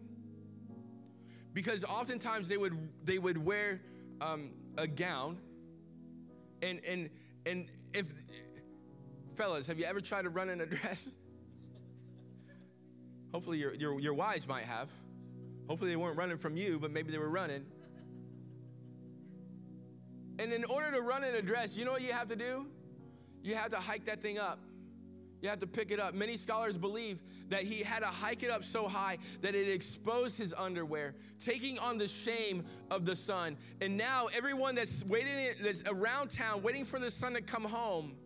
Because 1.54 1.84
oftentimes 1.84 2.50
they 2.50 2.58
would, 2.58 2.78
they 3.04 3.18
would 3.18 3.38
wear 3.38 3.82
um, 4.22 4.52
a 4.78 4.88
gown. 4.88 5.40
And, 6.62 6.84
and, 6.86 7.10
and 7.46 7.68
if, 7.94 8.08
fellas, 9.36 9.68
have 9.68 9.80
you 9.80 9.86
ever 9.86 10.02
tried 10.02 10.24
to 10.24 10.30
run 10.30 10.50
in 10.50 10.62
a 10.62 10.66
dress? 10.66 11.12
Hopefully 13.34 13.58
your, 13.58 13.74
your, 13.74 14.00
your 14.00 14.14
wives 14.14 14.48
might 14.48 14.64
have. 14.64 14.90
Hopefully 15.68 15.92
they 15.92 15.98
weren't 15.98 16.18
running 16.18 16.38
from 16.38 16.56
you, 16.56 16.80
but 16.80 16.92
maybe 16.92 17.12
they 17.12 17.18
were 17.18 17.30
running. 17.30 17.66
And 20.40 20.54
in 20.54 20.64
order 20.66 20.92
to 20.92 21.02
run 21.02 21.24
in 21.24 21.36
a 21.36 21.42
dress, 21.42 21.76
you 21.76 21.84
know 21.84 21.92
what 21.92 22.02
you 22.02 22.14
have 22.14 22.28
to 22.28 22.36
do? 22.36 22.68
You 23.48 23.56
had 23.56 23.72
to 23.72 23.78
hike 23.78 24.04
that 24.06 24.22
thing 24.22 24.38
up. 24.38 24.60
You 25.42 25.48
had 25.48 25.62
to 25.62 25.68
pick 25.68 25.92
it 25.92 26.00
up. 26.00 26.14
Many 26.14 26.36
scholars 26.36 26.78
believe 26.78 27.22
that 27.48 27.64
he 27.64 27.82
had 27.82 28.00
to 28.00 28.08
hike 28.08 28.44
it 28.44 28.50
up 28.50 28.64
so 28.64 28.88
high 28.88 29.20
that 29.42 29.56
it 29.56 29.70
exposed 29.70 30.38
his 30.38 30.54
underwear, 30.54 31.16
taking 31.40 31.80
on 31.80 31.98
the 31.98 32.08
shame 32.08 32.66
of 32.92 33.06
the 33.06 33.16
son. 33.16 33.56
And 33.80 33.96
now 33.96 34.28
everyone 34.36 34.76
that's 34.76 35.06
waiting 35.06 35.54
that's 35.62 35.84
around 35.88 36.32
town 36.32 36.62
waiting 36.62 36.84
for 36.84 37.00
the 37.00 37.10
son 37.10 37.34
to 37.34 37.42
come 37.42 37.64
home, 37.64 38.18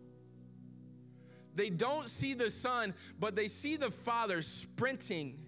they 1.54 1.70
don't 1.70 2.08
see 2.08 2.34
the 2.34 2.50
son, 2.50 2.94
but 3.20 3.36
they 3.36 3.46
see 3.46 3.76
the 3.76 3.90
father 3.90 4.42
sprinting, 4.42 5.38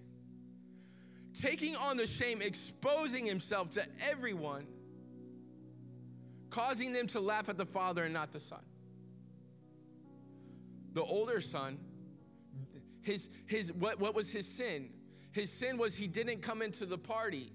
taking 1.32 1.74
on 1.74 1.96
the 1.96 2.06
shame, 2.06 2.42
exposing 2.42 3.26
himself 3.26 3.70
to 3.70 3.84
everyone, 4.08 4.66
causing 6.50 6.92
them 6.92 7.08
to 7.08 7.20
laugh 7.20 7.48
at 7.48 7.56
the 7.56 7.66
father 7.66 8.04
and 8.04 8.12
not 8.12 8.30
the 8.30 8.38
son 8.38 8.60
the 10.94 11.02
older 11.02 11.40
son, 11.40 11.78
his, 13.02 13.28
his, 13.46 13.72
what, 13.72 14.00
what 14.00 14.14
was 14.14 14.30
his 14.30 14.46
sin? 14.46 14.88
His 15.32 15.52
sin 15.52 15.76
was 15.76 15.94
he 15.94 16.06
didn't 16.06 16.40
come 16.40 16.62
into 16.62 16.86
the 16.86 16.96
party. 16.96 17.52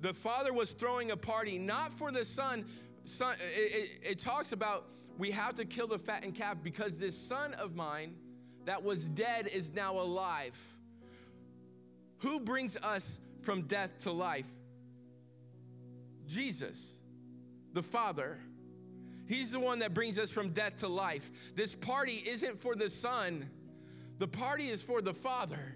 The 0.00 0.12
father 0.12 0.52
was 0.52 0.72
throwing 0.72 1.12
a 1.12 1.16
party, 1.16 1.58
not 1.58 1.92
for 1.92 2.10
the 2.10 2.24
son. 2.24 2.64
son 3.04 3.36
it, 3.54 3.72
it, 3.72 3.90
it 4.02 4.18
talks 4.18 4.52
about 4.52 4.86
we 5.18 5.30
have 5.30 5.54
to 5.54 5.64
kill 5.64 5.86
the 5.86 5.98
fattened 5.98 6.34
calf 6.34 6.56
because 6.62 6.98
this 6.98 7.16
son 7.16 7.54
of 7.54 7.76
mine 7.76 8.16
that 8.64 8.82
was 8.82 9.08
dead 9.08 9.46
is 9.48 9.72
now 9.72 9.98
alive. 9.98 10.58
Who 12.18 12.40
brings 12.40 12.76
us 12.78 13.20
from 13.42 13.62
death 13.62 14.02
to 14.02 14.12
life? 14.12 14.48
Jesus, 16.26 16.94
the 17.72 17.82
Father. 17.82 18.38
He's 19.26 19.52
the 19.52 19.60
one 19.60 19.78
that 19.78 19.94
brings 19.94 20.18
us 20.18 20.30
from 20.30 20.50
death 20.50 20.80
to 20.80 20.88
life. 20.88 21.30
This 21.54 21.74
party 21.74 22.22
isn't 22.26 22.60
for 22.60 22.74
the 22.74 22.88
son, 22.88 23.48
the 24.18 24.28
party 24.28 24.70
is 24.70 24.82
for 24.82 25.00
the 25.00 25.14
father. 25.14 25.74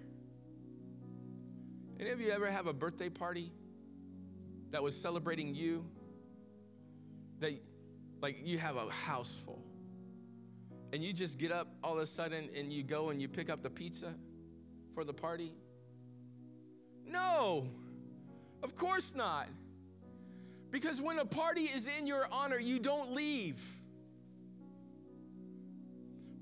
Any 1.99 2.11
of 2.11 2.21
you 2.21 2.31
ever 2.31 2.49
have 2.49 2.67
a 2.67 2.73
birthday 2.73 3.09
party 3.09 3.51
that 4.71 4.81
was 4.81 4.99
celebrating 4.99 5.53
you? 5.53 5.85
That, 7.39 7.61
like, 8.21 8.37
you 8.43 8.57
have 8.57 8.77
a 8.77 8.89
house 8.89 9.41
full. 9.45 9.61
And 10.93 11.03
you 11.03 11.11
just 11.11 11.37
get 11.37 11.51
up 11.51 11.67
all 11.83 11.93
of 11.93 11.99
a 11.99 12.07
sudden 12.07 12.49
and 12.55 12.71
you 12.71 12.83
go 12.83 13.09
and 13.09 13.21
you 13.21 13.27
pick 13.27 13.49
up 13.49 13.61
the 13.61 13.69
pizza 13.69 14.13
for 14.93 15.03
the 15.03 15.13
party? 15.13 15.53
No, 17.05 17.67
of 18.63 18.75
course 18.75 19.13
not. 19.13 19.47
Because 20.71 21.01
when 21.01 21.19
a 21.19 21.25
party 21.25 21.63
is 21.63 21.87
in 21.87 22.05
your 22.05 22.27
honor, 22.31 22.59
you 22.59 22.79
don't 22.79 23.13
leave. 23.13 23.59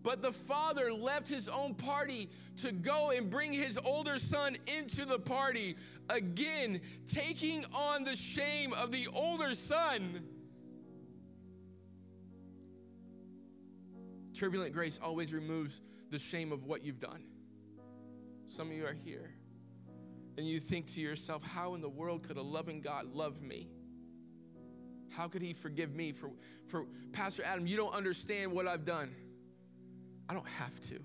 But 0.04 0.22
the 0.22 0.32
father 0.32 0.94
left 0.94 1.28
his 1.28 1.50
own 1.50 1.76
party 1.76 2.30
to 2.62 2.72
go 2.72 3.12
and 3.12 3.30
bring 3.30 3.52
his 3.52 3.78
older 3.78 4.18
son 4.18 4.56
into 4.68 5.06
the 5.06 5.20
party, 5.20 5.76
again, 6.10 6.82
taking 7.08 7.66
on 7.74 8.04
the 8.04 8.16
shame 8.16 8.74
of 8.74 8.92
the 8.92 9.08
older 9.08 9.54
son. 9.54 10.24
Turbulent 14.34 14.74
grace 14.74 15.00
always 15.04 15.34
removes 15.34 15.82
the 16.10 16.20
shame 16.20 16.52
of 16.52 16.64
what 16.64 16.84
you've 16.84 17.00
done. 17.00 17.24
Some 18.46 18.68
of 18.68 18.74
you 18.74 18.86
are 18.86 18.94
here 18.94 19.32
and 20.38 20.48
you 20.48 20.60
think 20.60 20.86
to 20.94 21.02
yourself, 21.02 21.44
how 21.44 21.74
in 21.74 21.82
the 21.82 21.90
world 21.90 22.24
could 22.28 22.38
a 22.38 22.42
loving 22.42 22.80
God 22.80 23.14
love 23.14 23.42
me? 23.42 23.68
How 25.10 25.28
could 25.28 25.42
he 25.42 25.54
forgive 25.54 25.96
me 25.96 26.12
for, 26.12 26.30
for 26.68 26.86
Pastor 27.12 27.44
Adam? 27.44 27.68
You 27.68 27.78
don't 27.78 27.94
understand 27.94 28.52
what 28.52 28.68
I've 28.68 28.86
done. 28.86 29.16
I 30.30 30.34
don't 30.34 30.48
have 30.48 30.80
to. 30.82 31.00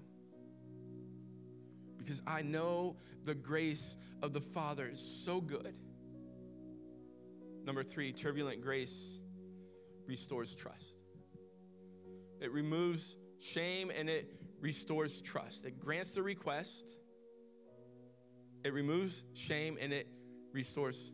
Because 1.98 2.22
I 2.26 2.42
know 2.42 2.96
the 3.24 3.34
grace 3.34 3.96
of 4.22 4.32
the 4.32 4.40
Father 4.40 4.88
is 4.92 5.00
so 5.00 5.40
good. 5.40 5.74
Number 7.64 7.84
three, 7.84 8.12
turbulent 8.12 8.60
grace 8.60 9.20
restores 10.06 10.54
trust. 10.56 10.98
It 12.40 12.50
removes 12.50 13.16
shame 13.38 13.92
and 13.96 14.08
it 14.08 14.34
restores 14.60 15.20
trust. 15.20 15.64
It 15.64 15.78
grants 15.78 16.12
the 16.12 16.22
request, 16.22 16.96
it 18.64 18.72
removes 18.72 19.22
shame, 19.34 19.78
and 19.80 19.92
it 19.92 20.08
restores 20.52 21.12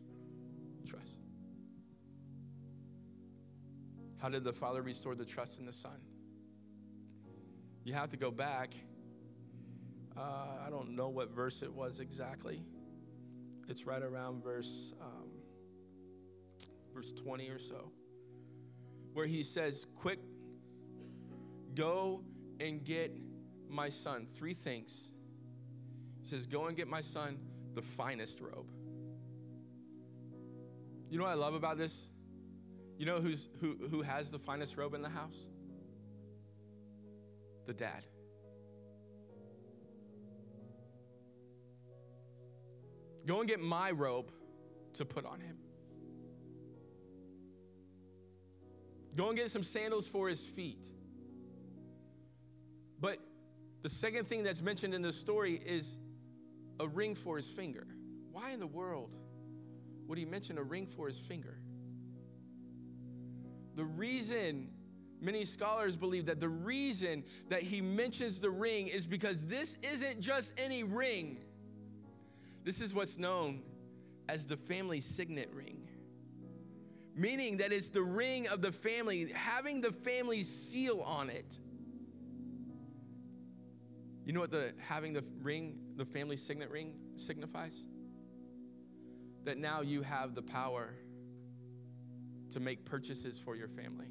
How 4.19 4.27
did 4.27 4.43
the 4.43 4.53
Father 4.53 4.81
restore 4.81 5.15
the 5.15 5.25
trust 5.25 5.59
in 5.59 5.65
the 5.65 5.73
Son? 5.73 5.97
You 7.85 7.93
have 7.93 8.09
to 8.09 8.17
go 8.17 8.31
back. 8.31 8.73
Uh, 10.17 10.21
I 10.65 10.69
don't 10.69 10.95
know 10.95 11.07
what 11.07 11.29
verse 11.29 11.63
it 11.63 11.73
was 11.73 12.01
exactly. 12.01 12.61
It's 13.69 13.85
right 13.85 14.01
around 14.01 14.43
verse 14.43 14.93
um, 14.99 15.29
verse 16.93 17.13
20 17.13 17.47
or 17.49 17.59
so, 17.59 17.91
where 19.13 19.25
he 19.25 19.41
says, 19.41 19.85
"Quick, 19.95 20.19
go 21.73 22.21
and 22.59 22.83
get 22.83 23.15
my 23.69 23.87
son 23.87 24.27
three 24.35 24.53
things." 24.53 25.13
He 26.21 26.27
says, 26.27 26.45
"Go 26.45 26.65
and 26.65 26.75
get 26.75 26.89
my 26.89 27.01
son 27.01 27.39
the 27.73 27.81
finest 27.81 28.41
robe." 28.41 28.67
You 31.09 31.17
know 31.17 31.23
what 31.23 31.31
I 31.31 31.35
love 31.35 31.53
about 31.53 31.77
this? 31.77 32.09
You 32.99 33.05
know 33.05 33.21
who's, 33.21 33.47
who, 33.61 33.77
who 33.89 34.01
has 34.01 34.29
the 34.29 34.37
finest 34.37 34.75
robe 34.75 34.93
in 34.93 35.01
the 35.01 35.07
house? 35.09 35.47
The 37.65 37.73
dad. 37.73 38.03
Go 43.25 43.39
and 43.39 43.47
get 43.47 43.61
my 43.61 43.91
robe 43.91 44.33
to 44.95 45.05
put 45.05 45.25
on 45.25 45.39
him. 45.39 45.55
Go 49.15 49.29
and 49.29 49.37
get 49.37 49.49
some 49.49 49.63
sandals 49.63 50.05
for 50.05 50.27
his 50.27 50.45
feet. 50.45 50.83
But 52.99 53.19
the 53.81 53.89
second 53.89 54.27
thing 54.27 54.43
that's 54.43 54.61
mentioned 54.61 54.93
in 54.93 55.01
this 55.01 55.15
story 55.15 55.55
is 55.55 55.97
a 56.81 56.87
ring 56.87 57.15
for 57.15 57.37
his 57.37 57.47
finger. 57.47 57.87
Why 58.33 58.51
in 58.51 58.59
the 58.59 58.67
world 58.67 59.15
would 60.07 60.17
he 60.17 60.25
mention 60.25 60.57
a 60.57 60.63
ring 60.63 60.85
for 60.85 61.07
his 61.07 61.17
finger? 61.17 61.58
The 63.79 63.85
reason 63.85 64.67
many 65.21 65.45
scholars 65.45 65.95
believe 65.95 66.25
that 66.25 66.41
the 66.41 66.49
reason 66.49 67.23
that 67.47 67.63
he 67.63 67.79
mentions 67.79 68.41
the 68.41 68.49
ring 68.49 68.89
is 68.89 69.07
because 69.07 69.45
this 69.45 69.77
isn't 69.81 70.19
just 70.19 70.51
any 70.57 70.83
ring. 70.83 71.45
This 72.65 72.81
is 72.81 72.93
what's 72.93 73.17
known 73.17 73.61
as 74.27 74.45
the 74.45 74.57
family 74.57 74.99
signet 74.99 75.49
ring. 75.53 75.87
Meaning 77.15 77.55
that 77.55 77.71
it's 77.71 77.87
the 77.87 78.01
ring 78.01 78.49
of 78.49 78.61
the 78.61 78.73
family, 78.73 79.31
having 79.31 79.79
the 79.79 79.93
family 79.93 80.43
seal 80.43 80.99
on 80.99 81.29
it. 81.29 81.57
You 84.25 84.33
know 84.33 84.41
what 84.41 84.51
the 84.51 84.73
having 84.77 85.13
the 85.13 85.23
ring, 85.41 85.79
the 85.95 86.03
family 86.03 86.35
signet 86.35 86.69
ring 86.69 86.95
signifies? 87.15 87.87
That 89.45 89.57
now 89.57 89.79
you 89.79 90.01
have 90.01 90.35
the 90.35 90.41
power 90.41 90.95
to 92.51 92.59
make 92.59 92.85
purchases 92.85 93.39
for 93.39 93.55
your 93.55 93.67
family. 93.67 94.07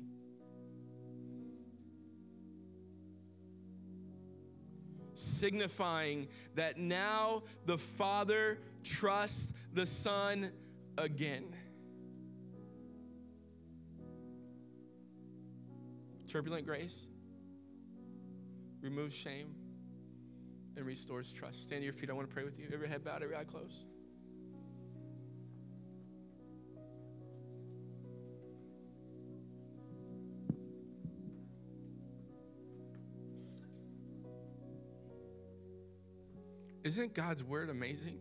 Signifying 5.14 6.28
that 6.54 6.78
now 6.78 7.42
the 7.66 7.78
Father 7.78 8.58
trusts 8.84 9.52
the 9.72 9.84
Son 9.84 10.52
again. 10.96 11.54
Turbulent 16.28 16.66
grace 16.66 17.08
removes 18.80 19.14
shame 19.14 19.54
and 20.76 20.86
restores 20.86 21.32
trust. 21.32 21.62
Stand 21.62 21.80
to 21.80 21.84
your 21.84 21.94
feet. 21.94 22.10
I 22.10 22.12
want 22.12 22.28
to 22.28 22.32
pray 22.32 22.44
with 22.44 22.58
you. 22.58 22.68
Every 22.72 22.88
head 22.88 23.02
bowed, 23.02 23.22
every 23.22 23.34
eye 23.34 23.44
closed. 23.44 23.86
Isn't 36.88 37.12
God's 37.12 37.44
word 37.44 37.68
amazing? 37.68 38.18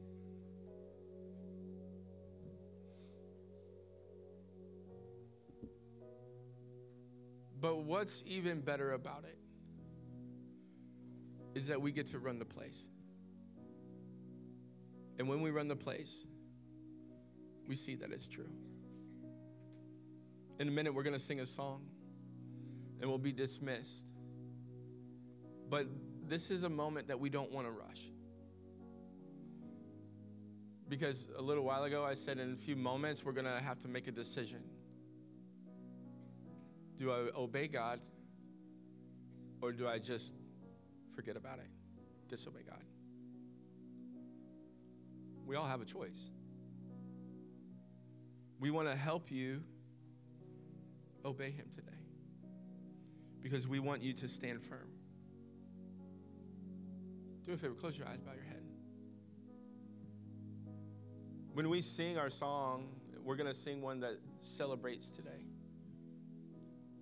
But 7.61 7.77
what's 7.85 8.23
even 8.27 8.59
better 8.59 8.91
about 8.91 9.23
it 9.23 9.37
is 11.55 11.67
that 11.67 11.81
we 11.81 11.93
get 11.93 12.07
to 12.07 12.19
run 12.19 12.39
the 12.39 12.45
place. 12.45 12.89
And 15.17 15.29
when 15.29 15.41
we 15.41 15.49
run 15.49 15.69
the 15.69 15.75
place, 15.77 16.25
we 17.69 17.75
see 17.77 17.95
that 17.95 18.11
it's 18.11 18.27
true. 18.27 18.51
In 20.59 20.67
a 20.67 20.71
minute, 20.71 20.93
we're 20.93 21.03
going 21.03 21.13
to 21.13 21.25
sing 21.25 21.39
a 21.39 21.45
song 21.45 21.85
and 22.99 23.09
we'll 23.09 23.17
be 23.17 23.31
dismissed. 23.31 24.09
But 25.69 25.87
this 26.27 26.51
is 26.51 26.65
a 26.65 26.69
moment 26.69 27.07
that 27.07 27.17
we 27.17 27.29
don't 27.29 27.53
want 27.53 27.65
to 27.65 27.71
rush. 27.71 28.11
Because 30.89 31.27
a 31.37 31.41
little 31.41 31.63
while 31.63 31.83
ago, 31.83 32.05
I 32.05 32.13
said 32.13 32.39
in 32.39 32.53
a 32.53 32.55
few 32.55 32.75
moments, 32.75 33.25
we're 33.25 33.33
going 33.33 33.45
to 33.45 33.61
have 33.61 33.79
to 33.79 33.87
make 33.87 34.07
a 34.07 34.11
decision. 34.11 34.63
Do 36.97 37.11
I 37.11 37.29
obey 37.35 37.67
God 37.67 37.99
or 39.61 39.71
do 39.71 39.87
I 39.87 39.99
just 39.99 40.33
forget 41.15 41.35
about 41.35 41.59
it, 41.59 41.69
disobey 42.29 42.61
God? 42.67 42.83
We 45.45 45.55
all 45.55 45.65
have 45.65 45.81
a 45.81 45.85
choice. 45.85 46.31
We 48.59 48.71
want 48.71 48.89
to 48.89 48.95
help 48.95 49.29
you 49.31 49.61
obey 51.23 51.51
Him 51.51 51.67
today 51.73 51.91
because 53.41 53.67
we 53.67 53.79
want 53.79 54.01
you 54.01 54.13
to 54.13 54.27
stand 54.27 54.63
firm. 54.63 54.89
Do 57.45 57.53
a 57.53 57.57
favor, 57.57 57.75
close 57.75 57.97
your 57.97 58.07
eyes, 58.07 58.19
bow 58.19 58.33
your 58.33 58.43
head. 58.43 58.66
When 61.57 61.71
we 61.71 61.81
sing 61.81 62.19
our 62.19 62.29
song, 62.29 62.85
we're 63.23 63.35
going 63.35 63.47
to 63.47 63.53
sing 63.55 63.81
one 63.81 63.99
that 64.01 64.19
celebrates 64.43 65.09
today. 65.09 65.41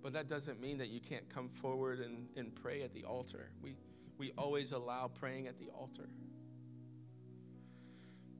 But 0.02 0.14
that 0.14 0.30
doesn't 0.30 0.62
mean 0.62 0.78
that 0.78 0.88
you 0.88 0.98
can't 0.98 1.28
come 1.28 1.50
forward 1.50 2.00
and, 2.00 2.26
and 2.38 2.54
pray 2.54 2.82
at 2.82 2.94
the 2.94 3.04
altar. 3.04 3.50
We, 3.60 3.76
we 4.16 4.32
always 4.38 4.72
allow 4.72 5.08
praying 5.08 5.46
at 5.46 5.58
the 5.58 5.68
altar. 5.78 6.08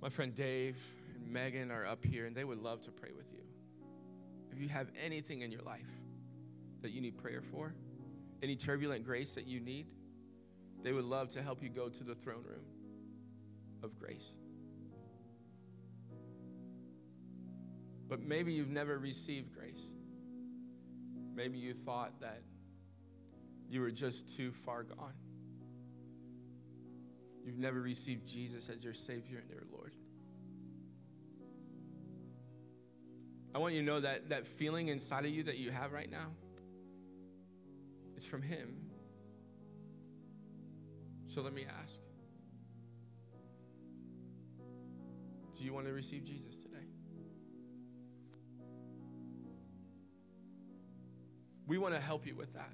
My 0.00 0.08
friend 0.08 0.34
Dave 0.34 0.78
and 1.14 1.30
Megan 1.30 1.70
are 1.70 1.84
up 1.84 2.02
here, 2.02 2.24
and 2.24 2.34
they 2.34 2.44
would 2.44 2.62
love 2.62 2.80
to 2.84 2.90
pray 2.90 3.10
with 3.14 3.30
you. 3.34 3.42
If 4.50 4.58
you 4.58 4.70
have 4.70 4.88
anything 4.98 5.42
in 5.42 5.52
your 5.52 5.60
life 5.60 5.90
that 6.80 6.92
you 6.92 7.02
need 7.02 7.18
prayer 7.18 7.42
for, 7.42 7.74
any 8.42 8.56
turbulent 8.56 9.04
grace 9.04 9.34
that 9.34 9.46
you 9.46 9.60
need, 9.60 9.86
they 10.82 10.92
would 10.92 11.04
love 11.04 11.28
to 11.32 11.42
help 11.42 11.62
you 11.62 11.68
go 11.68 11.90
to 11.90 12.04
the 12.04 12.14
throne 12.14 12.42
room 12.42 12.64
of 13.82 13.98
grace. 13.98 14.32
But 18.08 18.20
maybe 18.20 18.52
you've 18.52 18.70
never 18.70 18.98
received 18.98 19.52
grace. 19.52 19.92
Maybe 21.34 21.58
you 21.58 21.74
thought 21.74 22.20
that 22.20 22.42
you 23.68 23.80
were 23.80 23.90
just 23.90 24.36
too 24.36 24.52
far 24.64 24.84
gone. 24.84 25.14
You've 27.44 27.58
never 27.58 27.80
received 27.80 28.26
Jesus 28.26 28.68
as 28.68 28.82
your 28.82 28.94
Savior 28.94 29.38
and 29.38 29.50
your 29.50 29.62
Lord. 29.72 29.94
I 33.54 33.58
want 33.58 33.74
you 33.74 33.80
to 33.80 33.86
know 33.86 34.00
that 34.00 34.28
that 34.28 34.46
feeling 34.46 34.88
inside 34.88 35.24
of 35.24 35.30
you 35.30 35.42
that 35.44 35.56
you 35.56 35.70
have 35.70 35.92
right 35.92 36.10
now 36.10 36.28
is 38.16 38.24
from 38.24 38.42
Him. 38.42 38.76
So 41.26 41.42
let 41.42 41.52
me 41.52 41.66
ask 41.80 42.00
Do 45.56 45.64
you 45.64 45.72
want 45.72 45.86
to 45.86 45.92
receive 45.92 46.24
Jesus 46.24 46.65
We 51.66 51.78
want 51.78 51.94
to 51.94 52.00
help 52.00 52.26
you 52.26 52.34
with 52.36 52.52
that. 52.54 52.70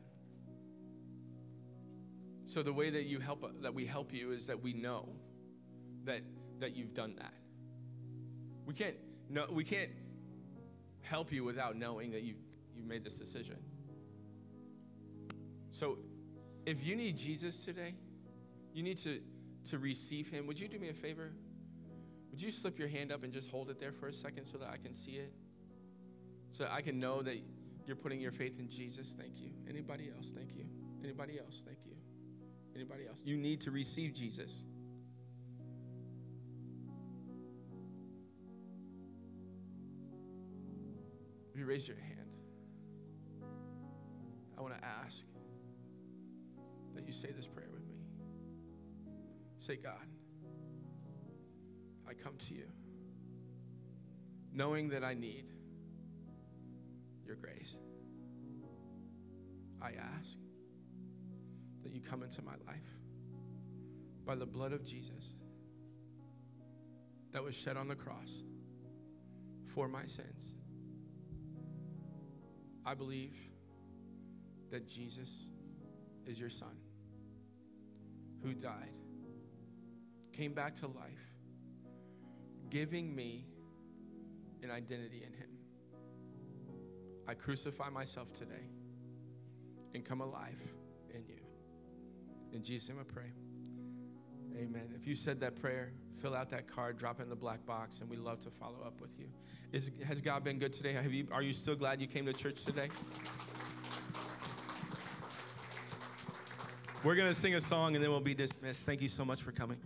So 2.44 2.62
the 2.62 2.72
way 2.72 2.90
that 2.90 3.04
you 3.04 3.18
help 3.18 3.44
that 3.62 3.72
we 3.72 3.86
help 3.86 4.12
you 4.12 4.32
is 4.32 4.46
that 4.46 4.62
we 4.62 4.72
know 4.74 5.08
that 6.04 6.20
that 6.60 6.76
you've 6.76 6.92
done 6.92 7.16
that. 7.16 7.32
We 8.66 8.74
can't 8.74 8.96
no 9.30 9.46
we 9.50 9.64
can't 9.64 9.90
help 11.00 11.32
you 11.32 11.44
without 11.44 11.76
knowing 11.76 12.10
that 12.12 12.22
you 12.22 12.34
you 12.76 12.84
made 12.84 13.04
this 13.04 13.14
decision. 13.14 13.56
So 15.70 15.98
if 16.66 16.84
you 16.84 16.94
need 16.94 17.16
Jesus 17.16 17.64
today, 17.64 17.94
you 18.74 18.82
need 18.82 18.98
to 18.98 19.20
to 19.70 19.78
receive 19.78 20.28
him. 20.28 20.46
Would 20.46 20.60
you 20.60 20.68
do 20.68 20.78
me 20.78 20.90
a 20.90 20.94
favor? 20.94 21.32
Would 22.30 22.42
you 22.42 22.50
slip 22.50 22.78
your 22.78 22.88
hand 22.88 23.12
up 23.12 23.24
and 23.24 23.32
just 23.32 23.50
hold 23.50 23.70
it 23.70 23.78
there 23.78 23.92
for 23.92 24.08
a 24.08 24.12
second 24.12 24.46
so 24.46 24.58
that 24.58 24.68
I 24.68 24.76
can 24.76 24.94
see 24.94 25.12
it? 25.12 25.32
So 26.50 26.66
I 26.70 26.82
can 26.82 27.00
know 27.00 27.22
that 27.22 27.36
you're 27.86 27.96
putting 27.96 28.20
your 28.20 28.32
faith 28.32 28.58
in 28.58 28.68
Jesus. 28.68 29.14
Thank 29.18 29.40
you. 29.40 29.50
Anybody 29.68 30.10
else? 30.16 30.32
Thank 30.34 30.54
you. 30.54 30.64
Anybody 31.02 31.38
else? 31.38 31.62
Thank 31.64 31.78
you. 31.84 31.92
Anybody 32.74 33.06
else? 33.08 33.18
You 33.24 33.36
need 33.36 33.60
to 33.62 33.70
receive 33.70 34.14
Jesus. 34.14 34.64
If 41.52 41.58
you 41.58 41.66
raise 41.66 41.86
your 41.86 41.98
hand, 41.98 42.18
I 44.56 44.62
want 44.62 44.74
to 44.74 44.84
ask 44.84 45.24
that 46.94 47.06
you 47.06 47.12
say 47.12 47.30
this 47.32 47.46
prayer 47.46 47.68
with 47.72 47.86
me. 47.86 47.96
Say, 49.58 49.76
God, 49.76 50.06
I 52.08 52.14
come 52.14 52.36
to 52.38 52.54
you 52.54 52.66
knowing 54.52 54.88
that 54.90 55.02
I 55.02 55.14
need 55.14 55.46
your 57.26 57.36
grace. 57.36 57.78
I 59.80 59.92
ask 60.18 60.38
that 61.82 61.92
you 61.92 62.00
come 62.00 62.22
into 62.22 62.42
my 62.42 62.54
life 62.66 62.98
by 64.24 64.34
the 64.34 64.46
blood 64.46 64.72
of 64.72 64.84
Jesus 64.84 65.34
that 67.32 67.42
was 67.42 67.54
shed 67.54 67.76
on 67.76 67.88
the 67.88 67.94
cross 67.94 68.44
for 69.74 69.88
my 69.88 70.06
sins. 70.06 70.54
I 72.84 72.94
believe 72.94 73.36
that 74.70 74.88
Jesus 74.88 75.48
is 76.26 76.38
your 76.38 76.50
son 76.50 76.76
who 78.42 78.52
died, 78.52 78.92
came 80.32 80.52
back 80.52 80.74
to 80.76 80.86
life, 80.86 81.32
giving 82.70 83.14
me 83.14 83.46
an 84.62 84.70
identity 84.70 85.22
in 85.26 85.32
him. 85.32 85.51
I 87.26 87.34
crucify 87.34 87.88
myself 87.88 88.32
today 88.32 88.66
and 89.94 90.04
come 90.04 90.20
alive 90.20 90.60
in 91.14 91.24
you. 91.26 91.40
In 92.52 92.62
Jesus' 92.62 92.88
name 92.88 92.98
I 93.00 93.04
pray. 93.04 93.32
Amen. 94.56 94.92
If 94.94 95.06
you 95.06 95.14
said 95.14 95.40
that 95.40 95.60
prayer, 95.60 95.92
fill 96.20 96.34
out 96.34 96.50
that 96.50 96.68
card, 96.68 96.98
drop 96.98 97.20
it 97.20 97.24
in 97.24 97.28
the 97.30 97.36
black 97.36 97.64
box, 97.64 98.00
and 98.00 98.10
we 98.10 98.16
love 98.16 98.40
to 98.40 98.50
follow 98.50 98.82
up 98.84 99.00
with 99.00 99.18
you. 99.18 99.26
Is, 99.72 99.90
has 100.06 100.20
God 100.20 100.44
been 100.44 100.58
good 100.58 100.72
today? 100.72 100.96
You, 101.08 101.26
are 101.32 101.42
you 101.42 101.52
still 101.52 101.74
glad 101.74 102.00
you 102.00 102.06
came 102.06 102.26
to 102.26 102.32
church 102.32 102.64
today? 102.64 102.88
We're 107.02 107.16
going 107.16 107.28
to 107.28 107.34
sing 107.34 107.54
a 107.54 107.60
song 107.60 107.96
and 107.96 108.04
then 108.04 108.10
we'll 108.10 108.20
be 108.20 108.34
dismissed. 108.34 108.86
Thank 108.86 109.00
you 109.00 109.08
so 109.08 109.24
much 109.24 109.42
for 109.42 109.50
coming. 109.50 109.78